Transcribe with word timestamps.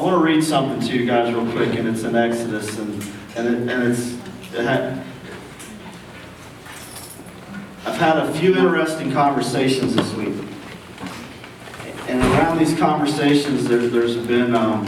I 0.00 0.02
want 0.02 0.14
to 0.16 0.24
read 0.24 0.42
something 0.42 0.80
to 0.88 0.96
you 0.96 1.04
guys 1.04 1.30
real 1.30 1.44
quick, 1.52 1.78
and 1.78 1.86
it's 1.86 2.04
in 2.04 2.16
Exodus, 2.16 2.78
and, 2.78 3.04
and, 3.36 3.46
it, 3.46 3.70
and 3.70 3.92
it's, 3.92 4.16
it 4.54 4.66
I've 7.84 7.98
had 7.98 8.16
a 8.16 8.32
few 8.32 8.56
interesting 8.56 9.12
conversations 9.12 9.94
this 9.94 10.10
week. 10.14 10.42
And 12.08 12.18
around 12.18 12.56
these 12.56 12.78
conversations, 12.78 13.68
there, 13.68 13.88
there's 13.88 14.16
been, 14.16 14.54
um, 14.54 14.86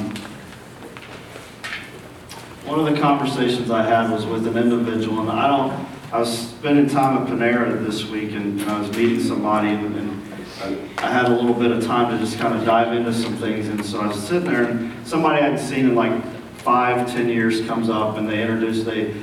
one 2.64 2.80
of 2.80 2.86
the 2.86 2.98
conversations 2.98 3.70
I 3.70 3.82
had 3.82 4.10
was 4.10 4.24
with 4.24 4.46
an 4.46 4.56
individual, 4.56 5.20
and 5.20 5.30
I 5.30 5.46
don't, 5.46 5.88
I 6.10 6.20
was 6.20 6.38
spending 6.38 6.88
time 6.88 7.18
at 7.18 7.28
Panera 7.28 7.84
this 7.84 8.06
week, 8.06 8.32
and, 8.32 8.58
and 8.62 8.70
I 8.70 8.80
was 8.80 8.90
meeting 8.96 9.20
somebody, 9.20 9.68
and, 9.68 9.94
and 9.94 10.34
I, 10.62 11.06
I 11.06 11.10
had 11.10 11.26
a 11.26 11.34
little 11.34 11.52
bit 11.52 11.70
of 11.70 11.84
time 11.84 12.10
to 12.10 12.24
just 12.24 12.38
kind 12.38 12.58
of 12.58 12.64
dive 12.64 12.94
into 12.94 13.12
some 13.12 13.36
things, 13.36 13.68
and 13.68 13.84
so 13.84 14.00
I 14.00 14.06
was 14.06 14.16
sitting 14.16 14.50
there, 14.50 14.64
and 14.64 14.91
somebody 15.04 15.42
I'd 15.42 15.58
seen 15.58 15.90
in 15.90 15.94
like 15.94 16.24
five, 16.58 17.10
ten 17.10 17.28
years 17.28 17.60
comes 17.66 17.88
up, 17.88 18.16
and 18.16 18.28
they 18.28 18.40
introduce, 18.40 18.84
they 18.84 19.14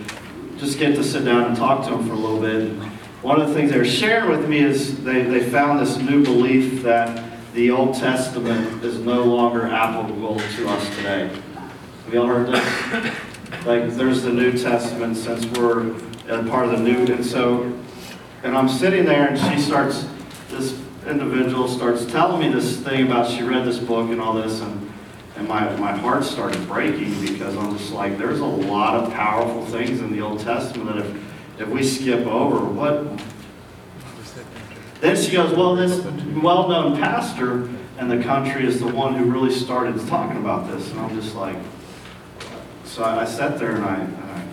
just 0.57 0.77
get 0.77 0.95
to 0.95 1.03
sit 1.03 1.23
down 1.23 1.45
and 1.45 1.55
talk 1.55 1.85
to 1.85 1.91
them 1.91 2.05
for 2.05 2.13
a 2.13 2.17
little 2.17 2.41
bit. 2.41 2.71
One 3.21 3.39
of 3.39 3.47
the 3.47 3.53
things 3.53 3.71
they 3.71 3.77
were 3.77 3.85
sharing 3.85 4.29
with 4.29 4.47
me 4.49 4.59
is 4.59 5.03
they, 5.03 5.23
they 5.23 5.49
found 5.49 5.79
this 5.79 5.97
new 5.97 6.23
belief 6.23 6.83
that 6.83 7.29
the 7.53 7.71
Old 7.71 7.95
Testament 7.95 8.83
is 8.83 8.99
no 8.99 9.23
longer 9.23 9.67
applicable 9.67 10.37
to 10.37 10.69
us 10.69 10.95
today. 10.97 11.29
Have 12.05 12.13
y'all 12.13 12.27
heard 12.27 12.47
this? 12.47 13.13
Like, 13.65 13.89
there's 13.91 14.23
the 14.23 14.31
New 14.31 14.51
Testament 14.57 15.17
since 15.17 15.45
we're 15.57 15.91
a 16.29 16.43
part 16.43 16.65
of 16.65 16.71
the 16.71 16.79
New, 16.79 17.05
and 17.13 17.25
so, 17.25 17.73
and 18.43 18.55
I'm 18.55 18.69
sitting 18.69 19.05
there 19.05 19.29
and 19.29 19.37
she 19.37 19.61
starts, 19.61 20.07
this 20.49 20.79
individual 21.07 21.67
starts 21.67 22.05
telling 22.05 22.39
me 22.39 22.53
this 22.53 22.77
thing 22.81 23.07
about 23.07 23.29
she 23.29 23.43
read 23.43 23.65
this 23.65 23.79
book 23.79 24.09
and 24.11 24.21
all 24.21 24.33
this, 24.33 24.61
and, 24.61 24.88
and 25.39 25.47
my, 25.47 25.73
my 25.77 25.93
heart 25.93 26.25
started 26.25 26.67
breaking 26.67 27.17
because 27.21 27.55
I'm 27.55 27.77
just 27.77 27.93
like, 27.93 28.17
there's 28.17 28.41
a 28.41 28.45
lot 28.45 28.95
of 28.95 29.13
powerful 29.13 29.65
things 29.67 30.01
in 30.01 30.11
the 30.11 30.19
Old 30.19 30.41
Testament 30.41 30.93
that 30.93 30.97
if, 30.97 31.61
if 31.61 31.69
we 31.69 31.81
skip 31.81 32.27
over, 32.27 32.59
what, 32.65 33.23
then 34.99 35.15
she 35.15 35.31
goes, 35.31 35.55
well, 35.55 35.77
this 35.77 36.03
well-known 36.43 36.97
pastor 36.97 37.69
in 37.99 38.09
the 38.09 38.21
country 38.21 38.65
is 38.65 38.81
the 38.81 38.87
one 38.87 39.15
who 39.15 39.31
really 39.31 39.51
started 39.51 40.05
talking 40.07 40.37
about 40.37 40.67
this. 40.69 40.91
And 40.91 40.99
I'm 40.99 41.17
just 41.17 41.33
like, 41.35 41.55
so 42.83 43.05
I, 43.05 43.23
sat 43.23 43.57
there 43.57 43.75
and 43.75 43.85
I, 43.85 43.95
and 43.95 44.51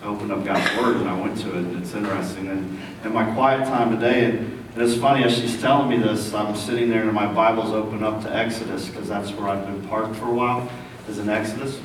I 0.00 0.06
opened 0.06 0.30
up 0.30 0.44
God's 0.44 0.76
Word 0.78 0.98
and 0.98 1.08
I 1.08 1.20
went 1.20 1.38
to 1.38 1.48
it. 1.48 1.56
And 1.56 1.82
it's 1.82 1.92
interesting. 1.92 2.46
And 2.46 2.78
in 3.04 3.12
my 3.12 3.28
quiet 3.34 3.64
time 3.64 3.90
today, 3.90 4.26
and, 4.26 4.53
and 4.74 4.82
it's 4.82 5.00
funny 5.00 5.22
as 5.22 5.36
she's 5.36 5.60
telling 5.60 5.88
me 5.88 5.98
this, 5.98 6.34
I'm 6.34 6.56
sitting 6.56 6.90
there 6.90 7.02
and 7.02 7.12
my 7.12 7.32
Bible's 7.32 7.72
open 7.72 8.02
up 8.02 8.22
to 8.22 8.34
Exodus 8.34 8.88
because 8.88 9.08
that's 9.08 9.30
where 9.30 9.48
I've 9.48 9.64
been 9.64 9.86
parked 9.88 10.16
for 10.16 10.26
a 10.26 10.34
while, 10.34 10.68
is 11.08 11.18
in 11.18 11.28
Exodus. 11.28 11.80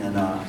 And 0.00 0.16
uh, 0.16 0.44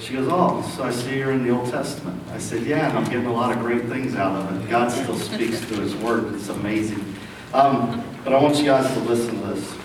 she 0.00 0.14
goes, 0.14 0.28
oh, 0.30 0.62
so 0.62 0.82
I 0.82 0.90
see 0.90 1.18
you're 1.18 1.30
in 1.30 1.44
the 1.44 1.50
Old 1.50 1.70
Testament. 1.70 2.20
I 2.32 2.38
said, 2.38 2.64
yeah, 2.64 2.88
and 2.88 2.98
I'm 2.98 3.04
getting 3.04 3.26
a 3.26 3.32
lot 3.32 3.52
of 3.52 3.60
great 3.60 3.86
things 3.86 4.16
out 4.16 4.34
of 4.34 4.64
it. 4.64 4.68
God 4.68 4.90
still 4.90 5.16
speaks 5.16 5.60
through 5.60 5.82
His 5.82 5.94
Word. 5.96 6.34
It's 6.34 6.48
amazing. 6.48 7.14
Um, 7.52 8.04
but 8.24 8.32
I 8.32 8.42
want 8.42 8.56
you 8.56 8.64
guys 8.64 8.92
to 8.94 9.00
listen 9.00 9.40
to 9.40 9.46
this. 9.54 9.76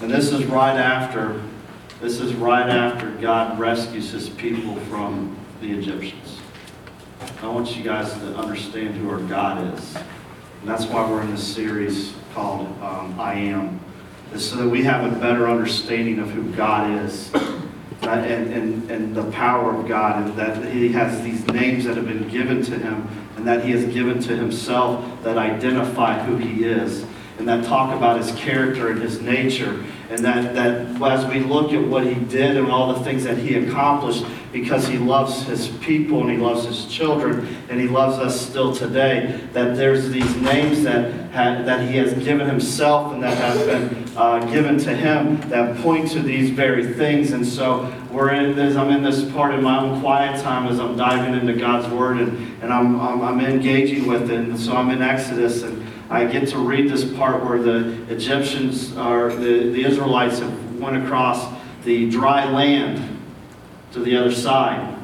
And 0.00 0.10
this 0.10 0.32
is 0.32 0.44
right 0.46 0.76
after, 0.76 1.42
this 2.00 2.20
is 2.20 2.34
right 2.34 2.68
after 2.68 3.10
God 3.16 3.58
rescues 3.58 4.12
His 4.12 4.28
people 4.28 4.76
from 4.82 5.36
the 5.60 5.72
Egyptians. 5.72 6.39
I 7.42 7.48
want 7.48 7.74
you 7.74 7.82
guys 7.82 8.12
to 8.12 8.36
understand 8.36 8.96
who 8.96 9.08
our 9.08 9.20
God 9.20 9.74
is. 9.74 9.96
And 9.96 10.68
that's 10.68 10.84
why 10.84 11.10
we're 11.10 11.22
in 11.22 11.30
this 11.30 11.54
series 11.54 12.12
called 12.34 12.66
um, 12.82 13.18
I 13.18 13.32
Am. 13.32 13.80
Is 14.34 14.48
so 14.48 14.56
that 14.56 14.68
we 14.68 14.84
have 14.84 15.10
a 15.10 15.18
better 15.18 15.48
understanding 15.48 16.18
of 16.18 16.30
who 16.30 16.52
God 16.54 16.90
is 17.02 17.32
and, 18.02 18.52
and, 18.52 18.90
and 18.90 19.16
the 19.16 19.30
power 19.32 19.74
of 19.74 19.88
God, 19.88 20.22
and 20.22 20.38
that 20.38 20.70
He 20.70 20.92
has 20.92 21.22
these 21.22 21.44
names 21.46 21.84
that 21.84 21.96
have 21.96 22.06
been 22.06 22.28
given 22.28 22.62
to 22.64 22.78
Him, 22.78 23.08
and 23.36 23.46
that 23.46 23.64
He 23.64 23.70
has 23.72 23.86
given 23.86 24.20
to 24.22 24.36
Himself 24.36 25.22
that 25.22 25.38
identify 25.38 26.22
who 26.22 26.36
He 26.36 26.64
is, 26.64 27.06
and 27.40 27.48
that 27.48 27.64
talk 27.64 27.96
about 27.96 28.18
His 28.18 28.30
character 28.32 28.90
and 28.90 29.00
His 29.00 29.22
nature, 29.22 29.82
and 30.10 30.22
that, 30.24 30.54
that 30.54 31.02
as 31.02 31.24
we 31.24 31.40
look 31.40 31.72
at 31.72 31.82
what 31.82 32.06
He 32.06 32.14
did 32.26 32.58
and 32.58 32.70
all 32.70 32.92
the 32.92 33.00
things 33.00 33.24
that 33.24 33.38
He 33.38 33.54
accomplished, 33.54 34.26
because 34.52 34.86
He 34.86 34.98
loves 34.98 35.44
His 35.44 35.68
people 35.78 36.20
and 36.20 36.30
He 36.30 36.36
loves 36.36 36.66
His 36.66 36.84
children, 36.84 37.56
and 37.70 37.80
He 37.80 37.88
loves 37.88 38.18
us 38.18 38.38
still 38.38 38.74
today, 38.74 39.40
that 39.54 39.74
there's 39.74 40.10
these 40.10 40.36
names 40.36 40.82
that, 40.82 41.30
ha- 41.32 41.62
that 41.62 41.88
He 41.88 41.96
has 41.96 42.12
given 42.22 42.46
Himself 42.46 43.14
and 43.14 43.22
that 43.22 43.38
have 43.38 43.66
been 43.66 44.18
uh, 44.18 44.44
given 44.52 44.76
to 44.76 44.94
Him 44.94 45.40
that 45.48 45.78
point 45.78 46.10
to 46.10 46.20
these 46.20 46.50
very 46.50 46.92
things. 46.92 47.32
And 47.32 47.46
so 47.46 47.90
we're 48.10 48.34
in 48.34 48.54
this, 48.54 48.76
I'm 48.76 48.90
in 48.90 49.02
this 49.02 49.30
part 49.32 49.54
in 49.54 49.62
my 49.62 49.78
own 49.78 50.02
quiet 50.02 50.42
time 50.42 50.66
as 50.66 50.78
I'm 50.78 50.94
diving 50.94 51.40
into 51.40 51.58
God's 51.58 51.88
Word 51.88 52.18
and, 52.18 52.62
and 52.62 52.70
I'm, 52.70 53.00
I'm, 53.00 53.22
I'm 53.22 53.40
engaging 53.40 54.06
with 54.06 54.30
it. 54.30 54.40
And 54.40 54.60
so 54.60 54.76
I'm 54.76 54.90
in 54.90 55.00
Exodus 55.00 55.62
and 55.62 55.79
I 56.10 56.24
get 56.24 56.48
to 56.48 56.58
read 56.58 56.90
this 56.90 57.04
part 57.04 57.44
where 57.44 57.62
the 57.62 58.02
Egyptians 58.12 58.96
or 58.96 59.32
the, 59.32 59.70
the 59.70 59.84
Israelites 59.84 60.40
have 60.40 60.80
went 60.80 60.96
across 61.04 61.56
the 61.84 62.10
dry 62.10 62.50
land 62.50 63.16
to 63.92 64.00
the 64.00 64.16
other 64.16 64.32
side. 64.32 64.96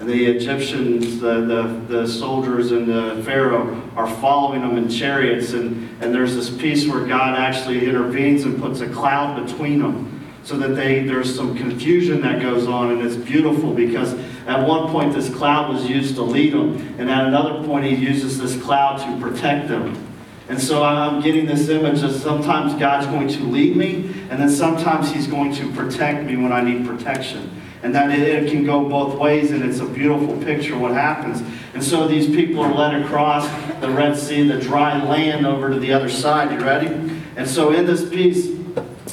And 0.00 0.08
the 0.08 0.26
Egyptians, 0.26 1.20
the, 1.20 1.40
the, 1.42 1.62
the 1.86 2.08
soldiers 2.08 2.72
and 2.72 2.88
the 2.88 3.22
Pharaoh 3.24 3.80
are 3.94 4.08
following 4.08 4.62
them 4.62 4.76
in 4.76 4.88
chariots. 4.88 5.52
And, 5.52 5.88
and 6.02 6.12
there's 6.12 6.34
this 6.34 6.50
piece 6.50 6.88
where 6.88 7.06
God 7.06 7.38
actually 7.38 7.86
intervenes 7.86 8.42
and 8.42 8.60
puts 8.60 8.80
a 8.80 8.88
cloud 8.88 9.46
between 9.46 9.78
them 9.78 10.26
so 10.42 10.56
that 10.58 10.74
they, 10.74 11.04
there's 11.04 11.32
some 11.32 11.56
confusion 11.56 12.22
that 12.22 12.42
goes 12.42 12.66
on. 12.66 12.90
And 12.90 13.02
it's 13.02 13.16
beautiful 13.16 13.72
because 13.72 14.14
at 14.48 14.66
one 14.66 14.90
point 14.90 15.14
this 15.14 15.32
cloud 15.32 15.72
was 15.72 15.88
used 15.88 16.16
to 16.16 16.22
lead 16.22 16.54
them. 16.54 16.76
And 16.98 17.08
at 17.08 17.26
another 17.26 17.64
point 17.64 17.84
he 17.84 17.94
uses 17.94 18.36
this 18.36 18.60
cloud 18.60 18.98
to 18.98 19.24
protect 19.24 19.68
them. 19.68 20.06
And 20.48 20.60
so 20.60 20.82
I'm 20.82 21.20
getting 21.20 21.44
this 21.44 21.68
image 21.68 22.00
that 22.00 22.12
sometimes 22.12 22.74
God's 22.74 23.06
going 23.06 23.28
to 23.28 23.44
lead 23.44 23.76
me, 23.76 24.14
and 24.30 24.40
then 24.40 24.48
sometimes 24.48 25.12
He's 25.12 25.26
going 25.26 25.54
to 25.56 25.70
protect 25.72 26.24
me 26.24 26.36
when 26.36 26.52
I 26.52 26.62
need 26.62 26.86
protection. 26.86 27.60
And 27.82 27.94
that 27.94 28.10
it, 28.10 28.20
it 28.20 28.50
can 28.50 28.64
go 28.64 28.88
both 28.88 29.18
ways, 29.18 29.50
and 29.50 29.62
it's 29.62 29.80
a 29.80 29.86
beautiful 29.86 30.36
picture 30.42 30.76
what 30.76 30.92
happens. 30.92 31.42
And 31.74 31.84
so 31.84 32.08
these 32.08 32.26
people 32.26 32.60
are 32.60 32.72
led 32.72 33.02
across 33.02 33.46
the 33.80 33.90
Red 33.90 34.16
Sea, 34.16 34.48
the 34.48 34.58
dry 34.58 35.02
land, 35.04 35.46
over 35.46 35.70
to 35.70 35.78
the 35.78 35.92
other 35.92 36.08
side. 36.08 36.50
You 36.50 36.64
ready? 36.64 36.88
And 37.36 37.46
so 37.46 37.72
in 37.72 37.84
this 37.84 38.08
piece, 38.08 38.46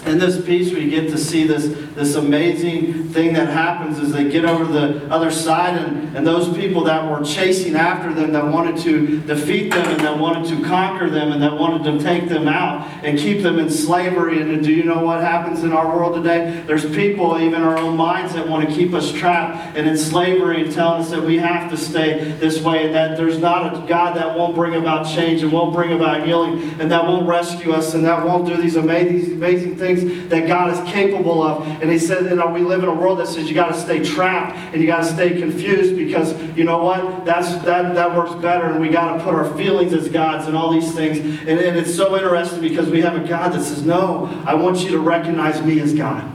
in 0.06 0.20
this 0.20 0.44
piece, 0.44 0.72
we 0.72 0.90
get 0.90 1.10
to 1.10 1.18
see 1.18 1.46
this, 1.46 1.66
this 1.96 2.16
amazing 2.16 3.10
thing 3.10 3.34
that 3.34 3.48
happens 3.48 4.00
is 4.00 4.12
they 4.12 4.30
get 4.30 4.44
over 4.44 4.66
the 4.66 5.10
other 5.12 5.32
side, 5.32 5.78
and, 5.78 6.16
and 6.16 6.28
those 6.28 6.56
people 6.56 6.84
that 6.84 7.10
were 7.10 7.24
chasing 7.26 7.76
after 7.76 8.14
them, 8.14 8.34
that 8.34 8.46
wanted 8.46 8.78
to 8.84 9.20
defeat 9.22 9.72
them, 9.72 9.88
and 9.88 10.02
that 10.02 10.18
wanted 10.18 10.46
to 10.48 10.64
conquer 10.66 11.10
them, 11.10 11.32
and 11.32 11.42
that 11.42 11.58
wanted 11.58 11.84
to 11.86 12.04
take 12.04 12.28
them 12.28 12.50
out 12.50 12.86
and 13.04 13.18
keep 13.18 13.42
them 13.42 13.60
in 13.60 13.70
slavery. 13.70 14.42
And 14.42 14.64
do 14.64 14.74
you 14.74 14.84
know 14.84 15.04
what 15.04 15.22
happens 15.22 15.64
in 15.64 15.72
our 15.72 15.88
world 15.88 16.16
today? 16.16 16.64
There's 16.68 16.86
people, 16.94 17.40
even 17.40 17.62
our 17.62 17.78
own 17.78 17.96
minds, 17.96 18.34
that 18.34 18.48
want 18.48 18.68
to 18.68 18.76
keep 18.76 18.94
us 18.94 19.12
trapped 19.12 19.78
and 19.78 19.88
in 19.88 19.98
slavery 19.98 20.64
and 20.64 20.74
telling 20.74 21.02
us 21.02 21.12
that 21.12 21.24
we 21.24 21.38
have 21.38 21.72
to 21.72 21.78
stay 21.78 22.34
this 22.40 22.62
way, 22.62 22.88
and 22.88 22.96
that 22.96 23.16
there's 23.16 23.40
not 23.40 23.74
a 23.74 23.88
God 23.88 24.18
that 24.18 24.38
won't 24.38 24.54
bring 24.54 24.76
about 24.76 25.08
change 25.08 25.44
and 25.44 25.52
won't 25.52 25.74
bring 25.74 25.94
about 25.94 26.26
healing, 26.26 26.60
and 26.82 26.92
that 26.92 27.06
won't 27.06 27.26
rescue 27.26 27.72
us, 27.72 27.94
and 27.94 28.04
that 28.04 28.26
won't 28.26 28.46
do 28.46 28.58
these 28.58 28.76
amazing, 28.76 29.34
amazing 29.34 29.78
things 29.78 30.30
that 30.30 30.46
God 30.48 30.72
is 30.74 30.92
capable 30.92 31.42
of. 31.42 31.66
And 31.86 31.92
he 31.92 32.00
said, 32.00 32.24
you 32.24 32.36
know, 32.36 32.48
we 32.48 32.62
live 32.62 32.82
in 32.82 32.90
a 32.90 32.94
world 32.96 33.20
that 33.20 33.28
says 33.28 33.48
you 33.48 33.54
got 33.54 33.68
to 33.68 33.80
stay 33.80 34.04
trapped 34.04 34.58
and 34.74 34.82
you 34.82 34.88
got 34.88 35.04
to 35.04 35.06
stay 35.06 35.40
confused 35.40 35.96
because 35.96 36.34
you 36.58 36.64
know 36.64 36.84
what? 36.84 37.26
That's 37.26 37.64
that 37.64 37.94
that 37.94 38.16
works 38.16 38.34
better, 38.42 38.72
and 38.72 38.82
we 38.82 38.90
got 38.90 39.18
to 39.18 39.24
put 39.24 39.36
our 39.36 39.56
feelings 39.56 39.94
as 39.94 40.10
gods 40.10 40.48
and 40.48 40.58
all 40.58 40.74
these 40.74 40.96
things. 40.96 41.20
And, 41.20 41.48
and 41.60 41.78
it's 41.78 41.96
so 41.96 42.16
interesting 42.16 42.60
because 42.60 42.90
we 42.90 43.02
have 43.02 43.16
a 43.16 43.28
God 43.28 43.54
that 43.54 43.62
says, 43.62 43.86
no, 43.86 44.26
I 44.48 44.56
want 44.56 44.80
you 44.80 44.90
to 44.94 45.00
recognize 45.00 45.62
me 45.62 45.80
as 45.80 45.94
God. 45.94 46.28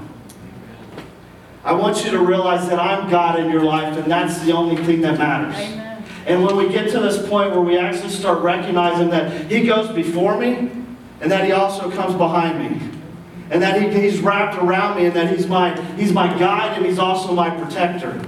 I 1.64 1.72
want 1.72 2.04
you 2.04 2.12
to 2.12 2.20
realize 2.20 2.68
that 2.68 2.78
I'm 2.78 3.10
God 3.10 3.40
in 3.40 3.50
your 3.50 3.64
life, 3.64 3.96
and 3.96 4.08
that's 4.08 4.38
the 4.42 4.52
only 4.52 4.80
thing 4.84 5.00
that 5.00 5.18
matters. 5.18 5.56
Amen. 5.56 6.04
And 6.26 6.44
when 6.44 6.54
we 6.54 6.68
get 6.68 6.92
to 6.92 7.00
this 7.00 7.28
point 7.28 7.50
where 7.50 7.60
we 7.60 7.76
actually 7.76 8.10
start 8.10 8.40
recognizing 8.44 9.10
that 9.10 9.50
He 9.50 9.66
goes 9.66 9.88
before 9.92 10.38
me 10.38 10.70
and 11.20 11.32
that 11.32 11.44
He 11.44 11.50
also 11.50 11.90
comes 11.90 12.14
behind 12.14 12.80
me, 12.80 12.89
and 13.50 13.62
that 13.62 13.80
he, 13.80 13.88
He's 14.00 14.20
wrapped 14.20 14.56
around 14.62 14.96
me, 14.96 15.06
and 15.06 15.14
that 15.14 15.36
He's 15.36 15.46
my, 15.46 15.80
he's 15.94 16.12
my 16.12 16.26
guide 16.38 16.76
and 16.76 16.86
He's 16.86 16.98
also 16.98 17.34
my 17.34 17.50
protector. 17.50 18.20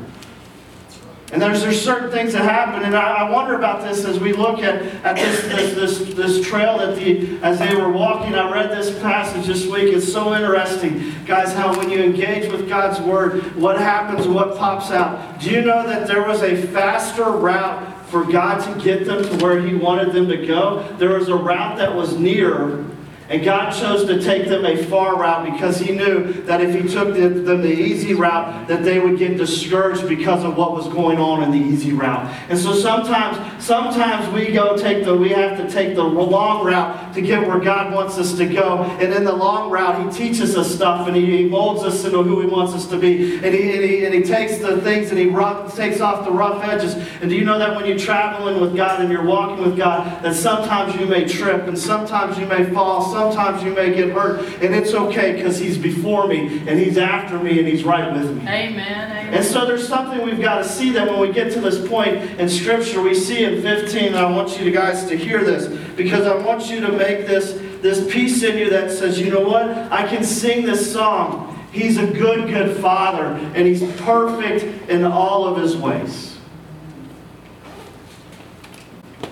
And 1.32 1.40
there's, 1.40 1.62
there's 1.62 1.80
certain 1.80 2.10
things 2.10 2.34
that 2.34 2.44
happen, 2.44 2.82
and 2.82 2.94
I, 2.94 3.26
I 3.26 3.30
wonder 3.30 3.54
about 3.54 3.82
this 3.82 4.04
as 4.04 4.20
we 4.20 4.34
look 4.34 4.58
at, 4.58 4.82
at 5.02 5.16
this, 5.16 5.40
this, 5.44 5.74
this, 5.74 6.14
this 6.14 6.46
trail 6.46 6.76
that 6.76 6.94
the, 6.94 7.38
as 7.42 7.58
they 7.58 7.74
were 7.74 7.90
walking. 7.90 8.34
I 8.34 8.52
read 8.52 8.70
this 8.70 8.98
passage 9.00 9.46
this 9.46 9.66
week. 9.66 9.94
It's 9.94 10.12
so 10.12 10.34
interesting, 10.34 11.14
guys, 11.24 11.54
how 11.54 11.74
when 11.74 11.88
you 11.88 12.00
engage 12.02 12.52
with 12.52 12.68
God's 12.68 13.00
Word, 13.00 13.56
what 13.56 13.78
happens, 13.78 14.28
what 14.28 14.58
pops 14.58 14.90
out. 14.90 15.40
Do 15.40 15.50
you 15.50 15.62
know 15.62 15.86
that 15.86 16.06
there 16.06 16.22
was 16.22 16.42
a 16.42 16.66
faster 16.66 17.30
route 17.30 18.06
for 18.08 18.24
God 18.24 18.62
to 18.64 18.84
get 18.84 19.06
them 19.06 19.24
to 19.24 19.42
where 19.42 19.58
He 19.62 19.74
wanted 19.74 20.12
them 20.12 20.28
to 20.28 20.46
go? 20.46 20.86
There 20.98 21.18
was 21.18 21.30
a 21.30 21.34
route 21.34 21.78
that 21.78 21.94
was 21.94 22.14
nearer, 22.14 22.84
And 23.32 23.42
God 23.42 23.70
chose 23.70 24.04
to 24.08 24.20
take 24.20 24.46
them 24.46 24.66
a 24.66 24.76
far 24.84 25.16
route 25.16 25.50
because 25.50 25.78
He 25.78 25.92
knew 25.92 26.34
that 26.42 26.60
if 26.60 26.74
He 26.74 26.86
took 26.86 27.14
them 27.14 27.62
the 27.62 27.72
easy 27.72 28.12
route, 28.12 28.68
that 28.68 28.84
they 28.84 28.98
would 28.98 29.18
get 29.18 29.38
discouraged 29.38 30.06
because 30.06 30.44
of 30.44 30.58
what 30.58 30.72
was 30.72 30.86
going 30.88 31.16
on 31.16 31.42
in 31.42 31.50
the 31.50 31.56
easy 31.56 31.94
route. 31.94 32.30
And 32.50 32.58
so 32.58 32.74
sometimes, 32.74 33.64
sometimes 33.64 34.30
we 34.34 34.52
go 34.52 34.76
take 34.76 35.06
the, 35.06 35.16
we 35.16 35.30
have 35.30 35.56
to 35.56 35.70
take 35.70 35.94
the 35.94 36.04
long 36.04 36.66
route 36.66 37.14
to 37.14 37.22
get 37.22 37.48
where 37.48 37.58
God 37.58 37.94
wants 37.94 38.18
us 38.18 38.36
to 38.36 38.44
go. 38.44 38.82
And 38.82 39.14
in 39.14 39.24
the 39.24 39.32
long 39.32 39.70
route, 39.70 40.12
He 40.12 40.28
teaches 40.28 40.54
us 40.54 40.74
stuff 40.74 41.08
and 41.08 41.16
He, 41.16 41.48
molds 41.48 41.84
us 41.84 42.04
into 42.04 42.22
who 42.22 42.42
He 42.42 42.46
wants 42.46 42.74
us 42.74 42.86
to 42.88 42.98
be. 42.98 43.36
And 43.36 43.54
He, 43.54 43.72
and 43.72 43.82
he, 43.82 44.04
and 44.04 44.14
he 44.14 44.22
takes 44.22 44.58
the 44.58 44.78
things 44.82 45.08
and 45.08 45.18
He 45.18 45.28
rough, 45.28 45.74
takes 45.74 46.02
off 46.02 46.26
the 46.26 46.32
rough 46.32 46.62
edges. 46.64 46.96
And 47.22 47.30
do 47.30 47.36
you 47.36 47.46
know 47.46 47.58
that 47.58 47.74
when 47.74 47.86
you're 47.86 47.98
traveling 47.98 48.60
with 48.60 48.76
God 48.76 49.00
and 49.00 49.10
you're 49.10 49.24
walking 49.24 49.64
with 49.64 49.78
God, 49.78 50.22
that 50.22 50.34
sometimes 50.34 50.94
you 51.00 51.06
may 51.06 51.26
trip 51.26 51.66
and 51.66 51.78
sometimes 51.78 52.36
you 52.36 52.44
may 52.44 52.70
fall, 52.74 53.00
sometimes 53.00 53.21
you 53.62 53.74
may 53.74 53.94
get 53.94 54.10
hurt. 54.10 54.40
And 54.62 54.74
it's 54.74 54.94
okay 54.94 55.32
because 55.34 55.58
He's 55.58 55.78
before 55.78 56.26
me 56.26 56.58
and 56.66 56.78
He's 56.78 56.98
after 56.98 57.38
me 57.38 57.58
and 57.58 57.68
He's 57.68 57.84
right 57.84 58.12
with 58.12 58.30
me. 58.30 58.42
Amen. 58.42 58.72
Amen. 58.78 59.34
And 59.34 59.44
so 59.44 59.64
there's 59.64 59.86
something 59.86 60.22
we've 60.22 60.40
got 60.40 60.58
to 60.58 60.64
see 60.64 60.90
that 60.90 61.08
when 61.08 61.20
we 61.20 61.32
get 61.32 61.52
to 61.54 61.60
this 61.60 61.86
point 61.88 62.16
in 62.38 62.48
Scripture, 62.48 63.00
we 63.00 63.14
see 63.14 63.44
in 63.44 63.62
15, 63.62 64.08
and 64.08 64.16
I 64.16 64.30
want 64.30 64.58
you 64.58 64.70
guys 64.70 65.06
to 65.06 65.16
hear 65.16 65.44
this 65.44 65.68
because 65.96 66.26
I 66.26 66.36
want 66.36 66.70
you 66.70 66.80
to 66.80 66.92
make 66.92 67.26
this, 67.26 67.52
this 67.80 68.12
piece 68.12 68.42
in 68.42 68.58
you 68.58 68.70
that 68.70 68.90
says, 68.90 69.18
you 69.20 69.30
know 69.30 69.48
what? 69.48 69.68
I 69.92 70.06
can 70.06 70.24
sing 70.24 70.66
this 70.66 70.92
song. 70.92 71.48
He's 71.72 71.96
a 71.96 72.06
good, 72.06 72.48
good 72.48 72.76
Father, 72.78 73.24
and 73.54 73.66
He's 73.66 73.82
perfect 74.02 74.90
in 74.90 75.04
all 75.04 75.46
of 75.46 75.56
His 75.56 75.76
ways. 75.76 76.36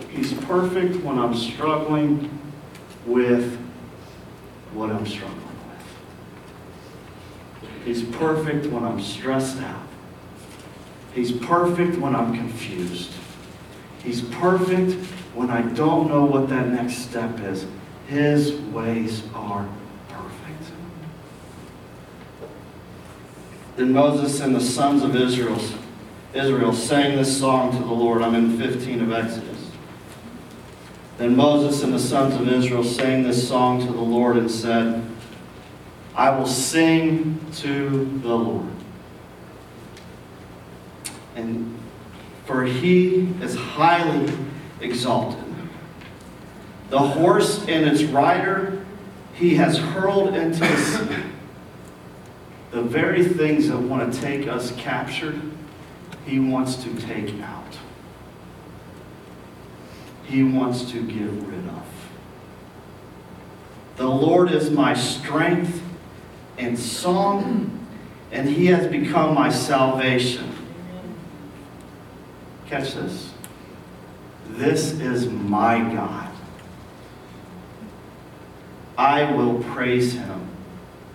He's 0.09 0.33
perfect 0.33 1.05
when 1.05 1.19
I'm 1.19 1.35
struggling 1.35 2.39
with 3.07 3.59
what 4.73 4.91
I'm 4.91 5.07
struggling 5.07 5.37
with. 5.37 5.47
He's 7.85 8.03
perfect 8.03 8.67
when 8.67 8.85
I'm 8.85 9.01
stressed 9.01 9.61
out. 9.63 9.87
He's 11.15 11.33
perfect 11.33 11.97
when 11.99 12.15
I'm 12.15 12.35
confused. 12.35 13.13
He's 14.03 14.23
perfect 14.23 14.93
when 15.35 15.51
I 15.51 15.63
don't 15.63 16.09
know 16.09 16.25
what 16.25 16.49
that 16.49 16.69
next 16.69 16.99
step 16.99 17.41
is. 17.41 17.67
His 18.07 18.53
ways 18.53 19.23
are 19.35 19.69
perfect. 20.09 20.73
Then 23.77 23.93
Moses 23.93 24.41
and 24.41 24.55
the 24.55 24.61
sons 24.61 25.03
of 25.03 25.17
Israel, 25.17 25.61
Israel 26.35 26.73
sang 26.73 27.17
this 27.17 27.39
song 27.39 27.73
to 27.73 27.79
the 27.79 27.93
Lord. 27.93 28.23
I'm 28.23 28.35
in 28.35 28.59
15 28.59 29.03
of 29.03 29.13
Exodus. 29.13 29.50
Then 31.21 31.37
Moses 31.37 31.83
and 31.83 31.93
the 31.93 31.99
sons 31.99 32.35
of 32.35 32.49
Israel 32.49 32.83
sang 32.83 33.25
this 33.25 33.47
song 33.47 33.79
to 33.81 33.93
the 33.93 34.01
Lord 34.01 34.39
and 34.39 34.51
said, 34.51 35.05
I 36.17 36.31
will 36.31 36.47
sing 36.47 37.39
to 37.57 38.19
the 38.23 38.35
Lord. 38.35 38.71
And 41.37 41.79
for 42.47 42.65
he 42.65 43.29
is 43.43 43.55
highly 43.55 44.33
exalted. 44.81 45.45
The 46.89 46.99
horse 46.99 47.67
and 47.69 47.85
its 47.85 48.03
rider 48.05 48.83
he 49.35 49.57
has 49.57 49.77
hurled 49.77 50.35
into 50.35 50.61
the 50.61 50.77
sea. 50.79 51.23
The 52.71 52.81
very 52.81 53.27
things 53.27 53.69
that 53.69 53.77
want 53.77 54.11
to 54.11 54.21
take 54.23 54.49
us 54.49 54.73
captured, 54.77 55.39
he 56.25 56.41
wants 56.41 56.77
to 56.77 56.95
take 56.95 57.39
out. 57.43 57.77
He 60.31 60.45
wants 60.45 60.89
to 60.93 61.03
get 61.03 61.29
rid 61.29 61.67
of. 61.67 61.83
The 63.97 64.07
Lord 64.07 64.53
is 64.53 64.71
my 64.71 64.95
strength 64.95 65.83
and 66.57 66.79
song, 66.79 67.85
and 68.31 68.49
he 68.49 68.67
has 68.67 68.87
become 68.87 69.35
my 69.35 69.51
salvation. 69.51 70.55
Catch 72.69 72.95
this. 72.95 73.33
This 74.51 74.93
is 75.01 75.27
my 75.27 75.81
God. 75.81 76.31
I 78.97 79.33
will 79.33 79.65
praise 79.65 80.13
him, 80.13 80.49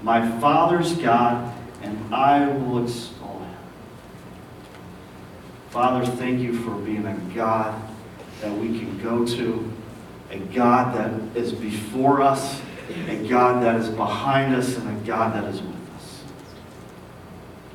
my 0.01 0.29
Father's 0.41 0.91
God, 0.97 1.56
and 1.81 2.13
I 2.13 2.50
will 2.50 2.83
extol 2.83 3.39
him. 3.39 3.57
Father, 5.69 6.06
thank 6.06 6.41
you 6.41 6.51
for 6.59 6.71
being 6.71 7.06
a 7.06 7.15
God 7.33 7.94
that 8.45 8.57
we 8.57 8.80
can 8.80 9.01
go 9.03 9.25
to, 9.25 9.71
a 10.31 10.38
God 10.38 10.95
that 10.95 11.38
is 11.38 11.51
before 11.51 12.21
us, 12.21 12.62
a 13.07 13.27
God 13.27 13.63
that 13.63 13.75
is 13.80 13.89
behind 13.89 14.56
us, 14.56 14.77
and 14.77 14.88
a 14.89 15.06
God 15.07 15.33
that 15.33 15.45
is 15.45 15.62
with 15.62 15.95
us. 15.95 16.24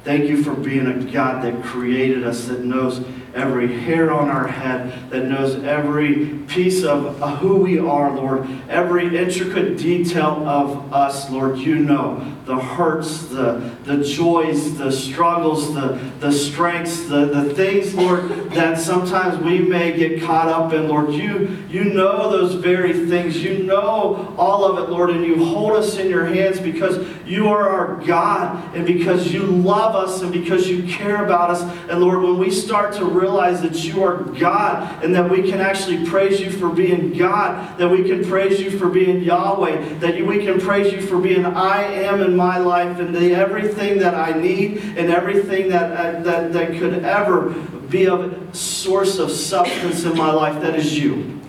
Thank 0.04 0.28
you 0.28 0.42
for 0.42 0.54
being 0.54 0.86
a 0.86 1.12
God 1.12 1.42
that 1.44 1.62
created 1.64 2.24
us, 2.24 2.46
that 2.46 2.60
knows 2.60 3.00
every 3.34 3.80
hair 3.80 4.12
on 4.12 4.28
our 4.28 4.46
head, 4.46 5.10
that 5.10 5.26
knows 5.26 5.62
every 5.64 6.38
piece 6.48 6.84
of 6.84 7.18
who 7.38 7.56
we 7.56 7.78
are, 7.78 8.10
Lord, 8.14 8.48
every 8.68 9.16
intricate 9.16 9.78
detail 9.78 10.46
of 10.48 10.92
us, 10.92 11.30
Lord. 11.30 11.58
You 11.58 11.76
know 11.76 12.36
the 12.50 12.58
hurts, 12.58 13.26
the, 13.26 13.70
the 13.84 14.02
joys, 14.02 14.76
the 14.76 14.90
struggles, 14.90 15.72
the, 15.72 16.00
the 16.18 16.32
strengths, 16.32 17.04
the, 17.04 17.26
the 17.26 17.54
things, 17.54 17.94
Lord, 17.94 18.28
that 18.50 18.78
sometimes 18.78 19.40
we 19.44 19.60
may 19.60 19.96
get 19.96 20.22
caught 20.22 20.48
up 20.48 20.72
in, 20.72 20.88
Lord. 20.88 21.12
You, 21.12 21.64
you 21.68 21.84
know 21.84 22.28
those 22.28 22.54
very 22.54 23.06
things. 23.06 23.40
You 23.42 23.62
know 23.62 24.34
all 24.36 24.64
of 24.64 24.82
it, 24.82 24.90
Lord, 24.90 25.10
and 25.10 25.24
you 25.24 25.44
hold 25.44 25.72
us 25.72 25.96
in 25.98 26.08
your 26.08 26.24
hands 26.24 26.58
because 26.58 27.06
you 27.24 27.48
are 27.48 27.68
our 27.68 28.04
God 28.04 28.74
and 28.74 28.84
because 28.84 29.32
you 29.32 29.42
love 29.42 29.94
us 29.94 30.22
and 30.22 30.32
because 30.32 30.68
you 30.68 30.82
care 30.92 31.24
about 31.24 31.50
us. 31.50 31.62
And 31.88 32.00
Lord, 32.00 32.22
when 32.22 32.38
we 32.38 32.50
start 32.50 32.94
to 32.94 33.04
realize 33.20 33.60
that 33.62 33.84
you 33.84 34.02
are 34.02 34.16
God 34.16 35.04
and 35.04 35.14
that 35.14 35.30
we 35.30 35.48
can 35.48 35.60
actually 35.60 36.06
praise 36.06 36.40
you 36.40 36.50
for 36.50 36.70
being 36.70 37.12
God, 37.12 37.78
that 37.78 37.88
we 37.88 38.02
can 38.04 38.24
praise 38.24 38.60
you 38.60 38.70
for 38.78 38.88
being 38.88 39.22
Yahweh, 39.22 39.98
that 39.98 40.24
we 40.26 40.44
can 40.44 40.60
praise 40.60 40.92
you 40.92 41.00
for 41.00 41.20
being 41.20 41.44
I 41.44 41.82
am 41.82 42.20
in 42.20 42.34
my 42.36 42.58
life 42.58 42.98
and 42.98 43.14
the, 43.14 43.34
everything 43.34 43.98
that 43.98 44.14
I 44.14 44.38
need 44.38 44.78
and 44.96 45.10
everything 45.10 45.68
that, 45.68 45.92
uh, 45.92 46.22
that, 46.22 46.52
that 46.52 46.78
could 46.78 47.04
ever 47.04 47.50
be 47.90 48.06
a 48.06 48.54
source 48.54 49.18
of 49.18 49.30
substance 49.30 50.04
in 50.04 50.16
my 50.16 50.30
life, 50.30 50.60
that 50.62 50.76
is 50.76 50.98
you. 50.98 51.40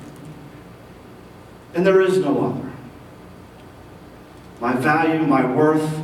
And 1.74 1.85
there 1.85 2.01
is 2.01 2.17
no 2.17 2.45
other. 2.45 2.71
My 4.59 4.74
value, 4.74 5.25
my 5.25 5.45
worth, 5.45 6.01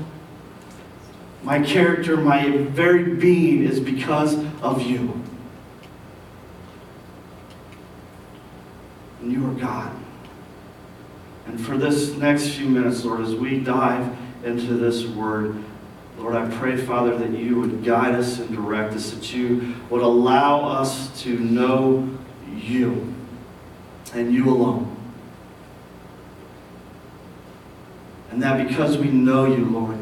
my 1.44 1.62
character, 1.62 2.18
my 2.18 2.58
very 2.58 3.16
being 3.16 3.64
is 3.64 3.80
because 3.80 4.36
of 4.62 4.82
you. 4.82 5.22
And 9.22 9.32
you 9.32 9.50
are 9.50 9.54
God. 9.54 9.96
And 11.48 11.60
for 11.60 11.78
this 11.78 12.14
next 12.16 12.50
few 12.50 12.68
minutes, 12.68 13.06
Lord, 13.06 13.22
as 13.22 13.34
we 13.34 13.60
dive 13.60 14.16
into 14.44 14.74
this 14.74 15.06
word, 15.06 15.64
Lord, 16.18 16.36
I 16.36 16.50
pray, 16.58 16.78
Father, 16.78 17.18
that 17.18 17.32
you 17.32 17.60
would 17.60 17.84
guide 17.84 18.16
us 18.16 18.40
and 18.40 18.50
direct 18.54 18.94
us, 18.94 19.12
that 19.12 19.34
you 19.34 19.76
would 19.90 20.02
allow 20.02 20.68
us 20.68 21.22
to 21.24 21.38
know 21.40 22.10
you 22.56 23.14
and 24.14 24.34
you 24.34 24.50
alone. 24.50 24.96
And 28.32 28.42
that 28.42 28.68
because 28.68 28.98
we 28.98 29.08
know 29.08 29.46
you, 29.46 29.66
Lord, 29.66 29.98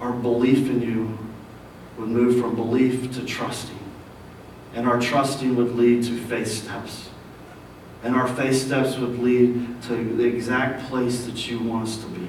our 0.00 0.12
belief 0.12 0.68
in 0.68 0.82
you 0.82 1.18
would 1.98 2.08
move 2.08 2.40
from 2.40 2.56
belief 2.56 3.12
to 3.14 3.24
trusting. 3.24 3.83
And 4.74 4.88
our 4.88 5.00
trusting 5.00 5.54
would 5.56 5.76
lead 5.76 6.02
to 6.04 6.18
faith 6.26 6.48
steps. 6.48 7.10
And 8.02 8.14
our 8.14 8.28
faith 8.28 8.66
steps 8.66 8.98
would 8.98 9.18
lead 9.18 9.82
to 9.82 9.94
the 10.16 10.24
exact 10.24 10.88
place 10.88 11.24
that 11.26 11.48
you 11.48 11.58
want 11.60 11.88
us 11.88 11.98
to 11.98 12.06
be. 12.08 12.28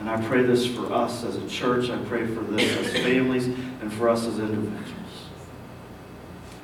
And 0.00 0.08
I 0.08 0.20
pray 0.26 0.42
this 0.42 0.66
for 0.66 0.92
us 0.92 1.24
as 1.24 1.36
a 1.36 1.48
church. 1.48 1.90
I 1.90 1.98
pray 2.04 2.26
for 2.26 2.40
this 2.42 2.76
as 2.78 3.02
families 3.02 3.46
and 3.46 3.92
for 3.92 4.08
us 4.08 4.26
as 4.26 4.38
individuals. 4.38 4.92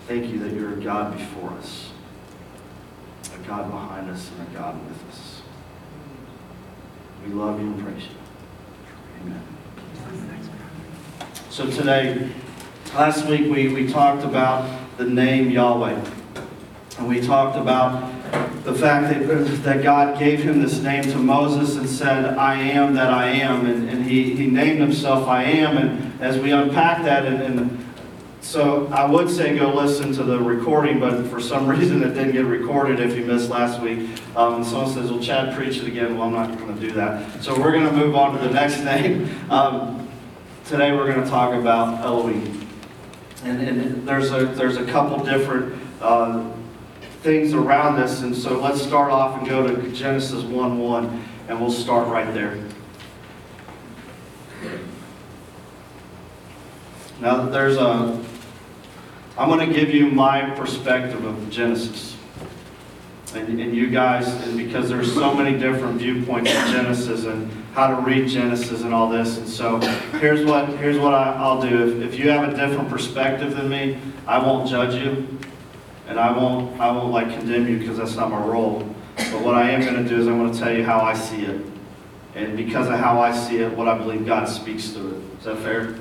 Thank 0.06 0.32
you 0.32 0.38
that 0.40 0.52
you're 0.52 0.74
a 0.74 0.76
God 0.76 1.16
before 1.16 1.50
us, 1.50 1.90
a 3.34 3.48
God 3.48 3.70
behind 3.70 4.10
us, 4.10 4.30
and 4.30 4.48
a 4.48 4.58
God 4.58 4.76
with 4.88 5.08
us. 5.10 5.42
We 7.26 7.32
love 7.32 7.60
you 7.60 7.66
and 7.66 7.82
praise 7.82 8.04
you. 8.04 8.10
Amen. 9.22 9.42
So 11.50 11.70
today, 11.70 12.30
last 12.94 13.26
week 13.26 13.50
we, 13.50 13.68
we 13.68 13.90
talked 13.90 14.24
about 14.24 14.68
the 14.98 15.04
name 15.04 15.50
Yahweh. 15.50 16.04
And 16.98 17.08
we 17.08 17.20
talked 17.20 17.56
about 17.56 18.10
the 18.64 18.74
fact 18.74 19.12
that, 19.12 19.62
that 19.64 19.82
God 19.82 20.18
gave 20.18 20.42
him 20.42 20.60
this 20.60 20.80
name 20.80 21.02
to 21.04 21.16
Moses 21.16 21.76
and 21.76 21.88
said, 21.88 22.36
I 22.36 22.54
am 22.54 22.94
that 22.94 23.12
I 23.12 23.28
am. 23.28 23.66
And, 23.66 23.88
and 23.88 24.04
he, 24.04 24.34
he 24.34 24.46
named 24.46 24.80
himself 24.80 25.26
I 25.26 25.44
am. 25.44 25.78
And 25.78 26.20
as 26.20 26.38
we 26.38 26.52
unpack 26.52 27.02
that 27.04 27.24
and, 27.24 27.42
and 27.42 27.86
so 28.42 28.88
I 28.88 29.08
would 29.08 29.30
say 29.30 29.56
go 29.56 29.72
listen 29.72 30.12
to 30.14 30.24
the 30.24 30.38
recording, 30.38 31.00
but 31.00 31.26
for 31.28 31.40
some 31.40 31.66
reason 31.68 32.02
it 32.02 32.10
didn't 32.10 32.32
get 32.32 32.44
recorded 32.44 33.00
if 33.00 33.16
you 33.16 33.24
missed 33.24 33.48
last 33.48 33.80
week. 33.80 34.10
Um, 34.36 34.56
and 34.56 34.66
someone 34.66 34.92
says, 34.92 35.10
well, 35.10 35.20
Chad, 35.20 35.56
preach 35.56 35.78
it 35.78 35.88
again. 35.88 36.18
Well, 36.18 36.26
I'm 36.26 36.34
not 36.34 36.58
going 36.58 36.74
to 36.74 36.80
do 36.80 36.92
that. 36.92 37.42
So 37.42 37.58
we're 37.58 37.72
going 37.72 37.86
to 37.86 37.92
move 37.92 38.14
on 38.14 38.36
to 38.36 38.46
the 38.46 38.52
next 38.52 38.80
name. 38.84 39.30
Um, 39.50 40.08
today 40.66 40.92
we're 40.92 41.10
going 41.10 41.24
to 41.24 41.30
talk 41.30 41.54
about 41.54 42.04
Elohim. 42.04 42.61
And, 43.44 43.60
and 43.60 44.08
there's 44.08 44.30
a, 44.30 44.46
there's 44.46 44.76
a 44.76 44.84
couple 44.84 45.24
different 45.24 45.80
uh, 46.00 46.52
things 47.22 47.54
around 47.54 48.00
this. 48.00 48.22
And 48.22 48.34
so 48.34 48.60
let's 48.60 48.80
start 48.80 49.10
off 49.10 49.38
and 49.38 49.48
go 49.48 49.66
to 49.66 49.92
Genesis 49.92 50.42
1 50.44 50.78
1, 50.78 51.24
and 51.48 51.60
we'll 51.60 51.70
start 51.70 52.08
right 52.08 52.32
there. 52.34 52.58
Now, 57.20 57.46
there's 57.46 57.76
a, 57.76 58.20
I'm 59.38 59.48
going 59.48 59.68
to 59.68 59.72
give 59.72 59.90
you 59.90 60.06
my 60.06 60.50
perspective 60.56 61.24
of 61.24 61.50
Genesis. 61.50 62.16
And, 63.34 63.60
and 63.60 63.74
you 63.74 63.90
guys, 63.90 64.28
and 64.46 64.58
because 64.58 64.88
there's 64.88 65.14
so 65.14 65.32
many 65.32 65.56
different 65.56 65.98
viewpoints 65.98 66.50
of 66.50 66.66
Genesis 66.66 67.24
and 67.24 67.50
how 67.72 67.86
to 67.88 68.02
read 68.02 68.28
Genesis 68.28 68.82
and 68.82 68.92
all 68.92 69.08
this. 69.08 69.38
And 69.38 69.48
so 69.48 69.78
here's 70.18 70.44
what, 70.44 70.68
here's 70.68 70.98
what 70.98 71.14
I, 71.14 71.32
I'll 71.32 71.60
do. 71.60 72.02
If, 72.02 72.12
if 72.12 72.18
you 72.18 72.30
have 72.30 72.52
a 72.52 72.54
different 72.54 72.88
perspective 72.88 73.56
than 73.56 73.68
me, 73.68 73.98
I 74.26 74.38
won't 74.38 74.68
judge 74.68 74.94
you. 74.94 75.26
And 76.06 76.20
I 76.20 76.36
won't, 76.36 76.78
I 76.78 76.90
won't 76.90 77.12
like 77.12 77.28
condemn 77.30 77.66
you 77.66 77.78
because 77.78 77.96
that's 77.96 78.14
not 78.16 78.30
my 78.30 78.44
role. 78.44 78.86
But 79.16 79.40
what 79.40 79.54
I 79.54 79.70
am 79.70 79.80
going 79.80 80.02
to 80.02 80.08
do 80.08 80.20
is 80.20 80.26
I'm 80.26 80.38
going 80.38 80.52
to 80.52 80.58
tell 80.58 80.72
you 80.72 80.84
how 80.84 81.00
I 81.00 81.14
see 81.14 81.42
it. 81.42 81.64
And 82.34 82.56
because 82.56 82.88
of 82.88 82.98
how 82.98 83.20
I 83.20 83.32
see 83.32 83.58
it, 83.58 83.72
what 83.72 83.88
I 83.88 83.96
believe 83.96 84.26
God 84.26 84.46
speaks 84.48 84.90
through 84.90 85.14
it. 85.14 85.38
Is 85.38 85.44
that 85.44 85.58
fair? 85.58 85.94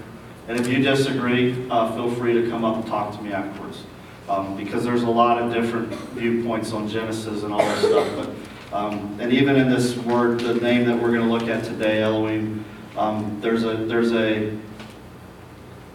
And 0.47 0.59
if 0.59 0.67
you 0.67 0.81
disagree, 0.81 1.69
uh, 1.69 1.93
feel 1.93 2.13
free 2.15 2.33
to 2.33 2.49
come 2.49 2.65
up 2.65 2.75
and 2.75 2.85
talk 2.87 3.15
to 3.15 3.21
me 3.21 3.31
afterwards. 3.31 3.83
Um, 4.27 4.57
because 4.57 4.83
there's 4.83 5.03
a 5.03 5.09
lot 5.09 5.41
of 5.41 5.53
different 5.53 5.93
viewpoints 6.11 6.73
on 6.73 6.87
Genesis 6.87 7.43
and 7.43 7.53
all 7.53 7.59
that 7.59 7.77
stuff. 7.79 8.07
But, 8.15 8.29
um, 8.71 9.17
and 9.19 9.33
even 9.33 9.55
in 9.55 9.69
this 9.69 9.97
word, 9.97 10.39
the 10.39 10.55
name 10.55 10.85
that 10.85 10.95
we're 10.95 11.11
going 11.11 11.27
to 11.27 11.31
look 11.31 11.47
at 11.49 11.63
today, 11.63 12.01
Elohim, 12.01 12.65
um, 12.97 13.39
there's 13.41 13.63
a 13.63 13.75
there's 13.75 14.11
a 14.13 14.57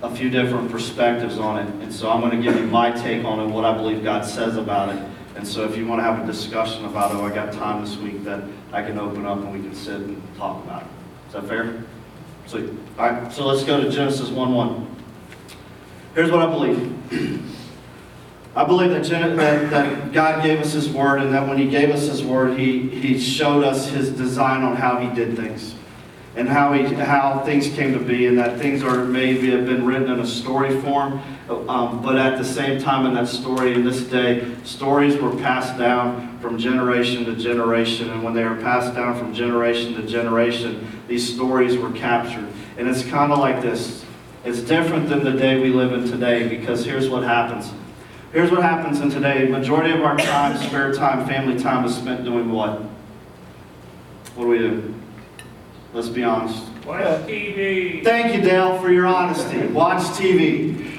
a 0.03 0.15
few 0.15 0.31
different 0.31 0.71
perspectives 0.71 1.39
on 1.39 1.59
it. 1.59 1.69
And 1.83 1.93
so 1.93 2.11
I'm 2.11 2.21
going 2.21 2.37
to 2.37 2.43
give 2.43 2.59
you 2.61 2.67
my 2.67 2.91
take 2.91 3.25
on 3.25 3.41
it, 3.41 3.47
what 3.47 3.65
I 3.65 3.75
believe 3.75 4.05
God 4.05 4.25
says 4.25 4.57
about 4.57 4.95
it. 4.95 5.03
And 5.37 5.47
so 5.47 5.65
if 5.65 5.77
you 5.77 5.87
want 5.87 6.01
to 6.01 6.05
have 6.05 6.23
a 6.23 6.27
discussion 6.27 6.85
about 6.85 7.13
it, 7.13 7.19
I 7.19 7.35
got 7.35 7.53
time 7.53 7.85
this 7.85 7.97
week 7.97 8.25
that 8.25 8.45
I 8.73 8.83
can 8.83 8.99
open 8.99 9.27
up 9.27 9.39
and 9.39 9.53
we 9.53 9.61
can 9.61 9.75
sit 9.75 9.97
and 9.97 10.23
talk 10.37 10.63
about 10.65 10.83
it. 10.83 10.89
Is 11.29 11.33
that 11.35 11.45
fair? 11.49 11.83
So, 12.47 12.59
all 12.99 13.11
right, 13.11 13.33
so 13.33 13.47
let's 13.47 13.65
go 13.65 13.81
to 13.81 13.91
Genesis 13.91 14.29
1 14.31 14.55
1. 14.55 14.97
Here's 16.15 16.31
what 16.31 16.41
I 16.41 16.47
believe. 16.47 17.43
I 18.57 18.65
believe 18.65 18.91
that, 18.91 19.05
that, 19.37 19.71
that 19.71 20.13
God 20.13 20.43
gave 20.43 20.61
us 20.61 20.73
His 20.73 20.89
Word, 20.89 21.21
and 21.21 21.35
that 21.35 21.47
when 21.47 21.59
He 21.59 21.69
gave 21.69 21.91
us 21.91 22.09
His 22.09 22.25
Word, 22.25 22.59
He, 22.59 22.89
he 22.89 23.19
showed 23.19 23.63
us 23.63 23.89
His 23.89 24.11
design 24.11 24.63
on 24.63 24.77
how 24.77 24.99
He 24.99 25.15
did 25.15 25.37
things, 25.37 25.75
and 26.37 26.49
how, 26.49 26.73
he, 26.73 26.85
how 26.95 27.41
things 27.45 27.69
came 27.69 27.93
to 27.93 27.99
be, 27.99 28.27
and 28.27 28.39
that 28.39 28.59
things 28.59 28.83
are 28.83 29.05
maybe 29.05 29.51
have 29.51 29.67
been 29.67 29.85
written 29.85 30.11
in 30.11 30.21
a 30.21 30.27
story 30.27 30.81
form, 30.81 31.21
um, 31.69 32.03
but 32.03 32.17
at 32.17 32.39
the 32.39 32.45
same 32.45 32.81
time 32.81 33.05
in 33.05 33.13
that 33.13 33.29
story, 33.29 33.75
in 33.75 33.85
this 33.85 34.03
day, 34.05 34.51
stories 34.65 35.17
were 35.21 35.37
passed 35.37 35.79
down 35.79 36.39
from 36.41 36.57
generation 36.59 37.27
to 37.27 37.37
generation, 37.37 38.11
and 38.11 38.23
when 38.23 38.33
they 38.33 38.45
were 38.45 38.57
passed 38.57 38.95
down 38.95 39.19
from 39.19 39.35
generation 39.35 39.95
to 39.95 40.03
generation, 40.07 41.03
these 41.09 41.35
stories 41.35 41.77
were 41.77 41.93
captured. 41.93 42.49
And 42.79 42.89
it's 42.89 43.03
kind 43.03 43.33
of 43.33 43.39
like 43.39 43.61
this. 43.61 44.05
It's 44.45 44.61
different 44.61 45.09
than 45.09 45.25
the 45.25 45.33
day 45.33 45.61
we 45.61 45.71
live 45.71 45.93
in 45.93 46.11
today, 46.11 46.49
because 46.49 46.87
here's 46.87 47.09
what 47.11 47.23
happens. 47.23 47.71
Here's 48.37 48.51
what 48.51 48.63
happens 48.63 49.01
in 49.01 49.09
today. 49.09 49.49
Majority 49.49 49.93
of 49.93 50.03
our 50.03 50.15
time, 50.19 50.59
spare 50.69 50.93
time, 50.93 51.27
family 51.27 51.59
time 51.59 51.87
is 51.87 51.97
spent 51.97 52.23
doing 52.23 52.53
what? 52.53 52.83
What 54.35 54.45
do 54.45 54.49
we 54.49 54.59
do? 54.59 54.95
Let's 55.95 56.11
be 56.11 56.23
honest. 56.23 56.63
Watch 56.85 57.27
TV. 57.27 58.05
Thank 58.05 58.37
you, 58.37 58.43
Dale, 58.43 58.79
for 58.79 58.93
your 58.93 59.07
honesty. 59.07 59.67
Watch 59.69 60.03
TV. 60.19 60.99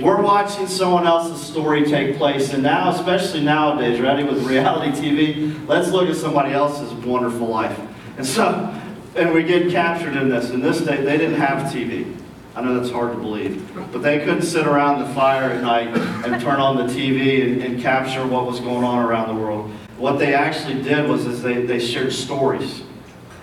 We're 0.00 0.20
watching 0.20 0.66
someone 0.66 1.06
else's 1.06 1.40
story 1.40 1.86
take 1.86 2.18
place, 2.18 2.52
and 2.52 2.62
now, 2.62 2.90
especially 2.90 3.40
nowadays, 3.40 3.98
ready 3.98 4.24
with 4.24 4.46
reality 4.46 4.90
TV, 4.90 5.66
let's 5.66 5.88
look 5.88 6.10
at 6.10 6.16
somebody 6.16 6.52
else's 6.52 6.92
wonderful 7.02 7.46
life. 7.46 7.80
And 8.18 8.26
so, 8.26 8.78
and 9.16 9.32
we 9.32 9.42
get 9.42 9.72
captured 9.72 10.18
in 10.18 10.28
this. 10.28 10.50
In 10.50 10.60
this 10.60 10.82
day, 10.82 11.02
they 11.02 11.16
didn't 11.16 11.40
have 11.40 11.72
TV. 11.72 12.14
I 12.58 12.60
know 12.60 12.76
that's 12.76 12.90
hard 12.90 13.12
to 13.12 13.18
believe, 13.20 13.72
but 13.92 14.02
they 14.02 14.18
couldn't 14.18 14.42
sit 14.42 14.66
around 14.66 14.98
the 14.98 15.14
fire 15.14 15.48
at 15.52 15.62
night 15.62 15.96
and 16.26 16.42
turn 16.42 16.58
on 16.58 16.76
the 16.76 16.92
TV 16.92 17.44
and, 17.44 17.62
and 17.62 17.80
capture 17.80 18.26
what 18.26 18.46
was 18.46 18.58
going 18.58 18.82
on 18.82 19.06
around 19.06 19.28
the 19.28 19.40
world. 19.40 19.70
What 19.96 20.18
they 20.18 20.34
actually 20.34 20.82
did 20.82 21.08
was 21.08 21.24
is 21.24 21.40
they, 21.40 21.64
they 21.64 21.78
shared 21.78 22.12
stories. 22.12 22.82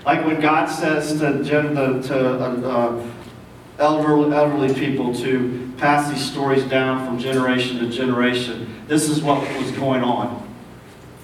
Like 0.05 0.25
when 0.25 0.41
God 0.41 0.65
says 0.65 1.13
to, 1.13 1.31
the- 1.31 2.01
to 2.09 2.43
uh, 2.43 2.69
uh, 2.69 3.07
elderly, 3.79 4.35
elderly 4.35 4.73
people 4.73 5.15
to 5.15 5.71
pass 5.77 6.11
these 6.11 6.29
stories 6.29 6.65
down 6.65 7.05
from 7.05 7.17
generation 7.17 7.79
to 7.79 7.89
generation, 7.89 8.83
this 8.89 9.07
is 9.07 9.21
what 9.21 9.39
was 9.57 9.71
going 9.71 10.03
on. 10.03 10.45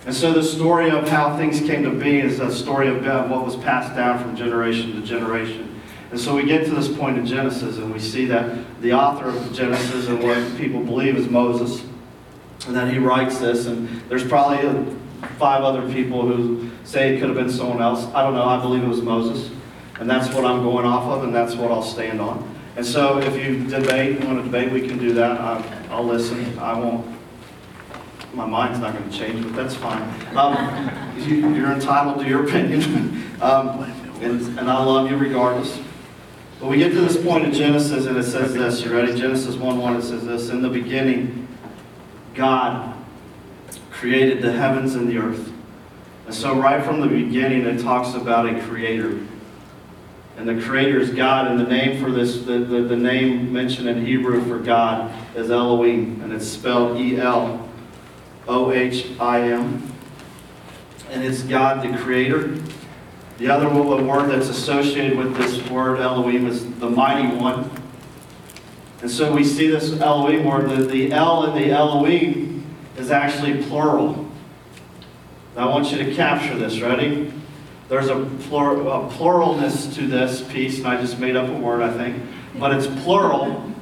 And 0.06 0.16
so 0.16 0.32
the 0.32 0.44
story 0.44 0.92
of 0.92 1.10
how 1.10 1.36
things 1.36 1.60
came 1.60 1.84
to 1.84 1.92
be 1.92 2.22
is 2.22 2.40
a 2.40 2.56
story 2.56 2.88
of 2.88 3.04
what 3.30 3.46
was 3.46 3.58
passed 3.58 3.94
down 3.98 4.18
from 4.24 4.38
generation 4.38 4.94
to 4.94 5.06
generation. 5.06 5.71
And 6.12 6.20
so 6.20 6.36
we 6.36 6.44
get 6.44 6.66
to 6.66 6.72
this 6.72 6.94
point 6.94 7.18
in 7.18 7.26
Genesis 7.26 7.78
and 7.78 7.92
we 7.92 8.00
see 8.00 8.26
that 8.26 8.82
the 8.82 8.94
author 8.94 9.30
of 9.30 9.54
Genesis 9.54 10.08
and 10.08 10.22
what 10.22 10.58
people 10.58 10.84
believe 10.84 11.16
is 11.16 11.30
Moses. 11.30 11.84
And 12.68 12.76
that 12.76 12.92
he 12.92 13.00
writes 13.00 13.40
this, 13.40 13.66
and 13.66 13.88
there's 14.08 14.28
probably 14.28 14.96
five 15.40 15.64
other 15.64 15.92
people 15.92 16.22
who 16.22 16.70
say 16.84 17.16
it 17.16 17.20
could 17.20 17.30
have 17.30 17.38
been 17.38 17.50
someone 17.50 17.82
else. 17.82 18.06
I 18.14 18.22
don't 18.22 18.36
know. 18.36 18.44
I 18.44 18.62
believe 18.62 18.84
it 18.84 18.88
was 18.88 19.02
Moses. 19.02 19.50
And 20.00 20.10
that's 20.10 20.32
what 20.34 20.46
I'm 20.46 20.62
going 20.62 20.86
off 20.86 21.06
of, 21.06 21.24
and 21.24 21.34
that's 21.34 21.56
what 21.56 21.72
I'll 21.72 21.82
stand 21.82 22.22
on. 22.22 22.48
And 22.76 22.86
so 22.86 23.20
if 23.20 23.36
you 23.36 23.66
debate, 23.68 24.20
you 24.20 24.28
want 24.28 24.40
to 24.40 24.44
debate, 24.44 24.72
we 24.72 24.88
can 24.88 25.00
do 25.00 25.14
that. 25.14 25.40
I, 25.40 25.88
I'll 25.90 26.06
listen. 26.06 26.58
I 26.60 26.78
won't. 26.78 27.08
My 28.34 28.46
mind's 28.46 28.80
not 28.80 28.94
going 28.94 29.10
to 29.10 29.18
change, 29.18 29.44
but 29.44 29.56
that's 29.56 29.76
fine. 29.76 30.02
Um, 30.36 31.18
you, 31.18 31.54
you're 31.54 31.72
entitled 31.72 32.20
to 32.20 32.30
your 32.30 32.46
opinion. 32.46 32.82
um, 33.42 33.84
and, 34.22 34.60
and 34.60 34.70
I 34.70 34.84
love 34.84 35.10
you 35.10 35.18
regardless. 35.18 35.80
But 36.62 36.70
we 36.70 36.78
get 36.78 36.92
to 36.92 37.02
this 37.02 37.18
point 37.18 37.44
in 37.44 37.54
Genesis, 37.54 38.06
and 38.06 38.16
it 38.16 38.24
says 38.24 38.54
this. 38.54 38.84
You 38.84 38.94
ready? 38.96 39.20
Genesis 39.20 39.56
1 39.56 39.80
1, 39.80 39.96
it 39.96 40.04
says 40.04 40.28
this. 40.28 40.50
In 40.50 40.62
the 40.62 40.70
beginning, 40.70 41.48
God 42.36 42.96
created 43.90 44.44
the 44.44 44.52
heavens 44.52 44.94
and 44.94 45.10
the 45.10 45.18
earth. 45.18 45.52
And 46.28 46.36
so, 46.36 46.54
right 46.54 46.86
from 46.86 47.02
the 47.02 47.08
beginning, 47.08 47.66
it 47.66 47.82
talks 47.82 48.14
about 48.14 48.46
a 48.46 48.62
creator. 48.62 49.20
And 50.38 50.48
the 50.48 50.62
creator 50.62 51.00
is 51.00 51.10
God, 51.10 51.48
and 51.48 51.60
the 51.60 51.64
name 51.64 52.00
for 52.00 52.12
this, 52.12 52.44
the, 52.44 52.60
the, 52.60 52.84
the 52.84 52.96
name 52.96 53.52
mentioned 53.52 53.90
in 53.90 54.06
Hebrew 54.06 54.46
for 54.46 54.60
God 54.60 55.12
is 55.36 55.50
Elohim, 55.50 56.22
and 56.22 56.32
it's 56.32 56.48
spelled 56.48 57.00
E 57.00 57.18
L 57.18 57.68
O 58.48 58.72
H 58.72 59.08
I 59.20 59.50
M. 59.52 59.92
And 61.10 61.24
it's 61.24 61.42
God 61.42 61.82
the 61.82 61.98
creator. 61.98 62.56
The 63.42 63.50
other 63.50 63.70
word 63.70 64.30
that's 64.30 64.50
associated 64.50 65.18
with 65.18 65.36
this 65.36 65.68
word 65.68 66.00
Elohim 66.00 66.46
is 66.46 66.64
the 66.76 66.88
mighty 66.88 67.36
one. 67.36 67.72
And 69.02 69.10
so 69.10 69.34
we 69.34 69.44
see 69.44 69.66
this 69.66 70.00
Elohim 70.00 70.46
word, 70.46 70.70
the, 70.70 70.84
the 70.84 71.12
L 71.12 71.46
in 71.46 71.60
the 71.60 71.72
Elohim 71.72 72.64
is 72.98 73.10
actually 73.10 73.64
plural. 73.64 74.30
I 75.58 75.66
want 75.66 75.92
you 75.92 75.98
to 76.06 76.14
capture 76.14 76.56
this. 76.56 76.82
Ready? 76.82 77.34
There's 77.90 78.10
a, 78.10 78.18
a 78.18 79.10
pluralness 79.10 79.96
to 79.96 80.06
this 80.06 80.44
piece, 80.44 80.78
and 80.78 80.88
I 80.88 81.02
just 81.02 81.18
made 81.18 81.36
up 81.36 81.50
a 81.50 81.58
word, 81.58 81.82
I 81.82 81.92
think. 81.98 82.24
But 82.60 82.76
it's 82.76 82.86
plural. 83.04 83.74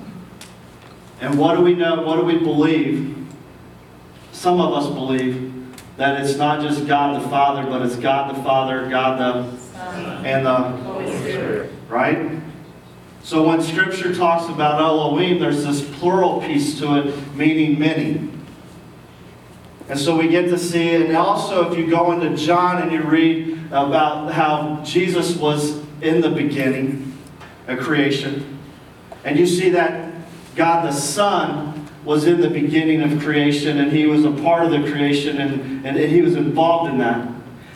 And 1.19 1.37
what 1.37 1.57
do 1.57 1.63
we 1.63 1.75
know? 1.75 2.03
What 2.03 2.15
do 2.15 2.23
we 2.23 2.37
believe? 2.37 3.27
Some 4.31 4.61
of 4.61 4.71
us 4.71 4.87
believe 4.87 5.48
that 5.99 6.21
it's 6.21 6.37
not 6.37 6.61
just 6.61 6.87
God 6.87 7.21
the 7.21 7.27
Father, 7.27 7.69
but 7.69 7.81
it's 7.81 7.97
God 7.97 8.33
the 8.33 8.41
Father, 8.41 8.89
God 8.89 9.19
the 9.19 9.59
and 10.25 10.45
the 10.45 10.55
Holy 10.55 11.07
Spirit. 11.17 11.71
right? 11.89 12.39
So 13.21 13.45
when 13.45 13.61
Scripture 13.61 14.15
talks 14.15 14.47
about 14.49 14.81
Elohim, 14.81 15.39
there's 15.39 15.65
this 15.65 15.81
plural 15.99 16.39
piece 16.39 16.79
to 16.79 16.99
it, 16.99 17.35
meaning 17.35 17.77
many. 17.77 18.29
And 19.89 19.99
so 19.99 20.17
we 20.17 20.29
get 20.29 20.43
to 20.43 20.57
see, 20.57 20.95
and 20.95 21.17
also 21.17 21.69
if 21.69 21.77
you 21.77 21.89
go 21.89 22.13
into 22.13 22.35
John 22.37 22.81
and 22.81 22.93
you 22.93 23.01
read 23.01 23.59
about 23.71 24.31
how 24.31 24.81
Jesus 24.85 25.35
was 25.35 25.83
in 26.01 26.21
the 26.21 26.29
beginning 26.29 27.17
of 27.67 27.79
creation, 27.79 28.57
and 29.25 29.37
you 29.37 29.45
see 29.45 29.69
that 29.71 30.13
God 30.55 30.85
the 30.85 30.93
Son 30.93 31.68
was 32.09 32.25
in 32.25 32.41
the 32.41 32.49
beginning 32.49 33.03
of 33.03 33.21
creation, 33.21 33.77
and 33.77 33.91
he 33.91 34.07
was 34.07 34.25
a 34.25 34.31
part 34.31 34.63
of 34.63 34.71
the 34.71 34.91
creation, 34.91 35.37
and, 35.37 35.85
and 35.85 35.95
he 35.95 36.23
was 36.23 36.35
involved 36.35 36.89
in 36.89 36.97
that. 36.97 37.31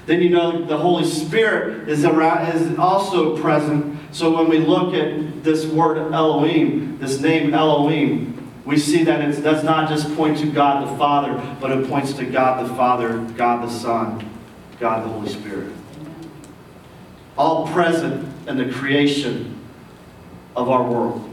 Then 0.07 0.23
you 0.23 0.31
know 0.31 0.65
the 0.65 0.75
Holy 0.75 1.05
Spirit 1.05 1.87
is, 1.87 2.03
around, 2.03 2.47
is 2.47 2.75
also 2.79 3.37
present. 3.37 3.95
So 4.11 4.35
when 4.35 4.49
we 4.49 4.57
look 4.57 4.95
at 4.95 5.43
this 5.43 5.67
word 5.67 5.99
Elohim, 6.11 6.97
this 6.97 7.21
name 7.21 7.53
Elohim, 7.53 8.51
we 8.65 8.79
see 8.79 9.03
that 9.03 9.21
it 9.21 9.39
does 9.43 9.63
not 9.63 9.87
just 9.87 10.11
point 10.15 10.39
to 10.39 10.51
God 10.51 10.91
the 10.91 10.97
Father, 10.97 11.55
but 11.61 11.69
it 11.69 11.87
points 11.87 12.13
to 12.13 12.25
God 12.25 12.67
the 12.67 12.73
Father, 12.73 13.19
God 13.37 13.63
the 13.63 13.71
Son, 13.71 14.27
God 14.79 15.05
the 15.05 15.09
Holy 15.09 15.29
Spirit. 15.29 15.71
All 17.37 17.67
present 17.67 18.27
in 18.47 18.57
the 18.57 18.73
creation 18.73 19.59
of 20.55 20.71
our 20.71 20.81
world. 20.81 21.32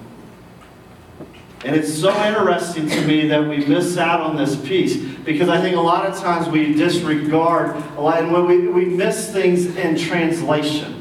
And 1.62 1.76
it's 1.76 1.92
so 1.92 2.10
interesting 2.24 2.88
to 2.88 3.06
me 3.06 3.28
that 3.28 3.46
we 3.46 3.58
miss 3.66 3.98
out 3.98 4.20
on 4.20 4.34
this 4.34 4.56
piece 4.56 4.96
because 4.96 5.50
I 5.50 5.60
think 5.60 5.76
a 5.76 5.80
lot 5.80 6.06
of 6.06 6.18
times 6.18 6.48
we 6.48 6.72
disregard 6.72 7.76
a 7.96 8.00
lot, 8.00 8.22
and 8.22 8.32
when 8.32 8.46
we, 8.46 8.68
we 8.68 8.86
miss 8.86 9.30
things 9.30 9.76
in 9.76 9.96
translation. 9.96 10.99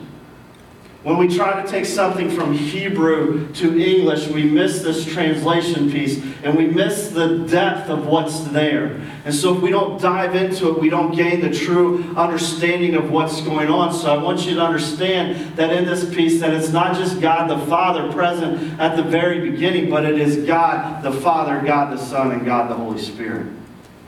When 1.02 1.18
we 1.18 1.34
try 1.34 1.62
to 1.62 1.66
take 1.66 1.86
something 1.86 2.30
from 2.30 2.54
Hebrew 2.54 3.54
to 3.54 3.80
English, 3.80 4.28
we 4.28 4.44
miss 4.44 4.82
this 4.82 5.06
translation 5.06 5.90
piece 5.90 6.22
and 6.44 6.58
we 6.58 6.66
miss 6.68 7.12
the 7.12 7.38
depth 7.48 7.90
of 7.90 8.06
what's 8.06 8.42
there. 8.50 9.00
And 9.24 9.34
so 9.34 9.56
if 9.56 9.62
we 9.62 9.70
don't 9.70 10.02
dive 10.02 10.36
into 10.36 10.68
it, 10.70 10.80
we 10.82 10.90
don't 10.90 11.16
gain 11.16 11.40
the 11.40 11.54
true 11.54 12.04
understanding 12.18 12.96
of 12.96 13.12
what's 13.12 13.40
going 13.40 13.70
on. 13.70 13.94
So 13.94 14.14
I 14.14 14.22
want 14.22 14.46
you 14.46 14.56
to 14.56 14.62
understand 14.62 15.56
that 15.56 15.72
in 15.72 15.86
this 15.86 16.14
piece 16.14 16.42
that 16.42 16.54
it's 16.54 16.70
not 16.70 16.98
just 16.98 17.22
God 17.22 17.50
the 17.50 17.66
Father 17.68 18.12
present 18.12 18.78
at 18.78 18.98
the 18.98 19.04
very 19.04 19.50
beginning, 19.50 19.90
but 19.90 20.04
it 20.04 20.20
is 20.20 20.46
God 20.46 21.02
the 21.02 21.14
Father, 21.14 21.62
God 21.66 21.98
the 21.98 22.04
Son, 22.04 22.34
and 22.34 22.46
God 22.46 22.70
the 22.70 22.76
Holy 22.76 23.00
Spirit. 23.00 23.48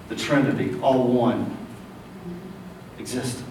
The 0.10 0.18
Trinity, 0.18 0.78
all 0.82 1.08
one 1.08 1.58
existence. 3.00 3.51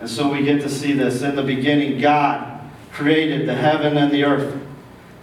And 0.00 0.08
so 0.08 0.32
we 0.32 0.42
get 0.42 0.62
to 0.62 0.68
see 0.68 0.92
this. 0.94 1.22
In 1.22 1.36
the 1.36 1.42
beginning, 1.42 2.00
God 2.00 2.60
created 2.92 3.46
the 3.46 3.54
heaven 3.54 3.96
and 3.96 4.10
the 4.10 4.24
earth. 4.24 4.60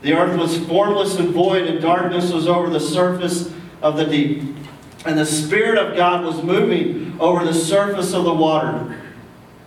The 0.04 0.14
earth 0.14 0.38
was 0.38 0.58
formless 0.68 1.18
and 1.18 1.30
void, 1.30 1.64
and 1.64 1.82
darkness 1.82 2.32
was 2.32 2.48
over 2.48 2.70
the 2.70 2.80
surface 2.80 3.52
of 3.82 3.98
the 3.98 4.06
deep. 4.06 4.44
And 5.06 5.18
the 5.18 5.26
Spirit 5.26 5.80
of 5.80 5.96
God 5.96 6.24
was 6.24 6.44
moving 6.44 7.20
over 7.20 7.44
the 7.44 7.54
surface 7.54 8.14
of 8.14 8.24
the 8.24 8.34
water. 8.34 9.02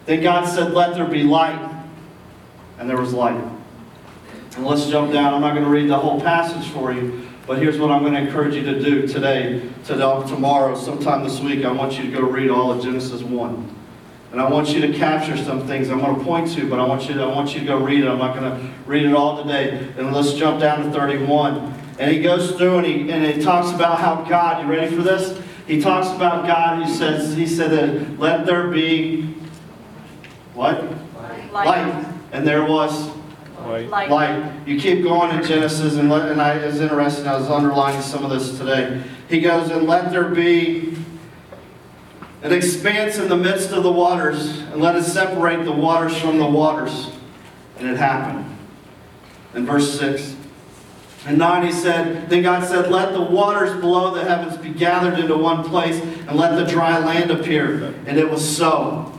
Then 0.07 0.23
God 0.23 0.49
said, 0.49 0.73
Let 0.73 0.95
there 0.95 1.07
be 1.07 1.25
light. 1.25 1.69
And 2.79 2.89
there 2.89 3.01
was 3.01 3.13
light. 3.13 3.43
And 4.57 4.65
let's 4.65 4.87
jump 4.87 5.13
down. 5.13 5.35
I'm 5.35 5.41
not 5.41 5.55
going 5.55 5.65
to 5.65 5.71
read 5.71 5.91
the 5.91 5.99
whole 5.99 6.21
passage 6.21 6.71
for 6.73 6.93
you, 6.93 7.27
but 7.47 7.59
here's 7.59 7.79
what 7.79 7.91
I'm 7.91 8.03
going 8.03 8.15
to 8.15 8.21
encourage 8.21 8.55
you 8.55 8.63
to 8.63 8.81
do 8.81 9.07
today, 9.07 9.69
to 9.85 9.95
tomorrow, 9.95 10.77
sometime 10.77 11.25
this 11.25 11.41
week. 11.41 11.65
I 11.65 11.73
want 11.73 11.99
you 11.99 12.11
to 12.11 12.17
go 12.17 12.23
read 12.23 12.51
all 12.51 12.73
of 12.73 12.83
Genesis 12.83 13.23
1. 13.23 13.80
And 14.33 14.41
I 14.41 14.49
want 14.49 14.69
you 14.69 14.81
to 14.83 14.93
capture 14.97 15.37
some 15.37 15.67
things 15.67 15.91
I'm 15.91 15.99
going 15.99 16.17
to 16.17 16.25
point 16.25 16.53
to, 16.53 16.69
but 16.69 16.79
I 16.79 16.87
want 16.87 17.09
you 17.09 17.15
to, 17.15 17.23
I 17.23 17.27
want 17.27 17.53
you 17.53 17.61
to 17.61 17.67
go 17.67 17.79
read 17.79 18.05
it. 18.05 18.09
I'm 18.09 18.19
not 18.19 18.37
going 18.37 18.51
to 18.51 18.73
read 18.87 19.05
it 19.05 19.13
all 19.13 19.43
today. 19.43 19.93
And 19.99 20.13
let's 20.13 20.35
jump 20.35 20.61
down 20.61 20.85
to 20.85 20.93
31. 20.93 21.75
And 21.99 22.11
he 22.13 22.23
goes 22.23 22.53
through 22.53 22.79
and 22.79 22.87
he, 22.87 23.11
and 23.11 23.25
he 23.25 23.43
talks 23.43 23.75
about 23.75 23.99
how 23.99 24.23
God, 24.23 24.63
you 24.65 24.71
ready 24.71 24.95
for 24.95 25.03
this? 25.03 25.43
He 25.67 25.81
talks 25.81 26.09
about 26.09 26.47
God. 26.47 26.87
He 26.87 26.93
says, 26.95 27.37
he 27.37 27.47
said 27.47 27.71
that 27.73 28.19
let 28.19 28.47
there 28.47 28.69
be, 28.69 29.35
what? 30.55 30.83
Light. 31.53 31.53
Light. 31.53 32.07
And 32.33 32.47
there 32.47 32.65
was 32.65 33.11
Light. 33.61 34.11
light. 34.11 34.53
You 34.67 34.81
keep 34.81 35.03
going 35.03 35.37
in 35.37 35.45
Genesis, 35.47 35.97
and, 35.97 36.09
let, 36.09 36.31
and 36.31 36.41
I, 36.41 36.55
it 36.55 36.67
was 36.67 36.81
interesting. 36.81 37.27
I 37.27 37.37
was 37.37 37.49
underlining 37.51 38.03
some 38.03 38.25
of 38.25 38.31
this 38.31 38.59
today. 38.59 39.03
He 39.29 39.41
goes, 39.41 39.71
and 39.71 39.87
let 39.87 40.11
there 40.11 40.29
be 40.29 40.97
an 42.43 42.53
expanse 42.53 43.19
in 43.19 43.29
the 43.29 43.37
midst 43.37 43.71
of 43.71 43.83
the 43.83 43.93
waters, 43.93 44.59
and 44.59 44.81
let 44.81 44.95
us 44.95 45.13
separate 45.13 45.65
the 45.65 45.73
waters 45.73 46.17
from 46.19 46.39
the 46.39 46.47
waters. 46.47 47.11
And 47.79 47.89
it 47.89 47.97
happened. 47.97 48.47
In 49.55 49.67
verse 49.67 49.99
6. 49.99 50.37
And 51.27 51.37
9 51.37 51.67
he 51.67 51.73
said, 51.73 52.31
Then 52.31 52.43
God 52.43 52.67
said, 52.67 52.91
Let 52.91 53.13
the 53.13 53.21
waters 53.21 53.79
below 53.79 54.15
the 54.15 54.25
heavens 54.25 54.57
be 54.57 54.71
gathered 54.71 55.19
into 55.19 55.37
one 55.37 55.65
place, 55.65 56.01
and 56.01 56.33
let 56.37 56.57
the 56.57 56.65
dry 56.65 56.99
land 56.99 57.31
appear. 57.31 57.95
And 58.07 58.19
it 58.19 58.31
was 58.31 58.57
so. 58.57 59.13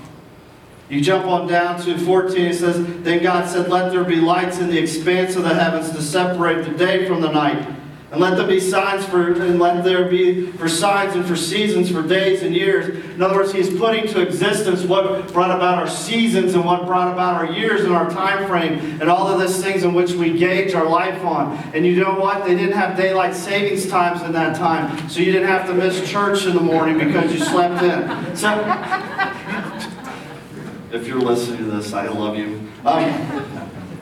You 0.90 1.00
jump 1.00 1.26
on 1.26 1.48
down 1.48 1.80
to 1.84 1.98
14, 1.98 2.46
it 2.46 2.56
says, 2.56 3.04
Then 3.04 3.22
God 3.22 3.48
said, 3.48 3.70
Let 3.70 3.92
there 3.92 4.04
be 4.04 4.16
lights 4.16 4.58
in 4.58 4.68
the 4.68 4.80
expanse 4.80 5.36
of 5.36 5.44
the 5.44 5.54
heavens 5.54 5.92
to 5.92 6.02
separate 6.02 6.66
the 6.66 6.76
day 6.76 7.08
from 7.08 7.22
the 7.22 7.32
night 7.32 7.81
and 8.12 8.20
let 8.20 8.36
there 8.36 8.46
be 8.46 8.60
signs 8.60 9.06
for, 9.06 9.32
and 9.32 9.58
let 9.58 9.86
there 9.86 10.10
be 10.10 10.52
for 10.52 10.68
signs 10.68 11.16
and 11.16 11.26
for 11.26 11.38
seasons, 11.38 11.90
for 11.90 12.02
days 12.02 12.44
and 12.44 12.54
years. 12.54 12.90
In 13.06 13.22
other 13.22 13.36
words, 13.36 13.54
he's 13.54 13.74
putting 13.78 14.06
to 14.10 14.22
existence 14.22 14.84
what 14.84 15.32
brought 15.32 15.50
about 15.50 15.78
our 15.78 15.88
seasons 15.88 16.54
and 16.54 16.66
what 16.66 16.86
brought 16.86 17.14
about 17.14 17.36
our 17.36 17.54
years 17.54 17.86
and 17.86 17.94
our 17.94 18.10
time 18.10 18.50
frame 18.50 18.80
and 19.00 19.04
all 19.10 19.28
of 19.28 19.40
these 19.40 19.64
things 19.64 19.84
in 19.84 19.94
which 19.94 20.12
we 20.12 20.38
gauge 20.38 20.74
our 20.74 20.90
life 20.90 21.24
on. 21.24 21.58
And 21.74 21.86
you 21.86 22.04
know 22.04 22.20
what? 22.20 22.44
They 22.44 22.54
didn't 22.54 22.76
have 22.76 22.98
daylight 22.98 23.34
savings 23.34 23.88
times 23.88 24.22
in 24.24 24.34
that 24.34 24.58
time, 24.58 25.08
so 25.10 25.22
you 25.22 25.32
didn't 25.32 25.48
have 25.48 25.66
to 25.68 25.74
miss 25.74 26.10
church 26.10 26.46
in 26.46 26.54
the 26.54 26.62
morning 26.62 26.98
because 26.98 27.32
you 27.32 27.40
slept 27.40 27.82
in. 27.82 28.36
So, 28.36 28.50
if 30.92 31.08
you're 31.08 31.22
listening 31.22 31.60
to 31.60 31.64
this, 31.72 31.94
I 31.94 32.10
love 32.10 32.36
you. 32.36 32.68
Um, 32.84 33.61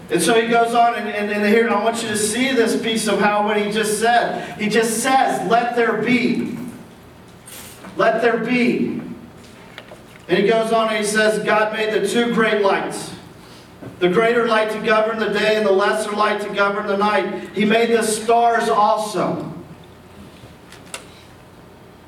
and 0.10 0.22
so 0.22 0.40
he 0.40 0.48
goes 0.48 0.74
on, 0.74 0.96
and, 0.96 1.08
and, 1.08 1.32
and 1.32 1.46
here, 1.46 1.70
I 1.70 1.84
want 1.84 2.02
you 2.02 2.10
to 2.10 2.18
see 2.18 2.52
this 2.52 2.82
piece 2.82 3.08
of 3.08 3.20
how 3.20 3.46
what 3.46 3.58
he 3.58 3.72
just 3.72 4.00
said. 4.00 4.60
He 4.60 4.68
just 4.68 5.04
says, 5.04 5.48
Let 5.50 5.76
there 5.76 6.02
be. 6.02 6.58
Let 7.96 8.22
there 8.22 8.38
be. 8.38 9.02
And 10.28 10.38
he 10.38 10.48
goes 10.48 10.72
on 10.72 10.90
and 10.90 10.98
he 10.98 11.04
says, 11.04 11.44
God 11.44 11.74
made 11.74 11.92
the 11.92 12.08
two 12.08 12.34
great 12.34 12.62
lights. 12.62 13.14
The 14.00 14.10
greater 14.10 14.48
light 14.48 14.72
to 14.72 14.80
govern 14.80 15.20
the 15.20 15.30
day 15.30 15.58
and 15.58 15.66
the 15.66 15.72
lesser 15.72 16.12
light 16.12 16.42
to 16.42 16.50
govern 16.54 16.88
the 16.88 16.98
night. 16.98 17.50
He 17.56 17.66
made 17.66 17.90
the 17.90 18.04
stars 18.04 18.70
also. 18.70 19.54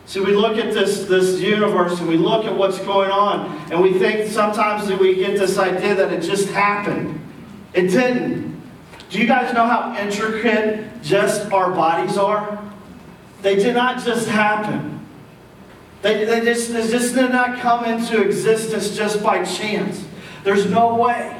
See, 0.05 0.19
we 0.19 0.33
look 0.33 0.57
at 0.57 0.73
this, 0.73 1.05
this 1.05 1.39
universe 1.39 1.99
and 1.99 2.07
we 2.09 2.17
look 2.17 2.45
at 2.45 2.55
what's 2.55 2.79
going 2.79 3.11
on, 3.11 3.47
and 3.71 3.81
we 3.81 3.93
think 3.97 4.29
sometimes 4.29 4.87
that 4.87 4.99
we 4.99 5.15
get 5.15 5.39
this 5.39 5.57
idea 5.57 5.95
that 5.95 6.11
it 6.11 6.21
just 6.21 6.49
happened. 6.49 7.20
It 7.73 7.87
didn't. 7.87 8.61
Do 9.09 9.19
you 9.19 9.27
guys 9.27 9.53
know 9.53 9.65
how 9.65 9.95
intricate 9.97 11.03
just 11.03 11.51
our 11.51 11.71
bodies 11.71 12.17
are? 12.17 12.61
They 13.41 13.55
did 13.55 13.75
not 13.75 14.03
just 14.03 14.27
happen. 14.27 15.05
They, 16.01 16.25
they 16.25 16.41
just, 16.41 16.71
they 16.71 16.87
just 16.87 17.13
did 17.13 17.31
not 17.31 17.59
come 17.59 17.85
into 17.85 18.21
existence 18.21 18.95
just 18.95 19.21
by 19.21 19.43
chance. 19.43 20.05
There's 20.43 20.69
no 20.69 20.95
way. 20.95 21.37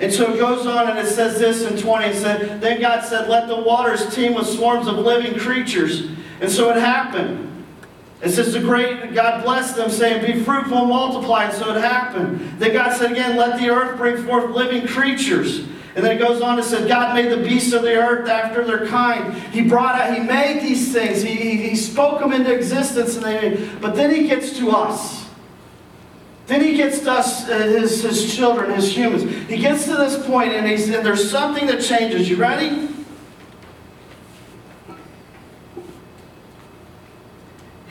And 0.00 0.12
so 0.12 0.34
it 0.34 0.38
goes 0.38 0.66
on 0.66 0.88
and 0.90 0.98
it 0.98 1.06
says 1.06 1.38
this 1.38 1.62
in 1.62 1.78
20. 1.78 2.06
It 2.06 2.16
said, 2.16 2.60
Then 2.60 2.80
God 2.80 3.04
said, 3.04 3.28
Let 3.28 3.48
the 3.48 3.60
waters 3.60 4.14
teem 4.14 4.34
with 4.34 4.46
swarms 4.46 4.86
of 4.86 4.98
living 4.98 5.38
creatures. 5.38 6.08
And 6.40 6.50
so 6.50 6.70
it 6.70 6.76
happened. 6.76 7.51
It 8.22 8.30
says 8.30 8.52
the 8.52 8.60
great 8.60 9.14
God 9.14 9.42
blessed 9.42 9.76
them, 9.76 9.90
saying, 9.90 10.24
Be 10.24 10.44
fruitful 10.44 10.78
and 10.78 10.88
multiply. 10.88 11.44
And 11.44 11.54
so 11.54 11.74
it 11.74 11.80
happened. 11.80 12.40
Then 12.58 12.72
God 12.72 12.96
said 12.96 13.10
again, 13.10 13.36
Let 13.36 13.58
the 13.58 13.68
earth 13.68 13.96
bring 13.96 14.24
forth 14.24 14.50
living 14.50 14.86
creatures. 14.86 15.66
And 15.94 16.04
then 16.04 16.16
it 16.16 16.20
goes 16.20 16.40
on 16.40 16.56
and 16.56 16.66
said, 16.66 16.88
God 16.88 17.14
made 17.14 17.30
the 17.30 17.36
beasts 17.36 17.72
of 17.72 17.82
the 17.82 17.96
earth 17.96 18.28
after 18.28 18.64
their 18.64 18.86
kind. 18.86 19.34
He 19.34 19.62
brought 19.62 19.96
out, 19.96 20.14
He 20.16 20.20
made 20.20 20.62
these 20.62 20.92
things. 20.92 21.20
He, 21.20 21.34
he, 21.34 21.68
he 21.68 21.76
spoke 21.76 22.20
them 22.20 22.32
into 22.32 22.54
existence. 22.54 23.16
And 23.16 23.24
they, 23.24 23.68
but 23.80 23.96
then 23.96 24.14
He 24.14 24.28
gets 24.28 24.56
to 24.58 24.70
us. 24.70 25.28
Then 26.46 26.62
He 26.62 26.76
gets 26.76 27.00
to 27.00 27.10
us, 27.10 27.48
uh, 27.48 27.58
his, 27.58 28.02
his 28.02 28.34
children, 28.34 28.72
His 28.72 28.96
humans. 28.96 29.24
He 29.48 29.58
gets 29.58 29.84
to 29.86 29.96
this 29.96 30.24
point 30.26 30.52
and, 30.52 30.66
he's, 30.66 30.88
and 30.88 31.04
there's 31.04 31.28
something 31.28 31.66
that 31.66 31.82
changes. 31.82 32.30
You 32.30 32.36
ready? 32.36 32.88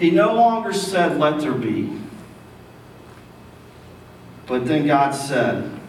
He 0.01 0.09
no 0.09 0.33
longer 0.33 0.73
said, 0.73 1.19
Let 1.19 1.41
there 1.41 1.53
be. 1.53 1.95
But 4.47 4.65
then 4.65 4.87
God 4.87 5.11
said, 5.11 5.79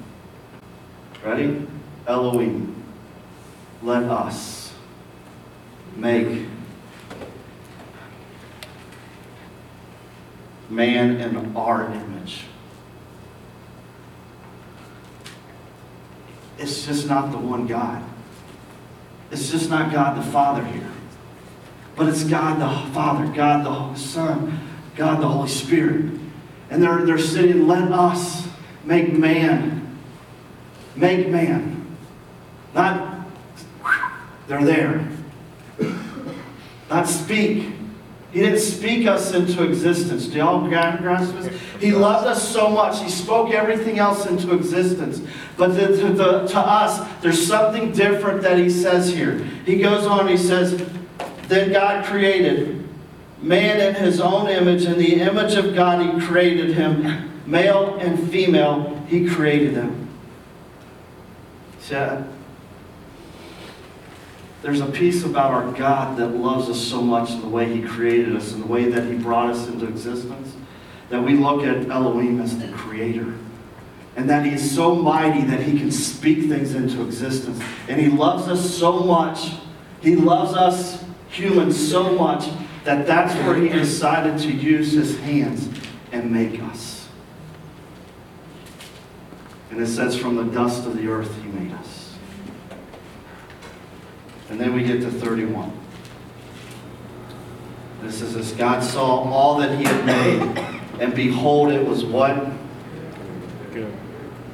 Ready? 1.24 1.66
Elohim, 2.06 2.84
let 3.82 4.02
us 4.02 4.74
make 5.96 6.46
man 10.68 11.16
in 11.16 11.56
our 11.56 11.86
image. 11.86 12.44
It's 16.58 16.84
just 16.84 17.08
not 17.08 17.30
the 17.32 17.38
one 17.38 17.66
God. 17.66 18.04
It's 19.30 19.50
just 19.50 19.70
not 19.70 19.90
God 19.90 20.18
the 20.18 20.30
Father 20.30 20.62
here. 20.66 20.91
But 21.96 22.08
it's 22.08 22.24
God 22.24 22.60
the 22.60 22.92
Father, 22.92 23.30
God 23.32 23.66
the 23.66 23.94
Son, 23.98 24.60
God 24.96 25.20
the 25.20 25.28
Holy 25.28 25.48
Spirit. 25.48 26.18
And 26.70 26.82
they're, 26.82 27.04
they're 27.04 27.18
sitting, 27.18 27.66
let 27.66 27.92
us 27.92 28.48
make 28.84 29.12
man. 29.12 29.98
Make 30.96 31.28
man. 31.28 31.86
Not, 32.74 33.26
they're 34.48 34.64
there. 34.64 35.08
Not 36.88 37.06
speak. 37.08 37.74
He 38.32 38.40
didn't 38.40 38.60
speak 38.60 39.06
us 39.06 39.34
into 39.34 39.62
existence. 39.62 40.26
Do 40.26 40.38
y'all 40.38 40.66
grasp 40.66 41.34
this? 41.34 41.60
He 41.78 41.92
loved 41.92 42.26
us 42.26 42.48
so 42.48 42.70
much. 42.70 43.02
He 43.02 43.10
spoke 43.10 43.50
everything 43.50 43.98
else 43.98 44.24
into 44.24 44.54
existence. 44.54 45.20
But 45.58 45.74
to, 45.74 46.48
to 46.48 46.58
us, 46.58 47.06
there's 47.20 47.46
something 47.46 47.92
different 47.92 48.40
that 48.42 48.56
he 48.56 48.70
says 48.70 49.12
here. 49.12 49.36
He 49.66 49.78
goes 49.78 50.06
on, 50.06 50.28
he 50.28 50.38
says, 50.38 50.82
Then 51.48 51.72
God 51.72 52.04
created 52.04 52.88
man 53.40 53.80
in 53.80 53.94
his 53.94 54.20
own 54.20 54.48
image. 54.48 54.84
In 54.84 54.98
the 54.98 55.20
image 55.20 55.54
of 55.54 55.74
God, 55.74 56.14
he 56.14 56.26
created 56.26 56.74
him. 56.74 57.30
Male 57.46 57.96
and 57.96 58.30
female, 58.30 59.04
he 59.08 59.28
created 59.28 59.74
them. 59.74 60.08
See, 61.80 61.96
there's 64.62 64.80
a 64.80 64.86
piece 64.86 65.24
about 65.24 65.50
our 65.50 65.72
God 65.72 66.16
that 66.18 66.28
loves 66.28 66.68
us 66.68 66.80
so 66.80 67.02
much 67.02 67.32
in 67.32 67.40
the 67.40 67.48
way 67.48 67.74
He 67.74 67.82
created 67.82 68.36
us 68.36 68.52
and 68.52 68.62
the 68.62 68.68
way 68.68 68.84
that 68.84 69.10
He 69.10 69.18
brought 69.18 69.50
us 69.50 69.66
into 69.66 69.88
existence 69.88 70.54
that 71.12 71.22
we 71.22 71.34
look 71.34 71.62
at 71.62 71.90
Elohim 71.90 72.40
as 72.40 72.58
the 72.58 72.68
Creator. 72.68 73.34
And 74.16 74.30
that 74.30 74.46
He 74.46 74.52
is 74.52 74.74
so 74.74 74.94
mighty 74.94 75.42
that 75.42 75.60
He 75.60 75.78
can 75.78 75.90
speak 75.90 76.48
things 76.48 76.74
into 76.74 77.02
existence. 77.02 77.60
And 77.86 78.00
He 78.00 78.08
loves 78.08 78.48
us 78.48 78.74
so 78.74 79.00
much. 79.00 79.52
He 80.00 80.16
loves 80.16 80.54
us 80.54 81.01
humans 81.32 81.90
so 81.90 82.12
much 82.14 82.48
that 82.84 83.06
that's 83.06 83.34
where 83.46 83.56
He 83.56 83.68
decided 83.68 84.38
to 84.40 84.52
use 84.52 84.92
His 84.92 85.18
hands 85.20 85.68
and 86.12 86.30
make 86.30 86.62
us. 86.62 87.08
And 89.70 89.80
it 89.80 89.86
says, 89.86 90.16
from 90.16 90.36
the 90.36 90.44
dust 90.44 90.86
of 90.86 90.96
the 90.96 91.08
earth 91.08 91.34
He 91.42 91.48
made 91.48 91.72
us. 91.72 92.14
And 94.50 94.60
then 94.60 94.74
we 94.74 94.84
get 94.84 95.00
to 95.00 95.10
31. 95.10 95.72
This 98.02 98.20
is 98.20 98.34
as 98.34 98.52
God 98.52 98.82
saw 98.82 99.22
all 99.22 99.58
that 99.58 99.78
he 99.78 99.84
had 99.84 100.04
made, 100.04 100.58
and 101.00 101.14
behold, 101.14 101.70
it 101.70 101.86
was 101.86 102.04
what? 102.04 102.34
Good. 103.72 103.92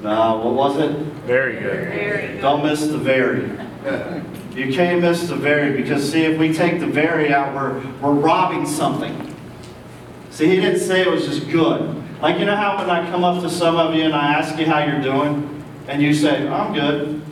No, 0.03 0.37
what 0.37 0.55
was 0.55 0.79
it? 0.79 0.91
Very 1.25 1.55
good. 1.55 1.89
Very 1.89 2.41
Don't 2.41 2.63
miss 2.63 2.87
the 2.87 2.99
very. 2.99 3.51
You 4.59 4.75
can't 4.75 5.01
miss 5.01 5.29
the 5.29 5.37
very 5.37 5.81
because, 5.81 6.11
see, 6.11 6.25
if 6.25 6.37
we 6.37 6.53
take 6.53 6.81
the 6.81 6.87
very 6.89 7.33
out, 7.33 7.55
we're, 7.55 7.81
we're 8.01 8.21
robbing 8.21 8.67
something. 8.67 9.33
See, 10.31 10.49
he 10.49 10.57
didn't 10.57 10.81
say 10.81 11.03
it 11.03 11.09
was 11.09 11.27
just 11.27 11.49
good. 11.49 11.95
Like, 12.21 12.41
you 12.41 12.45
know 12.45 12.57
how 12.57 12.77
when 12.77 12.91
I 12.91 13.09
come 13.09 13.23
up 13.23 13.41
to 13.45 13.51
some 13.51 13.77
of 13.77 13.95
you 13.95 14.03
and 14.03 14.15
I 14.15 14.33
ask 14.33 14.59
you 14.59 14.67
how 14.67 14.85
you're 14.85 15.01
doing, 15.01 15.65
and 15.87 16.03
you 16.03 16.13
say, 16.13 16.49
I'm 16.49 16.75
good. 16.75 17.23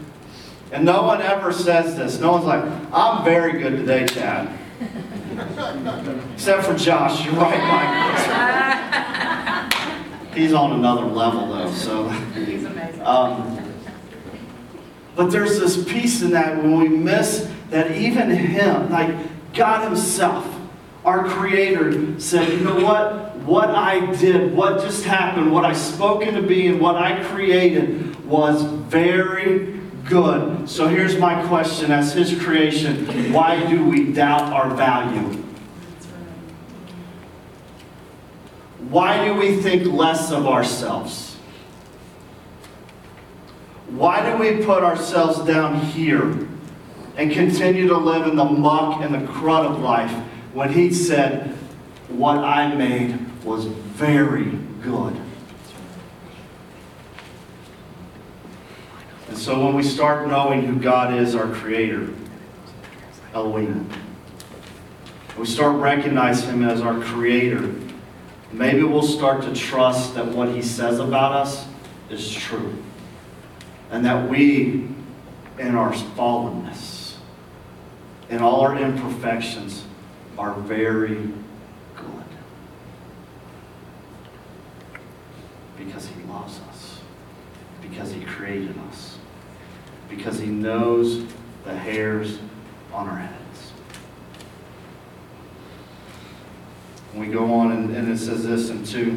And 0.70 0.84
no 0.84 1.02
one 1.02 1.20
ever 1.20 1.52
says 1.52 1.96
this. 1.96 2.20
No 2.20 2.30
one's 2.30 2.44
like, 2.44 2.62
I'm 2.92 3.24
very 3.24 3.60
good 3.60 3.76
today, 3.76 4.06
Chad. 4.06 4.56
Except 6.34 6.64
for 6.64 6.76
Josh. 6.76 7.24
You're 7.24 7.34
right, 7.34 7.58
Mike. 9.72 10.32
He's 10.36 10.52
on 10.52 10.74
another 10.74 11.06
level, 11.06 11.48
though, 11.48 11.72
so. 11.72 12.08
He's 12.08 12.62
amazing. 12.64 13.02
Um, 13.02 13.65
but 15.16 15.31
there's 15.31 15.59
this 15.59 15.83
piece 15.83 16.20
in 16.20 16.31
that 16.33 16.59
when 16.59 16.79
we 16.79 16.88
miss 16.88 17.50
that 17.70 17.96
even 17.96 18.31
Him, 18.31 18.90
like 18.90 19.14
God 19.55 19.83
Himself, 19.85 20.46
our 21.05 21.24
Creator, 21.24 22.20
said, 22.20 22.52
you 22.52 22.61
know 22.61 22.85
what? 22.85 23.35
What 23.38 23.70
I 23.70 24.12
did, 24.16 24.55
what 24.55 24.83
just 24.83 25.05
happened, 25.05 25.52
what 25.52 25.64
I 25.64 25.72
spoke 25.72 26.22
into 26.22 26.42
being, 26.42 26.79
what 26.79 26.96
I 26.96 27.24
created 27.24 28.24
was 28.26 28.62
very 28.62 29.81
good. 30.05 30.68
So 30.68 30.87
here's 30.87 31.16
my 31.16 31.46
question 31.46 31.90
as 31.90 32.12
His 32.12 32.38
creation 32.40 33.33
why 33.33 33.64
do 33.70 33.85
we 33.85 34.12
doubt 34.12 34.52
our 34.52 34.68
value? 34.74 35.42
Why 38.90 39.24
do 39.24 39.35
we 39.35 39.57
think 39.62 39.87
less 39.87 40.31
of 40.31 40.46
ourselves? 40.46 41.25
Why 43.88 44.29
do 44.29 44.37
we 44.37 44.64
put 44.64 44.83
ourselves 44.83 45.38
down 45.46 45.81
here 45.81 46.49
and 47.16 47.31
continue 47.31 47.87
to 47.88 47.96
live 47.96 48.27
in 48.27 48.37
the 48.37 48.44
muck 48.44 49.01
and 49.01 49.14
the 49.14 49.33
crud 49.33 49.64
of 49.64 49.81
life 49.81 50.11
when 50.53 50.72
He 50.72 50.92
said, 50.92 51.57
What 52.09 52.38
I 52.38 52.75
made 52.75 53.44
was 53.44 53.66
very 53.66 54.51
good? 54.83 55.16
And 59.29 59.38
so 59.38 59.64
when 59.64 59.75
we 59.75 59.83
start 59.83 60.29
knowing 60.29 60.66
who 60.66 60.81
God 60.81 61.14
is, 61.14 61.35
our 61.37 61.53
Creator, 61.53 62.11
Elohim, 63.35 63.88
we 65.38 65.46
start 65.46 65.77
recognizing 65.77 66.51
Him 66.51 66.64
as 66.64 66.81
our 66.81 67.01
Creator, 67.01 67.72
maybe 68.51 68.83
we'll 68.83 69.03
start 69.03 69.42
to 69.42 69.55
trust 69.55 70.14
that 70.16 70.27
what 70.27 70.49
He 70.49 70.62
says 70.62 70.99
about 70.99 71.33
us 71.33 71.66
is 72.11 72.33
true 72.33 72.83
and 73.90 74.05
that 74.05 74.29
we, 74.29 74.88
in 75.59 75.75
our 75.75 75.92
fallenness, 75.92 77.14
in 78.29 78.40
all 78.40 78.61
our 78.62 78.77
imperfections, 78.77 79.85
are 80.37 80.55
very 80.55 81.14
good. 81.94 82.25
Because 85.79 86.09
He 86.09 86.22
loves 86.25 86.61
us, 86.68 87.01
because 87.81 88.12
He 88.12 88.22
created 88.22 88.77
us, 88.90 89.18
because 90.09 90.38
He 90.38 90.49
knows 90.49 91.25
the 91.64 91.75
hairs 91.75 92.38
on 92.92 93.09
our 93.09 93.18
heads. 93.18 93.72
We 97.14 97.29
go 97.29 97.55
on, 97.55 97.72
and, 97.72 97.96
and 97.96 98.09
it 98.11 98.18
says 98.18 98.44
this 98.44 98.68
in 98.68 98.85
2, 98.85 99.12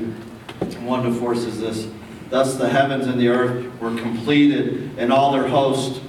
1 0.82 1.04
to 1.04 1.14
4 1.14 1.36
says 1.36 1.60
this. 1.60 1.88
Thus 2.30 2.56
the 2.56 2.70
heavens 2.70 3.08
and 3.08 3.20
the 3.20 3.30
earth 3.30 3.80
were 3.80 3.96
completed 3.98 4.92
and 4.98 5.12
all 5.12 5.32
their 5.32 5.48
host. 5.48 6.02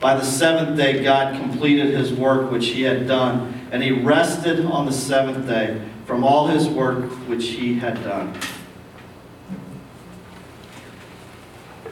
By 0.00 0.14
the 0.14 0.24
seventh 0.24 0.76
day 0.76 1.02
God 1.02 1.40
completed 1.40 1.94
his 1.94 2.12
work 2.12 2.50
which 2.50 2.68
he 2.68 2.82
had 2.82 3.06
done, 3.06 3.68
and 3.70 3.82
he 3.82 3.90
rested 3.90 4.66
on 4.66 4.86
the 4.86 4.92
seventh 4.92 5.46
day 5.46 5.80
from 6.04 6.24
all 6.24 6.48
his 6.48 6.68
work 6.68 7.04
which 7.28 7.46
he 7.48 7.78
had 7.78 8.02
done. 8.04 8.36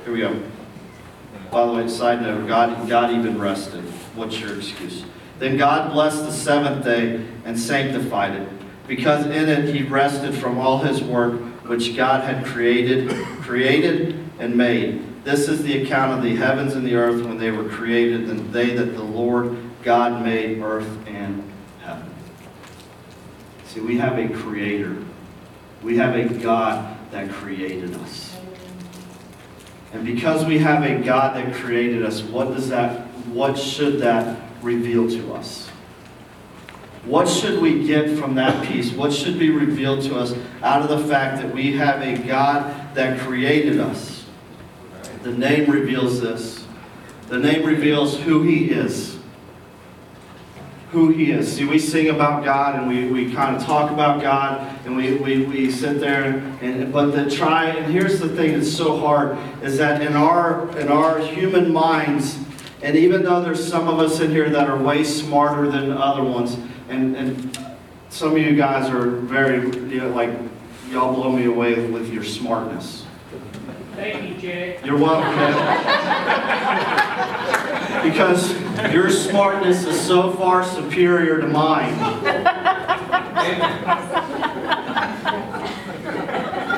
Here 0.05 0.13
we 0.13 0.21
go. 0.21 0.43
By 1.51 1.67
the 1.67 1.73
way, 1.73 1.89
side 1.89 2.23
note, 2.23 2.47
God, 2.47 2.89
God 2.89 3.13
even 3.13 3.39
rested. 3.39 3.83
What's 4.15 4.39
your 4.39 4.57
excuse? 4.57 5.05
Then 5.39 5.57
God 5.57 5.93
blessed 5.93 6.25
the 6.25 6.33
seventh 6.33 6.85
day 6.85 7.27
and 7.45 7.59
sanctified 7.59 8.35
it, 8.35 8.49
because 8.87 9.25
in 9.27 9.49
it 9.49 9.75
he 9.75 9.83
rested 9.83 10.35
from 10.35 10.59
all 10.59 10.79
his 10.79 11.03
work 11.03 11.41
which 11.71 11.95
God 11.95 12.25
had 12.25 12.45
created, 12.45 13.09
created 13.43 14.19
and 14.41 14.57
made. 14.57 15.23
This 15.23 15.47
is 15.47 15.63
the 15.63 15.85
account 15.85 16.19
of 16.19 16.25
the 16.25 16.35
heavens 16.35 16.75
and 16.75 16.85
the 16.85 16.97
earth 16.97 17.25
when 17.25 17.39
they 17.39 17.53
were 17.53 17.69
created, 17.69 18.29
and 18.29 18.53
they 18.53 18.75
that 18.75 18.97
the 18.97 19.05
Lord 19.05 19.57
God 19.85 20.25
made 20.25 20.61
earth 20.61 20.89
and 21.07 21.49
heaven. 21.81 22.11
See, 23.67 23.79
we 23.79 23.99
have 23.99 24.19
a 24.19 24.29
creator. 24.31 24.97
We 25.81 25.97
have 25.99 26.17
a 26.17 26.25
God 26.41 26.99
that 27.13 27.31
created 27.31 27.95
us. 27.95 28.37
And 29.93 30.05
because 30.05 30.45
we 30.45 30.59
have 30.59 30.83
a 30.83 31.01
God 31.05 31.37
that 31.37 31.55
created 31.55 32.05
us, 32.05 32.21
what 32.21 32.49
does 32.49 32.69
that 32.71 33.07
what 33.29 33.57
should 33.57 34.01
that 34.01 34.43
reveal 34.61 35.09
to 35.09 35.35
us? 35.35 35.70
What 37.05 37.29
should 37.29 37.61
we 37.61 37.87
get 37.87 38.19
from 38.19 38.35
that 38.35 38.67
piece? 38.67 38.93
What 38.93 39.13
should 39.13 39.39
be 39.39 39.51
revealed 39.51 40.03
to 40.03 40.17
us 40.17 40.35
out 40.63 40.83
of 40.83 40.89
the 40.89 41.09
fact 41.09 41.43
that 41.43 41.55
we 41.55 41.77
have 41.77 42.03
a 42.03 42.19
God 42.27 42.95
that 42.95 43.19
created 43.21 43.81
us? 43.81 44.27
The 45.23 45.33
name 45.33 45.71
reveals 45.71 46.21
this. 46.21 46.65
The 47.29 47.39
name 47.39 47.65
reveals 47.65 48.19
who 48.19 48.43
He 48.43 48.71
is. 48.71 49.19
Who 50.93 51.09
He 51.09 51.31
is. 51.31 51.57
See, 51.57 51.65
we 51.65 51.79
sing 51.79 52.09
about 52.09 52.45
God 52.45 52.75
and 52.75 52.89
we, 52.89 53.07
we 53.07 53.33
kind 53.33 53.57
of 53.57 53.63
talk 53.63 53.91
about 53.91 54.21
God 54.21 54.61
and 54.85 54.97
we, 54.97 55.15
we, 55.17 55.45
we 55.45 55.71
sit 55.71 56.01
there 56.01 56.39
and 56.61 56.93
but 56.93 57.13
the 57.13 57.31
try 57.31 57.67
and 57.67 57.93
here's 57.93 58.19
the 58.19 58.29
thing 58.29 58.55
that's 58.55 58.71
so 58.71 58.99
hard 58.99 59.39
is 59.63 59.79
that 59.79 60.03
in 60.03 60.15
our 60.15 60.77
in 60.79 60.89
our 60.89 61.19
human 61.19 61.73
minds, 61.73 62.39
and 62.83 62.97
even 62.97 63.23
though 63.23 63.41
there's 63.41 63.65
some 63.65 63.89
of 63.89 63.99
us 64.01 64.21
in 64.21 64.31
here 64.31 64.51
that 64.51 64.69
are 64.69 64.83
way 64.83 65.05
smarter 65.05 65.71
than 65.71 65.93
other 65.93 66.25
ones, 66.25 66.57
and, 66.91 67.17
and 67.17 67.59
some 68.09 68.33
of 68.33 68.39
you 68.39 68.57
guys 68.57 68.91
are 68.91 69.11
very, 69.11 69.61
you 69.89 70.01
know, 70.01 70.11
like, 70.11 70.31
y'all 70.91 71.15
blow 71.15 71.31
me 71.33 71.47
away 71.47 71.89
with 71.89 72.13
your 72.13 72.25
smartness. 72.25 73.07
Thank 73.95 74.29
you, 74.29 74.35
Jay. 74.37 74.81
You're 74.85 74.99
welcome. 74.99 75.31
because 78.03 78.53
your 78.93 79.11
smartness 79.11 79.85
is 79.85 80.01
so 80.01 80.33
far 80.33 80.65
superior 80.65 81.41
to 81.41 81.47
mine. 81.47 81.95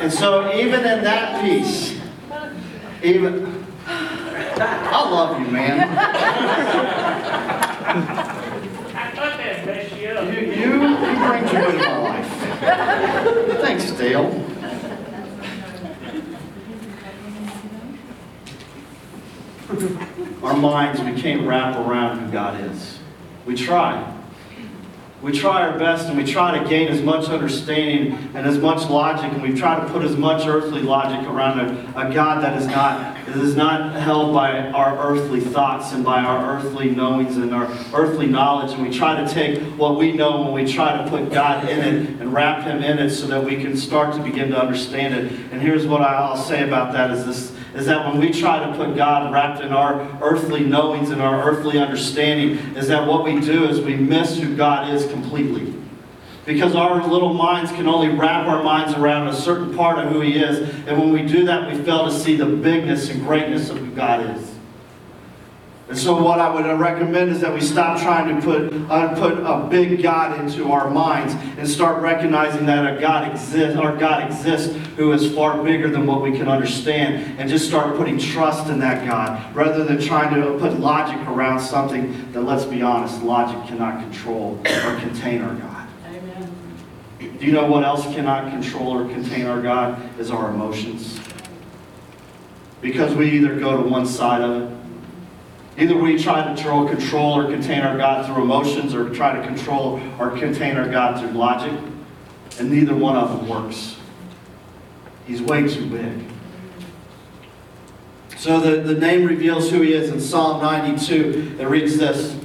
And 0.02 0.12
so, 0.12 0.52
even 0.52 0.80
in 0.80 1.04
that 1.04 1.40
piece, 1.42 1.96
even, 3.04 3.64
I 4.56 5.08
love 5.08 5.40
you, 5.40 5.46
man. 5.46 5.88
My 11.22 12.22
Thanks, 13.60 13.90
Dale. 13.92 14.26
Our 20.42 20.56
minds, 20.56 21.00
we 21.00 21.20
can't 21.20 21.46
wrap 21.46 21.76
around 21.76 22.18
who 22.18 22.32
God 22.32 22.60
is. 22.60 22.98
We 23.46 23.54
try. 23.54 24.21
We 25.22 25.30
try 25.30 25.62
our 25.68 25.78
best 25.78 26.08
and 26.08 26.18
we 26.18 26.24
try 26.24 26.58
to 26.58 26.68
gain 26.68 26.88
as 26.88 27.00
much 27.00 27.28
understanding 27.28 28.18
and 28.34 28.44
as 28.44 28.58
much 28.58 28.90
logic, 28.90 29.32
and 29.32 29.40
we 29.40 29.54
try 29.54 29.78
to 29.78 29.92
put 29.92 30.02
as 30.02 30.16
much 30.16 30.48
earthly 30.48 30.82
logic 30.82 31.28
around 31.28 31.60
a, 31.60 31.90
a 31.90 32.12
God 32.12 32.42
that 32.42 32.60
is 32.60 32.66
not, 32.66 33.14
that 33.26 33.36
is 33.36 33.54
not 33.54 33.94
held 34.00 34.34
by 34.34 34.58
our 34.70 34.98
earthly 34.98 35.38
thoughts 35.38 35.92
and 35.92 36.04
by 36.04 36.24
our 36.24 36.56
earthly 36.56 36.90
knowings 36.90 37.36
and 37.36 37.54
our 37.54 37.66
earthly 37.94 38.26
knowledge. 38.26 38.72
And 38.72 38.82
we 38.82 38.92
try 38.92 39.24
to 39.24 39.32
take 39.32 39.62
what 39.78 39.96
we 39.96 40.10
know 40.10 40.42
and 40.42 40.52
we 40.52 40.70
try 40.70 41.00
to 41.00 41.08
put 41.08 41.30
God 41.30 41.68
in 41.68 41.78
it 41.78 42.20
and 42.20 42.32
wrap 42.32 42.64
Him 42.64 42.82
in 42.82 42.98
it 42.98 43.10
so 43.10 43.28
that 43.28 43.44
we 43.44 43.62
can 43.62 43.76
start 43.76 44.16
to 44.16 44.22
begin 44.24 44.50
to 44.50 44.60
understand 44.60 45.14
it. 45.14 45.32
And 45.52 45.62
here's 45.62 45.86
what 45.86 46.00
I'll 46.02 46.36
say 46.36 46.66
about 46.66 46.92
that 46.94 47.12
is 47.12 47.24
this 47.24 47.61
is 47.74 47.86
that 47.86 48.06
when 48.06 48.20
we 48.20 48.30
try 48.32 48.58
to 48.64 48.76
put 48.76 48.96
God 48.96 49.32
wrapped 49.32 49.62
in 49.62 49.72
our 49.72 50.00
earthly 50.22 50.60
knowings 50.60 51.10
and 51.10 51.22
our 51.22 51.42
earthly 51.42 51.78
understanding, 51.78 52.58
is 52.76 52.88
that 52.88 53.06
what 53.06 53.24
we 53.24 53.40
do 53.40 53.64
is 53.68 53.80
we 53.80 53.96
miss 53.96 54.38
who 54.38 54.56
God 54.56 54.92
is 54.92 55.10
completely. 55.10 55.74
Because 56.44 56.74
our 56.74 57.06
little 57.06 57.32
minds 57.32 57.70
can 57.70 57.86
only 57.86 58.08
wrap 58.08 58.46
our 58.48 58.62
minds 58.62 58.94
around 58.94 59.28
a 59.28 59.34
certain 59.34 59.74
part 59.76 59.98
of 59.98 60.10
who 60.10 60.20
He 60.20 60.38
is, 60.38 60.58
and 60.86 60.98
when 60.98 61.12
we 61.12 61.22
do 61.22 61.44
that, 61.46 61.70
we 61.70 61.82
fail 61.82 62.04
to 62.04 62.12
see 62.12 62.36
the 62.36 62.46
bigness 62.46 63.08
and 63.10 63.24
greatness 63.24 63.70
of 63.70 63.78
who 63.78 63.90
God 63.92 64.36
is. 64.36 64.51
And 65.92 66.00
so, 66.00 66.16
what 66.22 66.40
I 66.40 66.48
would 66.48 66.64
recommend 66.80 67.32
is 67.32 67.42
that 67.42 67.52
we 67.52 67.60
stop 67.60 68.00
trying 68.00 68.34
to 68.34 68.40
put, 68.40 68.72
uh, 68.90 69.14
put 69.14 69.34
a 69.40 69.68
big 69.68 70.02
God 70.02 70.40
into 70.40 70.72
our 70.72 70.88
minds 70.88 71.34
and 71.58 71.68
start 71.68 72.00
recognizing 72.00 72.64
that 72.64 72.96
a 72.96 72.98
God 72.98 73.30
exists, 73.30 73.76
our 73.76 73.94
God 73.94 74.26
exists, 74.26 74.74
who 74.96 75.12
is 75.12 75.34
far 75.34 75.62
bigger 75.62 75.90
than 75.90 76.06
what 76.06 76.22
we 76.22 76.32
can 76.32 76.48
understand, 76.48 77.38
and 77.38 77.46
just 77.46 77.68
start 77.68 77.94
putting 77.98 78.16
trust 78.16 78.70
in 78.70 78.78
that 78.78 79.06
God 79.06 79.54
rather 79.54 79.84
than 79.84 80.00
trying 80.00 80.34
to 80.34 80.58
put 80.58 80.80
logic 80.80 81.20
around 81.28 81.60
something 81.60 82.32
that, 82.32 82.40
let's 82.40 82.64
be 82.64 82.80
honest, 82.80 83.22
logic 83.22 83.68
cannot 83.68 84.00
control 84.00 84.58
or 84.64 84.98
contain 84.98 85.42
our 85.42 85.54
God. 85.56 85.88
Amen. 86.06 87.36
Do 87.38 87.44
you 87.44 87.52
know 87.52 87.66
what 87.66 87.84
else 87.84 88.04
cannot 88.14 88.50
control 88.50 88.96
or 88.98 89.12
contain 89.12 89.44
our 89.44 89.60
God? 89.60 90.00
Is 90.18 90.30
our 90.30 90.48
emotions. 90.48 91.20
Because 92.80 93.14
we 93.14 93.30
either 93.32 93.60
go 93.60 93.76
to 93.76 93.86
one 93.86 94.06
side 94.06 94.40
of 94.40 94.62
it. 94.62 94.81
Either 95.78 95.96
we 95.96 96.22
try 96.22 96.46
to 96.46 96.62
control, 96.62 97.38
or 97.38 97.50
contain 97.50 97.80
our 97.80 97.96
God 97.96 98.26
through 98.26 98.42
emotions 98.42 98.94
or 98.94 99.08
try 99.14 99.34
to 99.34 99.46
control 99.46 100.00
or 100.18 100.30
contain 100.30 100.76
our 100.76 100.88
God 100.88 101.18
through 101.18 101.30
logic. 101.30 101.72
And 102.58 102.70
neither 102.70 102.94
one 102.94 103.16
of 103.16 103.30
them 103.30 103.48
works. 103.48 103.96
He's 105.26 105.40
way 105.40 105.66
too 105.66 105.86
big. 105.86 106.26
So 108.36 108.60
the, 108.60 108.82
the 108.82 108.98
name 108.98 109.24
reveals 109.24 109.70
who 109.70 109.80
he 109.80 109.92
is 109.92 110.10
in 110.10 110.20
Psalm 110.20 110.60
92. 110.60 111.56
It 111.58 111.64
reads 111.64 111.96
this. 111.96 112.36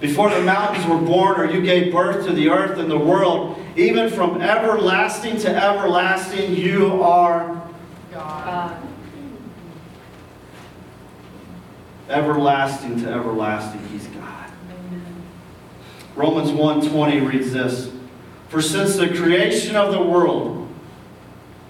Before 0.00 0.30
the 0.30 0.42
mountains 0.42 0.86
were 0.86 0.98
born, 0.98 1.40
or 1.40 1.50
you 1.50 1.60
gave 1.60 1.92
birth 1.92 2.26
to 2.26 2.32
the 2.32 2.50
earth 2.50 2.78
and 2.78 2.90
the 2.90 2.98
world, 2.98 3.58
even 3.76 4.10
from 4.10 4.40
everlasting 4.40 5.38
to 5.38 5.48
everlasting, 5.48 6.54
you 6.54 7.02
are 7.02 7.63
everlasting 12.08 13.00
to 13.02 13.10
everlasting. 13.10 13.80
He's 13.92 14.06
God. 14.08 14.50
Romans 16.16 16.50
1:20 16.50 17.20
reads 17.20 17.52
this. 17.52 17.90
For 18.48 18.60
since 18.62 18.96
the 18.96 19.08
creation 19.08 19.74
of 19.74 19.92
the 19.92 20.02
world, 20.02 20.68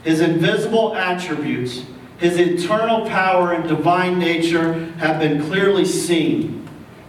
his 0.02 0.20
invisible 0.20 0.94
attributes, 0.94 1.84
his 2.18 2.38
eternal 2.38 3.06
power 3.06 3.52
and 3.52 3.66
divine 3.66 4.18
nature 4.18 4.92
have 4.98 5.18
been 5.18 5.42
clearly 5.44 5.84
seen, 5.84 6.68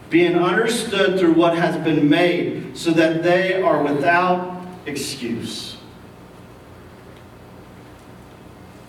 being 0.10 0.38
understood 0.38 1.20
through 1.20 1.34
what 1.34 1.58
has 1.58 1.76
been 1.78 2.08
made, 2.08 2.78
so 2.78 2.92
that 2.92 3.22
they 3.22 3.62
are 3.62 3.84
without 3.84 4.62
excuse. 4.86 5.75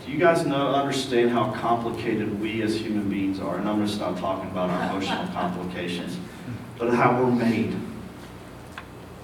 Do 0.06 0.12
you 0.12 0.18
guys 0.18 0.46
know, 0.46 0.68
understand 0.68 1.30
how 1.30 1.50
complicated 1.50 2.40
we 2.40 2.62
as 2.62 2.76
human 2.76 3.10
beings 3.10 3.40
are? 3.40 3.56
And 3.56 3.68
I'm 3.68 3.84
just 3.84 3.98
not 3.98 4.16
talking 4.18 4.48
about 4.48 4.70
our 4.70 4.90
emotional 4.90 5.26
complications, 5.32 6.16
but 6.78 6.94
how 6.94 7.20
we're 7.20 7.32
made. 7.32 7.76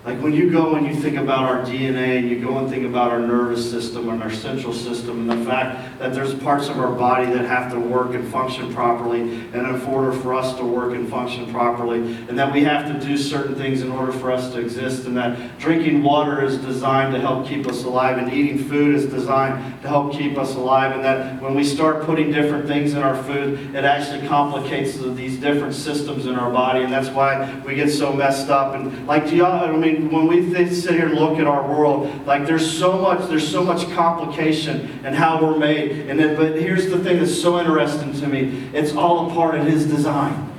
Like 0.04 0.20
when 0.20 0.32
you 0.32 0.50
go 0.50 0.74
and 0.74 0.84
you 0.84 0.96
think 0.96 1.16
about 1.16 1.44
our 1.44 1.64
DNA 1.64 2.18
and 2.18 2.28
you 2.28 2.40
go 2.40 2.58
and 2.58 2.68
think 2.68 2.84
about 2.84 3.12
our 3.12 3.20
nervous 3.20 3.70
system 3.70 4.08
and 4.08 4.20
our 4.20 4.32
central 4.32 4.72
system 4.72 5.30
and 5.30 5.40
the 5.40 5.48
fact 5.48 6.00
that 6.00 6.12
there's 6.12 6.34
parts 6.34 6.68
of 6.68 6.80
our 6.80 6.90
body 6.90 7.26
that 7.26 7.44
have 7.44 7.70
to 7.70 7.78
work 7.78 8.12
and 8.14 8.26
function 8.32 8.74
properly 8.74 9.20
and 9.20 9.54
in 9.54 9.82
order 9.82 10.12
for 10.12 10.34
us 10.34 10.56
to 10.56 10.64
work 10.64 10.92
and 10.92 11.08
function 11.08 11.48
properly 11.52 11.98
and 12.28 12.36
that 12.36 12.52
we 12.52 12.64
have 12.64 12.92
to 12.92 13.06
do 13.06 13.16
certain 13.16 13.54
things 13.54 13.82
in 13.82 13.92
order 13.92 14.10
for 14.10 14.32
us 14.32 14.52
to 14.52 14.60
exist 14.60 15.06
and 15.06 15.16
that 15.16 15.56
drinking 15.60 16.02
water 16.02 16.42
is 16.42 16.58
designed 16.58 17.14
to 17.14 17.20
help 17.20 17.46
keep 17.46 17.68
us 17.68 17.84
alive 17.84 18.18
and 18.18 18.32
eating 18.32 18.58
food 18.58 18.96
is 18.96 19.06
designed 19.06 19.80
to 19.82 19.86
help 19.86 20.12
keep 20.12 20.36
us 20.36 20.56
alive 20.56 20.90
and 20.90 21.04
that 21.04 21.40
when 21.40 21.54
we 21.54 21.62
start 21.62 22.02
putting 22.02 22.32
different 22.32 22.66
things 22.66 22.94
in 22.94 23.04
our 23.04 23.22
food 23.22 23.72
it 23.72 23.84
actually 23.84 24.26
complicates 24.26 24.96
these 25.14 25.38
different 25.38 25.74
systems 25.74 26.26
in 26.26 26.34
our 26.34 26.50
body 26.50 26.82
and 26.82 26.92
that's 26.92 27.10
why 27.10 27.54
we 27.64 27.76
get 27.76 27.88
so 27.88 28.12
messed 28.12 28.48
up. 28.48 28.74
And 28.74 29.06
like 29.06 29.28
do 29.28 29.36
y'all 29.36 29.62
I 29.62 29.70
mean 29.76 29.91
when 29.96 30.26
we 30.26 30.52
sit 30.70 30.94
here 30.94 31.08
and 31.08 31.18
look 31.18 31.38
at 31.38 31.46
our 31.46 31.66
world, 31.68 32.26
like 32.26 32.46
there's 32.46 32.78
so 32.78 32.98
much, 32.98 33.28
there's 33.28 33.48
so 33.48 33.62
much 33.62 33.88
complication 33.92 35.00
and 35.04 35.14
how 35.14 35.42
we're 35.42 35.58
made. 35.58 36.08
And 36.08 36.18
then, 36.18 36.36
but 36.36 36.56
here's 36.56 36.90
the 36.90 36.98
thing 36.98 37.18
that's 37.18 37.40
so 37.40 37.58
interesting 37.58 38.12
to 38.20 38.28
me: 38.28 38.68
it's 38.72 38.94
all 38.94 39.30
a 39.30 39.34
part 39.34 39.54
of 39.54 39.66
His 39.66 39.86
design. 39.86 40.52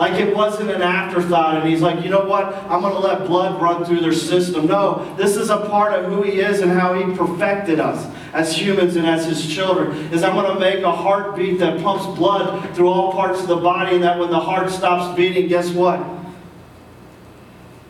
Like 0.00 0.14
it 0.14 0.34
wasn't 0.34 0.70
an 0.70 0.80
afterthought, 0.80 1.58
and 1.58 1.68
he's 1.68 1.82
like, 1.82 2.02
you 2.02 2.08
know 2.08 2.24
what? 2.24 2.54
I'm 2.70 2.80
going 2.80 2.94
to 2.94 3.00
let 3.00 3.26
blood 3.26 3.60
run 3.60 3.84
through 3.84 4.00
their 4.00 4.14
system. 4.14 4.66
No, 4.66 5.14
this 5.16 5.36
is 5.36 5.50
a 5.50 5.58
part 5.68 5.92
of 5.92 6.10
who 6.10 6.22
he 6.22 6.40
is 6.40 6.62
and 6.62 6.72
how 6.72 6.94
he 6.94 7.14
perfected 7.14 7.80
us 7.80 8.10
as 8.32 8.56
humans 8.56 8.96
and 8.96 9.06
as 9.06 9.26
his 9.26 9.46
children. 9.46 9.90
Is 10.10 10.22
I'm 10.22 10.34
going 10.36 10.54
to 10.54 10.58
make 10.58 10.82
a 10.82 10.90
heartbeat 10.90 11.58
that 11.58 11.82
pumps 11.82 12.06
blood 12.18 12.74
through 12.74 12.88
all 12.88 13.12
parts 13.12 13.42
of 13.42 13.48
the 13.48 13.56
body, 13.56 13.96
and 13.96 14.02
that 14.02 14.18
when 14.18 14.30
the 14.30 14.40
heart 14.40 14.70
stops 14.70 15.14
beating, 15.18 15.48
guess 15.48 15.68
what? 15.68 16.00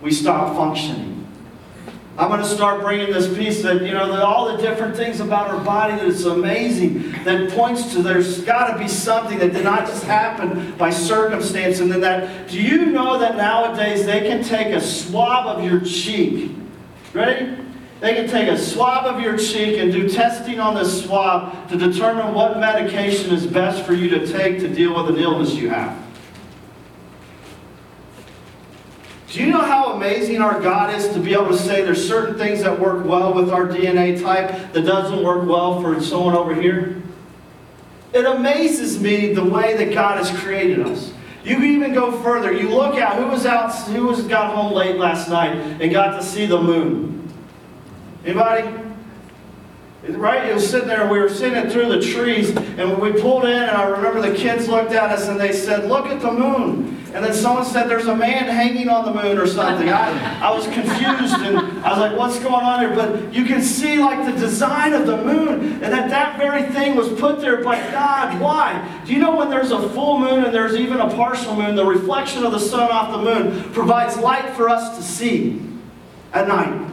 We 0.02 0.12
stop 0.12 0.56
functioning. 0.56 1.20
I'm 2.18 2.28
going 2.28 2.42
to 2.42 2.46
start 2.46 2.82
bringing 2.82 3.12
this 3.12 3.34
piece 3.34 3.62
that, 3.62 3.80
you 3.82 3.92
know, 3.92 4.12
that 4.12 4.22
all 4.22 4.54
the 4.54 4.62
different 4.62 4.94
things 4.94 5.20
about 5.20 5.48
our 5.48 5.64
body 5.64 5.94
that 5.94 6.04
is 6.04 6.26
amazing, 6.26 7.12
that 7.24 7.50
points 7.52 7.94
to 7.94 8.02
there's 8.02 8.42
got 8.42 8.72
to 8.72 8.78
be 8.78 8.88
something 8.88 9.38
that 9.38 9.54
did 9.54 9.64
not 9.64 9.86
just 9.86 10.04
happen 10.04 10.72
by 10.72 10.90
circumstance. 10.90 11.80
And 11.80 11.90
then 11.90 12.02
that, 12.02 12.50
do 12.50 12.60
you 12.60 12.86
know 12.86 13.18
that 13.18 13.36
nowadays 13.36 14.04
they 14.04 14.20
can 14.20 14.44
take 14.44 14.66
a 14.66 14.80
swab 14.82 15.46
of 15.46 15.64
your 15.64 15.80
cheek? 15.80 16.52
Ready? 17.14 17.56
They 18.00 18.14
can 18.14 18.28
take 18.28 18.48
a 18.48 18.58
swab 18.58 19.06
of 19.06 19.22
your 19.22 19.38
cheek 19.38 19.78
and 19.78 19.92
do 19.92 20.08
testing 20.08 20.58
on 20.58 20.74
this 20.74 21.04
swab 21.04 21.68
to 21.70 21.76
determine 21.78 22.34
what 22.34 22.58
medication 22.58 23.32
is 23.32 23.46
best 23.46 23.84
for 23.84 23.94
you 23.94 24.10
to 24.10 24.26
take 24.26 24.58
to 24.60 24.68
deal 24.68 24.94
with 24.94 25.14
an 25.14 25.22
illness 25.22 25.54
you 25.54 25.70
have. 25.70 25.96
Do 29.30 29.40
you 29.40 29.46
know 29.46 29.60
how 29.60 29.92
amazing 29.92 30.42
our 30.42 30.60
God 30.60 30.92
is 30.92 31.08
to 31.10 31.20
be 31.20 31.34
able 31.34 31.48
to 31.48 31.56
say 31.56 31.82
there's 31.82 32.06
certain 32.06 32.36
things 32.36 32.64
that 32.64 32.80
work 32.80 33.04
well 33.04 33.32
with 33.32 33.50
our 33.50 33.64
DNA 33.64 34.20
type 34.20 34.72
that 34.72 34.82
doesn't 34.82 35.22
work 35.22 35.48
well 35.48 35.80
for 35.80 36.00
someone 36.02 36.34
over 36.34 36.52
here? 36.52 37.00
It 38.12 38.26
amazes 38.26 39.00
me 39.00 39.32
the 39.32 39.44
way 39.44 39.76
that 39.76 39.94
God 39.94 40.18
has 40.18 40.36
created 40.40 40.80
us. 40.80 41.12
You 41.44 41.54
can 41.54 41.64
even 41.64 41.94
go 41.94 42.10
further. 42.22 42.52
You 42.52 42.70
look 42.70 42.96
out, 42.96 43.18
who 43.18 43.26
was 43.26 43.46
out, 43.46 43.72
who 43.86 44.08
was 44.08 44.22
got 44.24 44.52
home 44.52 44.72
late 44.72 44.96
last 44.96 45.28
night 45.28 45.56
and 45.80 45.92
got 45.92 46.16
to 46.16 46.24
see 46.24 46.46
the 46.46 46.60
moon? 46.60 47.32
Anybody? 48.24 48.89
Right? 50.08 50.48
It 50.48 50.54
was 50.54 50.68
sitting 50.68 50.88
there, 50.88 51.10
we 51.10 51.18
were 51.18 51.28
seeing 51.28 51.52
it 51.52 51.70
through 51.70 51.90
the 51.90 52.00
trees, 52.00 52.56
and 52.56 52.98
we 52.98 53.12
pulled 53.12 53.44
in, 53.44 53.50
and 53.50 53.70
I 53.70 53.84
remember 53.84 54.22
the 54.22 54.34
kids 54.34 54.66
looked 54.66 54.92
at 54.92 55.10
us 55.10 55.28
and 55.28 55.38
they 55.38 55.52
said, 55.52 55.90
Look 55.90 56.06
at 56.06 56.22
the 56.22 56.32
moon. 56.32 56.96
And 57.12 57.24
then 57.24 57.34
someone 57.34 57.66
said, 57.66 57.86
There's 57.88 58.06
a 58.06 58.16
man 58.16 58.44
hanging 58.44 58.88
on 58.88 59.04
the 59.04 59.22
moon 59.22 59.36
or 59.36 59.46
something. 59.46 59.90
I, 59.90 60.40
I 60.40 60.54
was 60.54 60.64
confused, 60.64 61.34
and 61.42 61.58
I 61.84 61.90
was 61.90 61.98
like, 61.98 62.16
What's 62.16 62.38
going 62.38 62.64
on 62.64 62.80
here? 62.80 62.94
But 62.94 63.34
you 63.34 63.44
can 63.44 63.60
see, 63.60 63.98
like, 63.98 64.24
the 64.24 64.40
design 64.40 64.94
of 64.94 65.06
the 65.06 65.18
moon, 65.18 65.82
and 65.82 65.92
that 65.92 66.08
that 66.08 66.38
very 66.38 66.62
thing 66.72 66.96
was 66.96 67.08
put 67.20 67.42
there 67.42 67.62
by 67.62 67.78
God. 67.90 68.40
Why? 68.40 69.02
Do 69.04 69.12
you 69.12 69.18
know 69.18 69.36
when 69.36 69.50
there's 69.50 69.70
a 69.70 69.86
full 69.90 70.18
moon 70.18 70.44
and 70.44 70.54
there's 70.54 70.76
even 70.76 70.98
a 70.98 71.10
partial 71.10 71.54
moon, 71.54 71.74
the 71.76 71.84
reflection 71.84 72.42
of 72.42 72.52
the 72.52 72.60
sun 72.60 72.90
off 72.90 73.12
the 73.12 73.22
moon 73.22 73.70
provides 73.74 74.16
light 74.16 74.56
for 74.56 74.70
us 74.70 74.96
to 74.96 75.02
see 75.02 75.60
at 76.32 76.48
night? 76.48 76.90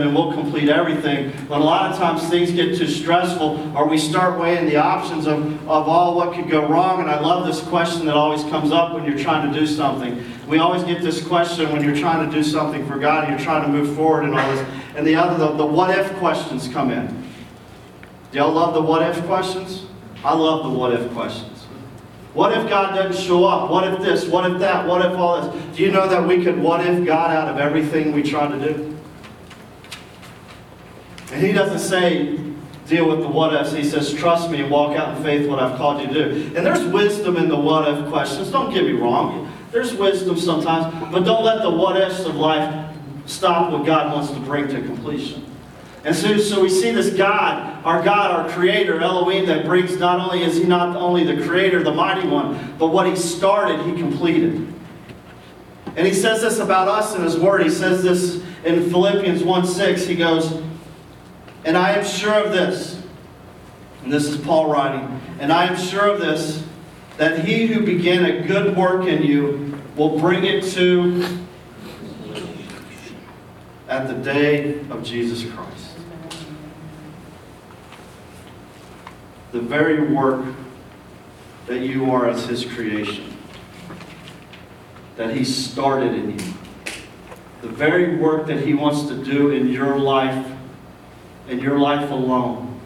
And 0.00 0.14
we'll 0.14 0.32
complete 0.32 0.68
everything. 0.68 1.32
But 1.48 1.60
a 1.60 1.64
lot 1.64 1.90
of 1.90 1.98
times 1.98 2.26
things 2.30 2.50
get 2.50 2.78
too 2.78 2.86
stressful 2.86 3.76
or 3.76 3.86
we 3.86 3.98
start 3.98 4.40
weighing 4.40 4.66
the 4.66 4.76
options 4.76 5.26
of, 5.26 5.44
of 5.68 5.88
all 5.88 6.16
what 6.16 6.34
could 6.34 6.48
go 6.48 6.66
wrong. 6.66 7.00
And 7.00 7.10
I 7.10 7.20
love 7.20 7.46
this 7.46 7.60
question 7.60 8.06
that 8.06 8.14
always 8.14 8.42
comes 8.44 8.72
up 8.72 8.94
when 8.94 9.04
you're 9.04 9.18
trying 9.18 9.52
to 9.52 9.58
do 9.58 9.66
something. 9.66 10.24
we 10.48 10.58
always 10.58 10.82
get 10.84 11.02
this 11.02 11.24
question 11.26 11.70
when 11.72 11.84
you're 11.84 11.96
trying 11.96 12.28
to 12.28 12.34
do 12.34 12.42
something 12.42 12.86
for 12.86 12.98
God 12.98 13.24
and 13.24 13.36
you're 13.36 13.44
trying 13.44 13.62
to 13.62 13.68
move 13.68 13.94
forward 13.94 14.24
and 14.24 14.34
all 14.34 14.54
this. 14.54 14.66
And 14.96 15.06
the 15.06 15.16
other, 15.16 15.38
the, 15.38 15.52
the 15.56 15.66
what 15.66 15.96
if 15.98 16.10
questions 16.16 16.68
come 16.68 16.90
in. 16.90 17.08
Do 18.30 18.38
y'all 18.38 18.52
love 18.52 18.72
the 18.72 18.80
what 18.80 19.02
if 19.02 19.22
questions? 19.26 19.84
I 20.24 20.34
love 20.34 20.64
the 20.64 20.78
what 20.78 20.94
if 20.94 21.10
questions. 21.12 21.52
What 22.34 22.56
if 22.56 22.66
God 22.68 22.94
doesn't 22.94 23.22
show 23.22 23.44
up? 23.44 23.70
What 23.70 23.92
if 23.92 24.00
this? 24.00 24.26
What 24.26 24.50
if 24.50 24.58
that? 24.60 24.86
What 24.86 25.04
if 25.04 25.12
all 25.18 25.42
this? 25.42 25.76
Do 25.76 25.82
you 25.82 25.90
know 25.90 26.08
that 26.08 26.26
we 26.26 26.42
could 26.42 26.58
what 26.58 26.86
if 26.86 27.04
God 27.04 27.30
out 27.30 27.48
of 27.48 27.58
everything 27.58 28.12
we 28.12 28.22
try 28.22 28.50
to 28.50 28.58
do? 28.58 28.91
And 31.32 31.42
he 31.42 31.52
doesn't 31.52 31.78
say, 31.78 32.38
deal 32.86 33.08
with 33.08 33.20
the 33.20 33.28
what 33.28 33.54
ifs. 33.54 33.72
He 33.72 33.84
says, 33.84 34.12
trust 34.12 34.50
me 34.50 34.60
and 34.60 34.70
walk 34.70 34.96
out 34.96 35.16
in 35.16 35.22
faith 35.22 35.48
what 35.48 35.58
I've 35.58 35.78
called 35.78 36.02
you 36.02 36.08
to 36.08 36.14
do. 36.14 36.56
And 36.56 36.66
there's 36.66 36.84
wisdom 36.84 37.36
in 37.36 37.48
the 37.48 37.56
what 37.56 37.88
if 37.88 38.06
questions. 38.08 38.50
Don't 38.50 38.72
get 38.72 38.84
me 38.84 38.92
wrong. 38.92 39.50
There's 39.70 39.94
wisdom 39.94 40.36
sometimes, 40.36 40.94
but 41.10 41.24
don't 41.24 41.42
let 41.42 41.62
the 41.62 41.70
what 41.70 41.98
ifs 41.98 42.20
of 42.26 42.36
life 42.36 42.94
stop 43.24 43.72
what 43.72 43.86
God 43.86 44.12
wants 44.12 44.30
to 44.30 44.40
bring 44.40 44.68
to 44.68 44.82
completion. 44.82 45.46
And 46.04 46.14
so, 46.14 46.36
so 46.36 46.60
we 46.60 46.68
see 46.68 46.90
this 46.90 47.14
God, 47.14 47.82
our 47.84 48.02
God, 48.02 48.32
our 48.32 48.50
creator, 48.50 49.00
Elohim, 49.00 49.46
that 49.46 49.64
brings 49.64 49.96
not 49.98 50.20
only 50.20 50.42
is 50.42 50.56
he 50.56 50.64
not 50.64 50.96
only 50.96 51.24
the 51.24 51.46
creator, 51.46 51.82
the 51.82 51.94
mighty 51.94 52.26
one, 52.26 52.74
but 52.76 52.88
what 52.88 53.06
he 53.06 53.14
started, 53.14 53.80
he 53.86 53.92
completed. 53.92 54.68
And 55.94 56.06
he 56.06 56.12
says 56.12 56.40
this 56.42 56.58
about 56.58 56.88
us 56.88 57.14
in 57.14 57.22
his 57.22 57.38
word. 57.38 57.62
He 57.62 57.70
says 57.70 58.02
this 58.02 58.42
in 58.64 58.90
Philippians 58.90 59.44
1 59.44 59.66
6. 59.66 60.06
He 60.06 60.16
goes, 60.16 60.60
And 61.64 61.76
I 61.76 61.92
am 61.92 62.04
sure 62.04 62.34
of 62.34 62.52
this, 62.52 63.00
and 64.02 64.12
this 64.12 64.26
is 64.26 64.36
Paul 64.36 64.70
writing, 64.70 65.20
and 65.38 65.52
I 65.52 65.66
am 65.66 65.76
sure 65.76 66.08
of 66.08 66.20
this, 66.20 66.64
that 67.18 67.44
he 67.44 67.66
who 67.66 67.84
began 67.84 68.24
a 68.24 68.46
good 68.46 68.76
work 68.76 69.06
in 69.06 69.22
you 69.22 69.78
will 69.96 70.18
bring 70.18 70.44
it 70.44 70.64
to 70.72 71.38
at 73.88 74.08
the 74.08 74.14
day 74.14 74.80
of 74.90 75.04
Jesus 75.04 75.44
Christ. 75.52 75.90
The 79.52 79.60
very 79.60 80.12
work 80.12 80.44
that 81.66 81.80
you 81.80 82.10
are 82.10 82.28
as 82.28 82.46
his 82.46 82.64
creation, 82.64 83.36
that 85.16 85.36
he 85.36 85.44
started 85.44 86.14
in 86.14 86.38
you, 86.38 86.54
the 87.60 87.68
very 87.68 88.16
work 88.16 88.46
that 88.46 88.64
he 88.64 88.74
wants 88.74 89.02
to 89.08 89.22
do 89.22 89.50
in 89.50 89.68
your 89.68 89.98
life, 89.98 90.51
in 91.52 91.60
your 91.60 91.78
life 91.78 92.10
alone. 92.10 92.80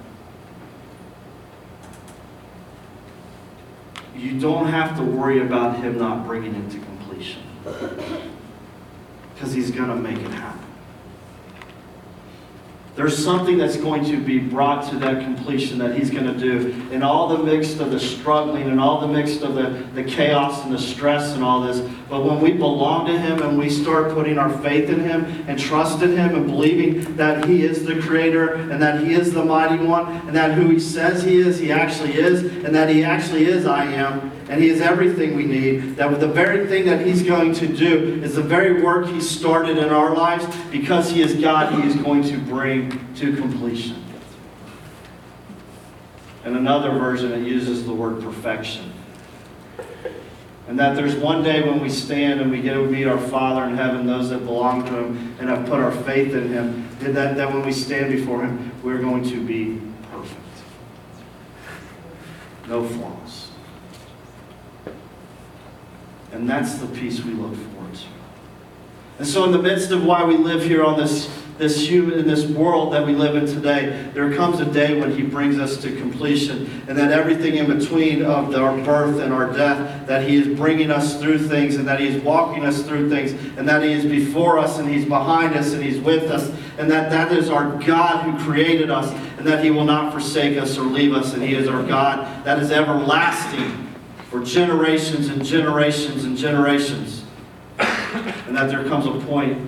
You 4.17 4.41
don't 4.41 4.67
have 4.67 4.97
to 4.97 5.05
worry 5.05 5.41
about 5.41 5.77
him 5.77 5.99
not 5.99 6.27
bringing 6.27 6.55
it 6.55 6.71
to 6.73 6.79
completion. 6.81 7.43
Because 9.35 9.53
he's 9.53 9.71
going 9.71 9.89
to 9.89 9.95
make 9.95 10.19
it 10.19 10.33
happen. 10.33 10.66
There's 12.97 13.23
something 13.23 13.59
that's 13.59 13.77
going 13.77 14.07
to 14.07 14.17
be 14.17 14.39
brought 14.39 14.89
to 14.89 14.97
that 15.01 15.23
completion 15.23 15.77
that 15.79 15.95
he's 15.95 16.11
going 16.11 16.25
to 16.25 16.39
do. 16.39 16.71
In 16.91 17.03
all 17.03 17.29
the 17.29 17.45
mix 17.45 17.79
of 17.79 17.91
the 17.91 18.01
struggling 18.01 18.71
and 18.71 18.81
all 18.81 19.03
the 19.03 19.07
mix 19.07 19.43
of 19.43 19.55
the, 19.55 19.87
the 19.93 20.03
chaos 20.03 20.65
and 20.65 20.73
the 20.73 20.79
stress 20.79 21.35
and 21.35 21.45
all 21.45 21.61
this. 21.61 21.81
But 22.09 22.25
when 22.25 22.41
we 22.41 22.53
belong 22.53 23.05
to 23.07 23.19
him 23.19 23.43
and 23.43 23.59
we 23.59 23.69
start 23.69 24.15
putting 24.15 24.39
our 24.39 24.49
faith 24.63 24.89
in 24.89 25.01
him 25.01 25.25
and 25.47 25.59
trust 25.59 26.01
in 26.03 26.17
him 26.17 26.37
and 26.37 26.47
believing 26.47 27.17
that 27.17 27.45
he 27.45 27.65
is 27.65 27.85
the 27.85 28.01
creator 28.01 28.55
and 28.55 28.81
that 28.81 29.05
he 29.05 29.13
is 29.13 29.31
the 29.35 29.45
mighty 29.45 29.85
one 29.85 30.07
and 30.27 30.35
that 30.35 30.53
who 30.53 30.71
he 30.71 30.81
says 30.81 31.23
he 31.23 31.37
is, 31.39 31.59
he 31.59 31.71
actually 31.71 32.15
is, 32.15 32.45
and 32.65 32.75
that 32.75 32.89
he 32.89 33.05
actually 33.05 33.45
is 33.45 33.67
I 33.67 33.85
am, 33.85 34.33
and 34.49 34.63
he 34.63 34.69
is 34.69 34.81
everything 34.81 35.35
we 35.35 35.45
need, 35.45 35.97
that 35.97 36.19
the 36.21 36.29
very 36.29 36.67
thing 36.67 36.87
that 36.87 37.05
he's 37.05 37.23
going 37.23 37.53
to 37.55 37.67
do 37.67 38.23
is 38.23 38.37
the 38.37 38.43
very 38.43 38.83
work 38.83 39.07
he 39.09 39.21
started 39.21 39.77
in 39.77 39.91
our 39.91 40.15
lives 40.15 40.47
because 40.71 41.11
he 41.11 41.23
is 41.23 41.35
God, 41.35 41.75
he 41.75 41.87
is 41.87 41.97
going 41.97 42.23
to 42.25 42.39
bring 42.39 42.86
to 43.17 43.37
completion. 43.37 44.03
And 46.45 46.57
another 46.57 46.91
version, 46.91 47.33
it 47.33 47.47
uses 47.47 47.85
the 47.85 47.93
word 47.93 48.23
perfection. 48.23 48.93
And 50.69 50.79
that 50.79 50.97
there's 50.97 51.15
one 51.15 51.43
day 51.43 51.63
when 51.63 51.81
we 51.81 51.89
stand 51.89 52.41
and 52.41 52.51
we 52.51 52.61
get 52.61 52.75
to 52.75 52.87
meet 52.87 53.07
our 53.07 53.19
Father 53.19 53.65
in 53.65 53.77
heaven, 53.77 54.07
those 54.07 54.31
that 54.31 54.45
belong 54.45 54.85
to 54.87 54.97
Him 54.97 55.37
and 55.39 55.49
have 55.49 55.67
put 55.67 55.81
our 55.81 55.93
faith 55.93 56.35
in 56.35 56.49
Him, 56.49 56.89
that, 57.01 57.37
that 57.37 57.53
when 57.53 57.65
we 57.65 57.73
stand 57.73 58.13
before 58.13 58.43
Him, 58.43 58.73
we're 58.83 58.99
going 58.99 59.23
to 59.25 59.45
be 59.45 59.81
perfect. 60.11 60.41
No 62.69 62.87
flaws. 62.87 63.51
And 66.33 66.49
that's 66.49 66.75
the 66.79 66.87
peace 66.87 67.25
we 67.25 67.33
look 67.33 67.55
forward 67.55 67.95
to. 67.95 68.07
And 69.19 69.27
so, 69.27 69.45
in 69.45 69.53
the 69.53 69.63
midst 69.63 69.93
of 69.93 70.05
why 70.05 70.25
we 70.25 70.37
live 70.37 70.63
here 70.63 70.85
on 70.85 70.99
this, 70.99 71.31
this 71.59 71.87
human, 71.87 72.19
in 72.19 72.27
this 72.27 72.45
world 72.47 72.93
that 72.93 73.07
we 73.07 73.15
live 73.15 73.37
in 73.37 73.47
today, 73.47 74.11
there 74.15 74.35
comes 74.35 74.61
a 74.61 74.65
day 74.65 75.01
when 75.01 75.17
He 75.17 75.23
brings 75.23 75.59
us 75.59 75.77
to 75.79 75.97
completion, 75.97 76.83
and 76.89 76.97
that 76.99 77.11
everything 77.13 77.57
in 77.57 77.67
between 77.67 78.23
of 78.23 78.55
our 78.55 78.77
birth 78.83 79.21
and 79.21 79.33
our 79.33 79.53
death, 79.53 80.07
that 80.07 80.29
He 80.29 80.37
is 80.37 80.57
bringing 80.57 80.91
us 80.91 81.21
through 81.21 81.39
things, 81.49 81.77
and 81.77 81.87
that 81.89 82.01
He 82.01 82.09
is 82.09 82.23
walking 82.23 82.65
us 82.65 82.83
through 82.83 83.09
things, 83.09 83.33
and 83.57 83.69
that 83.69 83.83
He 83.83 83.93
is 83.93 84.05
before 84.05 84.59
us, 84.59 84.79
and 84.79 84.89
He's 84.89 85.05
behind 85.07 85.55
us, 85.55 85.73
and 85.73 85.83
He's 85.83 85.99
with 86.01 86.31
us, 86.31 86.51
and 86.79 86.91
that 86.91 87.11
that 87.11 87.33
is 87.33 87.49
our 87.49 87.83
God 87.83 88.25
who 88.25 88.45
created 88.45 88.91
us, 88.91 89.11
and 89.39 89.47
that 89.47 89.65
He 89.65 89.71
will 89.71 89.85
not 89.85 90.13
forsake 90.13 90.59
us 90.59 90.77
or 90.77 90.83
leave 90.83 91.15
us, 91.15 91.35
and 91.35 91.43
He 91.43 91.55
is 91.55 91.69
our 91.69 91.83
God 91.83 92.45
that 92.45 92.59
is 92.59 92.71
everlasting 92.71 93.95
for 94.31 94.43
generations 94.43 95.29
and 95.29 95.45
generations 95.45 96.25
and 96.25 96.37
generations. 96.37 97.25
And 97.79 98.57
that 98.57 98.69
there 98.71 98.85
comes 98.85 99.07
a 99.07 99.27
point 99.27 99.59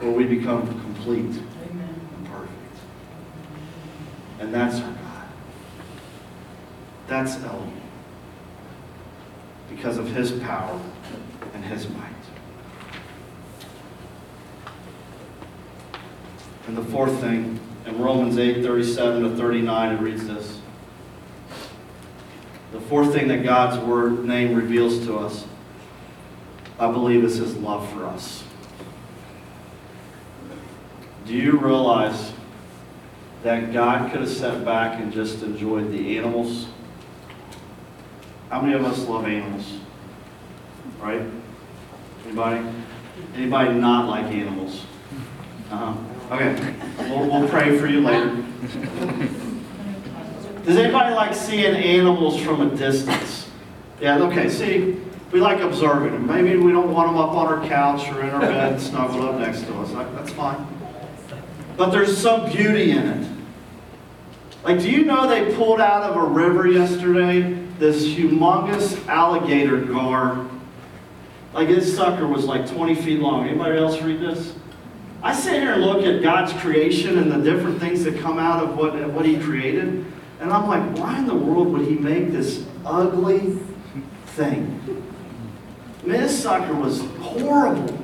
where 0.00 0.10
we 0.10 0.24
become 0.24 0.81
complete 1.02 1.24
and 1.24 2.26
perfect. 2.26 2.52
And 4.38 4.54
that's 4.54 4.76
our 4.76 4.92
God. 4.92 5.28
That's 7.08 7.36
Elohim. 7.42 7.80
Because 9.68 9.98
of 9.98 10.08
his 10.08 10.32
power 10.32 10.80
and 11.54 11.64
his 11.64 11.88
might. 11.88 12.08
And 16.68 16.76
the 16.76 16.84
fourth 16.84 17.18
thing, 17.20 17.58
in 17.86 17.98
Romans 17.98 18.38
8 18.38 18.62
37 18.62 19.22
to 19.22 19.36
39, 19.36 19.96
it 19.96 20.00
reads 20.00 20.26
this. 20.26 20.60
The 22.70 22.80
fourth 22.80 23.12
thing 23.12 23.26
that 23.28 23.42
God's 23.42 23.84
word 23.84 24.24
name 24.24 24.54
reveals 24.54 25.04
to 25.06 25.18
us, 25.18 25.46
I 26.78 26.90
believe, 26.92 27.24
is 27.24 27.36
his 27.36 27.56
love 27.56 27.90
for 27.92 28.06
us. 28.06 28.44
Do 31.26 31.34
you 31.34 31.58
realize 31.58 32.32
that 33.42 33.72
God 33.72 34.10
could 34.10 34.22
have 34.22 34.30
sat 34.30 34.64
back 34.64 35.00
and 35.00 35.12
just 35.12 35.42
enjoyed 35.42 35.92
the 35.92 36.18
animals? 36.18 36.66
How 38.50 38.60
many 38.60 38.74
of 38.74 38.84
us 38.84 39.06
love 39.06 39.26
animals? 39.26 39.78
Right? 41.00 41.22
Anybody? 42.26 42.66
Anybody 43.34 43.74
not 43.74 44.08
like 44.08 44.26
animals? 44.26 44.84
Uh-huh. 45.70 45.94
Okay. 46.34 46.74
We'll, 47.08 47.28
we'll 47.28 47.48
pray 47.48 47.78
for 47.78 47.86
you 47.86 48.00
later. 48.00 48.44
Does 50.64 50.76
anybody 50.76 51.14
like 51.14 51.34
seeing 51.34 51.74
animals 51.74 52.40
from 52.40 52.60
a 52.60 52.76
distance? 52.76 53.48
Yeah, 54.00 54.18
okay, 54.18 54.48
see, 54.48 55.00
we 55.32 55.40
like 55.40 55.60
observing 55.60 56.12
them. 56.12 56.26
Maybe 56.26 56.56
we 56.56 56.72
don't 56.72 56.92
want 56.92 57.08
them 57.08 57.16
up 57.16 57.30
on 57.30 57.46
our 57.46 57.66
couch 57.66 58.08
or 58.12 58.22
in 58.22 58.30
our 58.30 58.40
bed 58.40 58.80
snuggled 58.80 59.24
up 59.24 59.40
next 59.40 59.62
to 59.62 59.74
us. 59.78 59.90
That's 59.92 60.32
fine. 60.32 60.66
But 61.76 61.90
there's 61.90 62.16
some 62.16 62.50
beauty 62.50 62.92
in 62.92 63.06
it. 63.06 63.28
Like, 64.64 64.80
do 64.80 64.90
you 64.90 65.04
know 65.04 65.28
they 65.28 65.54
pulled 65.56 65.80
out 65.80 66.02
of 66.02 66.16
a 66.16 66.26
river 66.26 66.68
yesterday 66.68 67.52
this 67.78 68.04
humongous 68.04 69.06
alligator 69.08 69.80
gar? 69.80 70.48
Like, 71.52 71.68
this 71.68 71.94
sucker 71.96 72.26
was 72.26 72.44
like 72.44 72.70
20 72.70 72.94
feet 72.94 73.20
long. 73.20 73.48
Anybody 73.48 73.78
else 73.78 74.00
read 74.00 74.20
this? 74.20 74.54
I 75.22 75.34
sit 75.34 75.60
here 75.60 75.72
and 75.72 75.82
look 75.82 76.04
at 76.04 76.22
God's 76.22 76.52
creation 76.54 77.18
and 77.18 77.30
the 77.30 77.38
different 77.38 77.80
things 77.80 78.04
that 78.04 78.18
come 78.20 78.38
out 78.38 78.62
of 78.62 78.76
what, 78.76 78.94
what 79.10 79.24
He 79.24 79.38
created. 79.38 80.04
And 80.42 80.52
I'm 80.52 80.66
like, 80.66 80.98
why 80.98 81.18
in 81.18 81.26
the 81.26 81.36
world 81.36 81.68
would 81.68 81.86
he 81.86 81.94
make 81.94 82.32
this 82.32 82.66
ugly 82.84 83.58
thing? 84.26 84.80
I 86.02 86.06
mean, 86.06 86.20
this 86.20 86.42
sucker 86.42 86.74
was 86.74 87.00
horrible. 87.20 87.96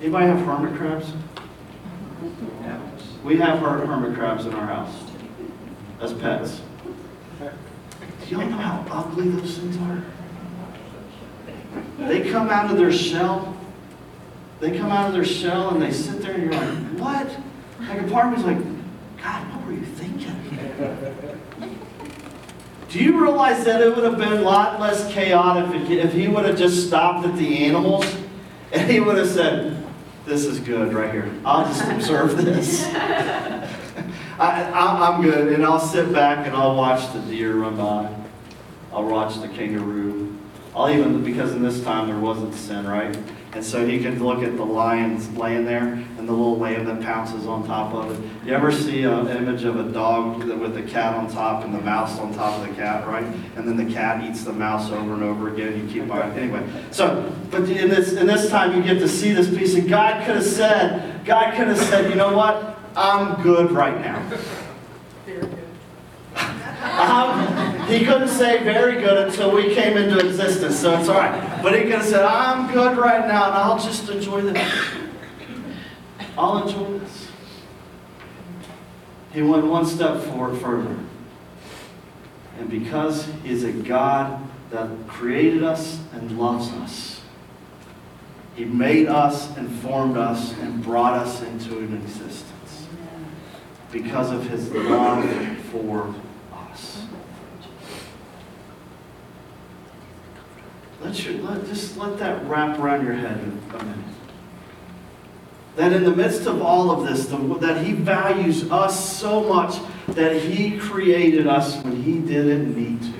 Anybody 0.00 0.26
have 0.26 0.38
hermit 0.46 0.76
crabs? 0.76 1.12
We 3.26 3.36
have 3.38 3.58
her- 3.58 3.84
hermit 3.84 4.16
crabs 4.16 4.46
in 4.46 4.54
our 4.54 4.66
house 4.66 4.94
as 6.00 6.12
pets. 6.12 6.60
Do 7.40 7.46
y'all 8.28 8.48
know 8.48 8.56
how 8.56 8.84
ugly 8.88 9.28
those 9.30 9.58
things 9.58 9.76
are? 9.78 10.00
They 12.06 12.30
come 12.30 12.50
out 12.50 12.70
of 12.70 12.76
their 12.76 12.92
shell. 12.92 13.56
They 14.60 14.78
come 14.78 14.92
out 14.92 15.08
of 15.08 15.12
their 15.12 15.24
shell 15.24 15.70
and 15.70 15.82
they 15.82 15.90
sit 15.90 16.22
there 16.22 16.34
and 16.34 16.44
you're 16.44 16.52
like, 16.52 16.78
what? 17.00 17.36
Like 17.88 18.02
a 18.02 18.10
part 18.12 18.32
of 18.32 18.38
me's 18.38 18.46
like, 18.46 18.58
God, 19.20 19.52
what 19.52 19.66
were 19.66 19.72
you 19.72 19.84
thinking? 19.84 20.36
Do 22.88 23.02
you 23.02 23.20
realize 23.20 23.64
that 23.64 23.80
it 23.80 23.92
would 23.92 24.04
have 24.04 24.18
been 24.18 24.34
a 24.34 24.42
lot 24.42 24.78
less 24.78 25.12
chaotic 25.12 25.74
if, 25.82 25.90
if 25.90 26.12
he 26.12 26.28
would 26.28 26.44
have 26.44 26.56
just 26.56 26.86
stopped 26.86 27.26
at 27.26 27.36
the 27.36 27.64
animals 27.64 28.06
and 28.70 28.88
he 28.88 29.00
would 29.00 29.16
have 29.18 29.28
said, 29.28 29.84
This 30.26 30.44
is 30.44 30.58
good 30.58 30.92
right 30.92 31.12
here. 31.12 31.32
I'll 31.44 31.64
just 31.66 31.88
observe 31.88 32.36
this. 32.36 32.84
I, 32.94 33.68
I, 34.40 35.08
I'm 35.08 35.22
good, 35.22 35.52
and 35.52 35.64
I'll 35.64 35.78
sit 35.78 36.12
back 36.12 36.48
and 36.48 36.56
I'll 36.56 36.74
watch 36.74 37.12
the 37.12 37.20
deer 37.20 37.54
run 37.54 37.76
by. 37.76 38.12
I'll 38.92 39.04
watch 39.04 39.40
the 39.40 39.46
kangaroo. 39.46 40.36
I'll 40.74 40.90
even, 40.90 41.22
because 41.22 41.52
in 41.52 41.62
this 41.62 41.80
time 41.84 42.08
there 42.08 42.18
wasn't 42.18 42.54
sin, 42.54 42.88
right? 42.88 43.16
And 43.56 43.64
so 43.64 43.86
he 43.86 43.98
can 44.02 44.22
look 44.22 44.42
at 44.42 44.54
the 44.58 44.66
lions 44.66 45.34
laying 45.34 45.64
there 45.64 45.94
and 45.94 46.28
the 46.28 46.32
little 46.32 46.58
lamb 46.58 46.84
that 46.84 47.00
pounces 47.00 47.46
on 47.46 47.66
top 47.66 47.94
of 47.94 48.10
it. 48.10 48.46
You 48.46 48.52
ever 48.52 48.70
see 48.70 49.04
an 49.04 49.28
image 49.28 49.64
of 49.64 49.80
a 49.80 49.90
dog 49.90 50.44
with 50.44 50.74
the 50.74 50.82
cat 50.82 51.14
on 51.14 51.32
top 51.32 51.64
and 51.64 51.74
the 51.74 51.80
mouse 51.80 52.18
on 52.18 52.34
top 52.34 52.60
of 52.60 52.68
the 52.68 52.74
cat, 52.74 53.06
right? 53.08 53.24
And 53.24 53.66
then 53.66 53.78
the 53.78 53.90
cat 53.90 54.22
eats 54.22 54.44
the 54.44 54.52
mouse 54.52 54.90
over 54.90 55.14
and 55.14 55.22
over 55.22 55.54
again. 55.54 55.80
You 55.80 55.90
keep 55.90 56.06
buying. 56.06 56.38
Anyway, 56.38 56.68
so, 56.90 57.34
but 57.50 57.62
in 57.62 57.88
this, 57.88 58.12
in 58.12 58.26
this 58.26 58.50
time 58.50 58.76
you 58.76 58.82
get 58.82 58.98
to 58.98 59.08
see 59.08 59.32
this 59.32 59.48
peace, 59.48 59.74
and 59.74 59.88
God 59.88 60.26
could 60.26 60.36
have 60.36 60.44
said, 60.44 61.24
God 61.24 61.56
could 61.56 61.68
have 61.68 61.78
said, 61.78 62.10
you 62.10 62.16
know 62.16 62.36
what? 62.36 62.78
I'm 62.94 63.42
good 63.42 63.72
right 63.72 63.98
now. 64.02 64.38
Um, 66.96 67.75
he 67.86 68.04
couldn't 68.04 68.28
say 68.28 68.62
very 68.62 69.00
good 69.00 69.28
until 69.28 69.54
we 69.54 69.74
came 69.74 69.96
into 69.96 70.18
existence, 70.18 70.78
so 70.78 70.98
it's 70.98 71.08
all 71.08 71.18
right. 71.18 71.62
But 71.62 71.74
he 71.74 71.82
could 71.82 71.92
have 71.92 72.04
said, 72.04 72.24
I'm 72.24 72.72
good 72.72 72.96
right 72.96 73.26
now, 73.26 73.46
and 73.46 73.54
I'll 73.54 73.78
just 73.78 74.08
enjoy 74.08 74.42
this. 74.42 74.72
I'll 76.36 76.66
enjoy 76.66 76.98
this. 76.98 77.28
He 79.32 79.42
went 79.42 79.66
one 79.66 79.86
step 79.86 80.20
forward 80.22 80.60
further. 80.60 80.96
And 82.58 82.70
because 82.70 83.28
he's 83.44 83.64
a 83.64 83.72
God 83.72 84.42
that 84.70 84.88
created 85.06 85.62
us 85.62 86.00
and 86.12 86.38
loves 86.38 86.70
us, 86.72 87.20
he 88.54 88.64
made 88.64 89.06
us 89.06 89.54
and 89.58 89.70
formed 89.80 90.16
us 90.16 90.54
and 90.60 90.82
brought 90.82 91.12
us 91.12 91.42
into 91.42 91.78
an 91.78 91.94
existence 91.94 92.86
because 93.92 94.30
of 94.30 94.48
his 94.48 94.72
love 94.72 95.28
for 95.70 96.14
us. 96.54 97.04
Let 101.06 101.24
your, 101.24 101.34
let, 101.34 101.64
just 101.66 101.96
let 101.96 102.18
that 102.18 102.44
wrap 102.46 102.80
around 102.80 103.06
your 103.06 103.14
head 103.14 103.38
a 103.38 103.84
minute. 103.84 103.96
That 105.76 105.92
in 105.92 106.02
the 106.02 106.10
midst 106.10 106.48
of 106.48 106.60
all 106.60 106.90
of 106.90 107.06
this, 107.06 107.26
the, 107.26 107.36
that 107.58 107.84
He 107.84 107.92
values 107.92 108.68
us 108.72 109.16
so 109.16 109.44
much 109.44 109.76
that 110.08 110.42
He 110.42 110.76
created 110.76 111.46
us 111.46 111.80
when 111.84 112.02
He 112.02 112.18
didn't 112.18 112.76
need 112.76 113.00
to. 113.02 113.12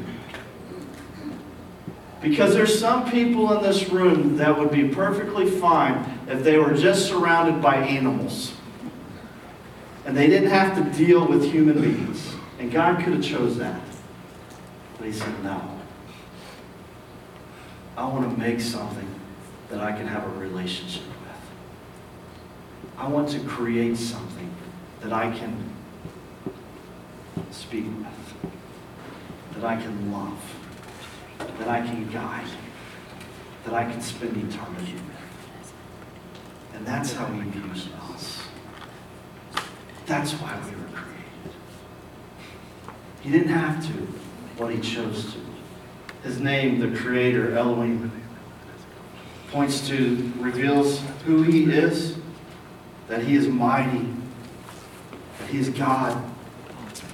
Because 2.20 2.55
there's 2.55 2.76
some 2.76 3.09
people 3.09 3.57
in 3.57 3.62
this 3.62 3.89
room 3.89 4.37
that 4.39 4.59
would 4.59 4.72
be 4.72 4.89
perfectly 4.89 5.49
fine 5.49 6.18
if 6.26 6.43
they 6.43 6.59
were 6.59 6.74
just 6.74 7.07
surrounded 7.07 7.62
by 7.62 7.76
animals. 7.76 8.53
And 10.07 10.16
they 10.16 10.26
didn't 10.26 10.51
have 10.51 10.74
to 10.76 10.99
deal 10.99 11.24
with 11.24 11.45
human 11.45 11.80
beings. 11.80 12.34
And 12.59 12.72
God 12.72 13.05
could 13.05 13.12
have 13.12 13.22
chose 13.22 13.57
that. 13.59 13.80
But 14.99 15.07
he 15.07 15.12
said, 15.12 15.45
no. 15.45 15.76
I 17.97 18.07
want 18.07 18.31
to 18.31 18.39
make 18.39 18.61
something 18.61 19.09
that 19.71 19.81
I 19.81 19.93
can 19.93 20.07
have 20.07 20.25
a 20.25 20.39
relationship 20.39 21.03
with. 21.03 22.91
I 22.99 23.09
want 23.09 23.31
to 23.31 23.41
create 23.41 23.97
something 23.97 24.55
that 25.01 25.13
I 25.13 25.31
can 25.31 25.73
speak 27.51 27.85
with, 27.85 28.53
that 29.55 29.65
I 29.65 29.77
can 29.81 30.13
love, 30.13 30.39
that 31.39 31.69
I 31.69 31.81
can 31.81 32.11
guide, 32.11 32.51
that 33.65 33.73
I 33.73 33.91
can 33.91 34.03
spend 34.03 34.37
eternity 34.37 34.95
with. 34.95 35.73
And 36.75 36.87
that's 36.87 37.15
how 37.15 37.27
he 37.27 37.41
views 37.49 37.89
us. 38.11 38.43
That's 40.05 40.33
why 40.33 40.55
we 40.65 40.71
were 40.77 40.89
created. 40.89 41.57
He 43.23 43.31
didn't 43.31 43.49
have 43.49 43.85
to, 43.87 44.09
but 44.59 44.69
he 44.69 44.81
chose 44.81 45.33
to. 45.33 45.46
His 46.27 46.41
name, 46.41 46.81
the 46.81 46.99
Creator, 46.99 47.57
Elohim, 47.57 48.11
points 49.53 49.87
to, 49.87 50.33
reveals 50.39 51.01
who 51.24 51.45
he 51.45 51.70
is, 51.70 52.16
that 53.07 53.22
he 53.22 53.37
is 53.37 53.47
mighty, 53.47 54.09
that 55.39 55.49
he 55.49 55.61
is 55.61 55.68
God. 55.68 56.20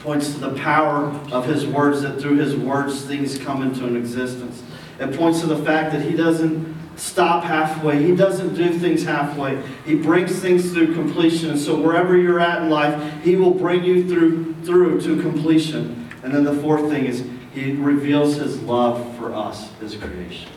Points 0.02 0.32
to 0.32 0.40
the 0.40 0.54
power 0.54 1.08
of 1.30 1.44
his 1.44 1.66
words, 1.66 2.00
that 2.00 2.22
through 2.22 2.38
his 2.38 2.56
words 2.56 3.04
things 3.04 3.38
come 3.38 3.62
into 3.62 3.86
an 3.86 3.96
existence. 3.96 4.62
It 4.98 5.14
points 5.14 5.42
to 5.42 5.46
the 5.46 5.62
fact 5.62 5.92
that 5.92 6.00
he 6.00 6.16
doesn't 6.16 6.74
stop 6.96 7.44
halfway. 7.44 8.02
He 8.02 8.16
doesn't 8.16 8.54
do 8.54 8.78
things 8.78 9.04
halfway. 9.04 9.62
He 9.84 9.94
brings 9.94 10.40
things 10.40 10.72
through 10.72 10.94
completion. 10.94 11.50
And 11.50 11.60
so 11.60 11.78
wherever 11.78 12.16
you're 12.16 12.40
at 12.40 12.62
in 12.62 12.70
life, 12.70 13.22
he 13.22 13.36
will 13.36 13.52
bring 13.52 13.84
you 13.84 14.08
through 14.08 14.54
through 14.64 15.02
to 15.02 15.20
completion. 15.20 16.08
And 16.22 16.32
then 16.32 16.44
the 16.44 16.54
fourth 16.54 16.88
thing 16.88 17.04
is 17.04 17.28
he 17.54 17.72
reveals 17.72 18.36
his 18.36 18.60
love 18.62 19.16
for 19.16 19.34
us, 19.34 19.72
his 19.74 19.96
creation. 19.96 20.50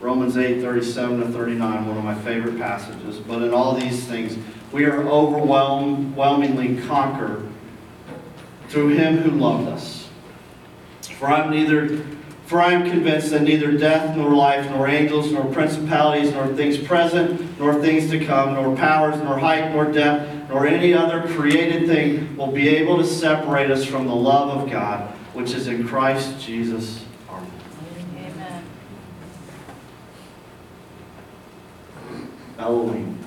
Romans 0.00 0.36
8, 0.36 0.60
37 0.60 1.20
to 1.20 1.28
39, 1.28 1.86
one 1.86 1.96
of 1.96 2.04
my 2.04 2.14
favorite 2.14 2.58
passages. 2.58 3.18
But 3.18 3.42
in 3.42 3.52
all 3.52 3.74
these 3.74 4.04
things, 4.04 4.36
we 4.72 4.84
are 4.84 5.02
overwhelmingly 5.08 6.82
conquered 6.86 7.48
through 8.68 8.88
him 8.88 9.18
who 9.18 9.30
loved 9.30 9.68
us. 9.68 10.08
For 11.18 11.28
I'm 11.28 11.50
neither 11.50 12.04
for 12.46 12.60
I 12.60 12.74
am 12.74 12.88
convinced 12.88 13.30
that 13.30 13.42
neither 13.42 13.72
death, 13.72 14.16
nor 14.16 14.32
life, 14.32 14.70
nor 14.70 14.86
angels, 14.86 15.32
nor 15.32 15.44
principalities, 15.46 16.32
nor 16.32 16.46
things 16.46 16.78
present, 16.78 17.58
nor 17.58 17.74
things 17.74 18.08
to 18.10 18.24
come, 18.24 18.54
nor 18.54 18.76
powers, 18.76 19.20
nor 19.20 19.36
height, 19.36 19.72
nor 19.72 19.90
depth, 19.90 20.48
nor 20.48 20.64
any 20.64 20.94
other 20.94 21.26
created 21.34 21.88
thing 21.88 22.36
will 22.36 22.52
be 22.52 22.68
able 22.68 22.98
to 22.98 23.04
separate 23.04 23.68
us 23.68 23.84
from 23.84 24.06
the 24.06 24.14
love 24.14 24.62
of 24.62 24.70
God, 24.70 25.12
which 25.36 25.52
is 25.52 25.68
in 25.68 25.86
Christ 25.86 26.40
Jesus 26.40 27.04
our 27.28 27.38
Lord. 27.38 27.52
Amen. 28.16 28.64
Elohim, 32.58 33.18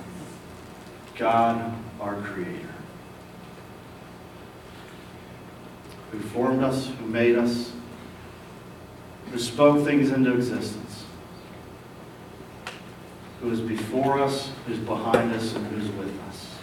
God 1.15 1.71
our 2.01 2.15
Creator, 2.15 2.73
who 6.11 6.19
formed 6.19 6.63
us, 6.63 6.87
who 6.99 7.05
made 7.05 7.37
us, 7.37 7.73
who 9.31 9.37
spoke 9.37 9.85
things 9.85 10.09
into 10.09 10.33
existence, 10.33 11.05
who 13.39 13.51
is 13.51 13.61
before 13.61 14.19
us, 14.19 14.51
who's 14.65 14.79
behind 14.79 15.31
us, 15.31 15.53
and 15.53 15.67
who's 15.67 15.91
with 15.91 16.19
us. 16.27 16.55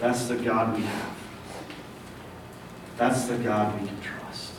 That's 0.00 0.26
the 0.26 0.34
God 0.34 0.76
we 0.76 0.82
have. 0.82 1.12
That's 2.96 3.24
the 3.26 3.36
God 3.38 3.80
we 3.80 3.88
can 3.88 4.00
trust. 4.00 4.52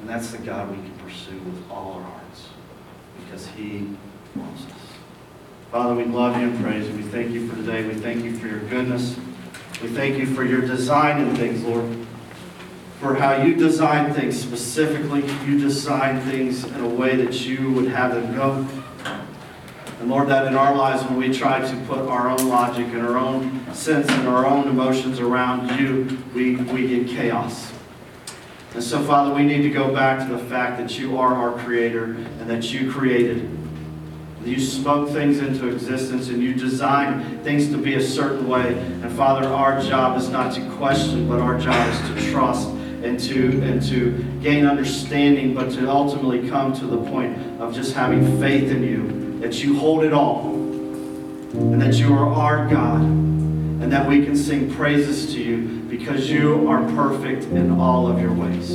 And 0.00 0.08
that's 0.08 0.30
the 0.30 0.38
God 0.38 0.70
we 0.70 0.76
can 0.76 0.92
pursue 0.98 1.38
with 1.38 1.70
all 1.70 1.94
our 1.94 2.02
hearts 2.02 2.48
because 3.24 3.46
He 3.48 3.88
loves 4.36 4.66
us. 4.66 4.72
Father, 5.70 5.94
we 5.94 6.04
love 6.04 6.36
you 6.40 6.48
and 6.48 6.62
praise 6.62 6.88
you. 6.88 6.94
We 6.94 7.02
thank 7.02 7.30
you 7.30 7.48
for 7.48 7.56
today. 7.56 7.86
We 7.86 7.94
thank 7.94 8.24
you 8.24 8.36
for 8.36 8.46
your 8.46 8.60
goodness. 8.60 9.16
We 9.80 9.88
thank 9.88 10.18
you 10.18 10.26
for 10.26 10.44
your 10.44 10.60
design 10.60 11.20
in 11.20 11.34
things, 11.34 11.62
Lord 11.64 12.06
for 13.02 13.16
how 13.16 13.42
you 13.42 13.56
design 13.56 14.14
things 14.14 14.40
specifically. 14.40 15.24
You 15.44 15.58
design 15.58 16.20
things 16.20 16.62
in 16.62 16.78
a 16.78 16.88
way 16.88 17.16
that 17.16 17.44
you 17.44 17.72
would 17.72 17.88
have 17.88 18.14
them 18.14 18.32
go. 18.32 18.64
And 20.02 20.10
Lord, 20.10 20.30
that 20.30 20.48
in 20.48 20.56
our 20.56 20.74
lives, 20.74 21.04
when 21.04 21.16
we 21.16 21.32
try 21.32 21.60
to 21.60 21.76
put 21.86 22.00
our 22.00 22.28
own 22.28 22.48
logic 22.48 22.88
and 22.88 23.02
our 23.02 23.16
own 23.16 23.72
sense 23.72 24.10
and 24.10 24.26
our 24.26 24.44
own 24.44 24.66
emotions 24.66 25.20
around 25.20 25.78
you, 25.78 26.18
we, 26.34 26.56
we 26.56 26.88
get 26.88 27.06
chaos. 27.06 27.70
And 28.74 28.82
so, 28.82 29.00
Father, 29.04 29.32
we 29.32 29.44
need 29.44 29.62
to 29.62 29.70
go 29.70 29.94
back 29.94 30.26
to 30.26 30.34
the 30.34 30.42
fact 30.46 30.78
that 30.78 30.98
you 30.98 31.18
are 31.18 31.32
our 31.32 31.56
creator 31.60 32.06
and 32.14 32.50
that 32.50 32.72
you 32.72 32.90
created. 32.90 33.48
You 34.44 34.58
spoke 34.58 35.10
things 35.10 35.38
into 35.38 35.68
existence 35.68 36.30
and 36.30 36.42
you 36.42 36.52
designed 36.52 37.44
things 37.44 37.68
to 37.68 37.78
be 37.78 37.94
a 37.94 38.02
certain 38.02 38.48
way. 38.48 38.76
And 38.76 39.12
Father, 39.12 39.46
our 39.46 39.80
job 39.80 40.18
is 40.18 40.28
not 40.30 40.52
to 40.54 40.68
question, 40.70 41.28
but 41.28 41.38
our 41.38 41.60
job 41.60 41.88
is 41.88 42.08
to 42.08 42.32
trust 42.32 42.68
and 43.04 43.20
to, 43.20 43.62
and 43.62 43.80
to 43.84 44.20
gain 44.42 44.66
understanding, 44.66 45.54
but 45.54 45.70
to 45.74 45.88
ultimately 45.88 46.48
come 46.50 46.72
to 46.72 46.86
the 46.86 46.98
point 47.08 47.38
of 47.60 47.72
just 47.72 47.94
having 47.94 48.40
faith 48.40 48.68
in 48.68 48.82
you, 48.82 49.21
that 49.42 49.62
you 49.62 49.76
hold 49.78 50.04
it 50.04 50.12
all, 50.12 50.54
and 50.54 51.82
that 51.82 51.94
you 51.94 52.14
are 52.14 52.32
our 52.32 52.68
God, 52.68 53.02
and 53.02 53.92
that 53.92 54.08
we 54.08 54.24
can 54.24 54.36
sing 54.36 54.72
praises 54.72 55.34
to 55.34 55.42
you 55.42 55.80
because 55.90 56.30
you 56.30 56.68
are 56.68 56.82
perfect 56.94 57.44
in 57.46 57.72
all 57.72 58.06
of 58.06 58.20
your 58.20 58.32
ways. 58.32 58.70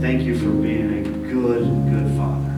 Thank 0.00 0.22
you 0.22 0.38
for 0.38 0.50
being 0.50 0.92
a 0.98 1.02
good, 1.02 1.64
good 1.90 2.16
Father. 2.16 2.54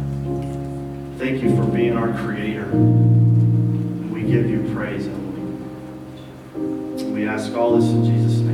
Thank 1.19 1.43
you 1.43 1.57
for 1.57 1.65
being 1.65 1.97
our 1.97 2.13
Creator. 2.23 2.71
And 2.71 4.13
we 4.13 4.21
give 4.23 4.51
you 4.51 4.71
praise, 4.75 5.07
Elohim. 5.07 5.55
We 7.15 7.27
ask 7.27 7.55
all 7.55 7.77
this 7.77 7.89
in 7.89 8.05
Jesus' 8.05 8.41
name. 8.41 8.48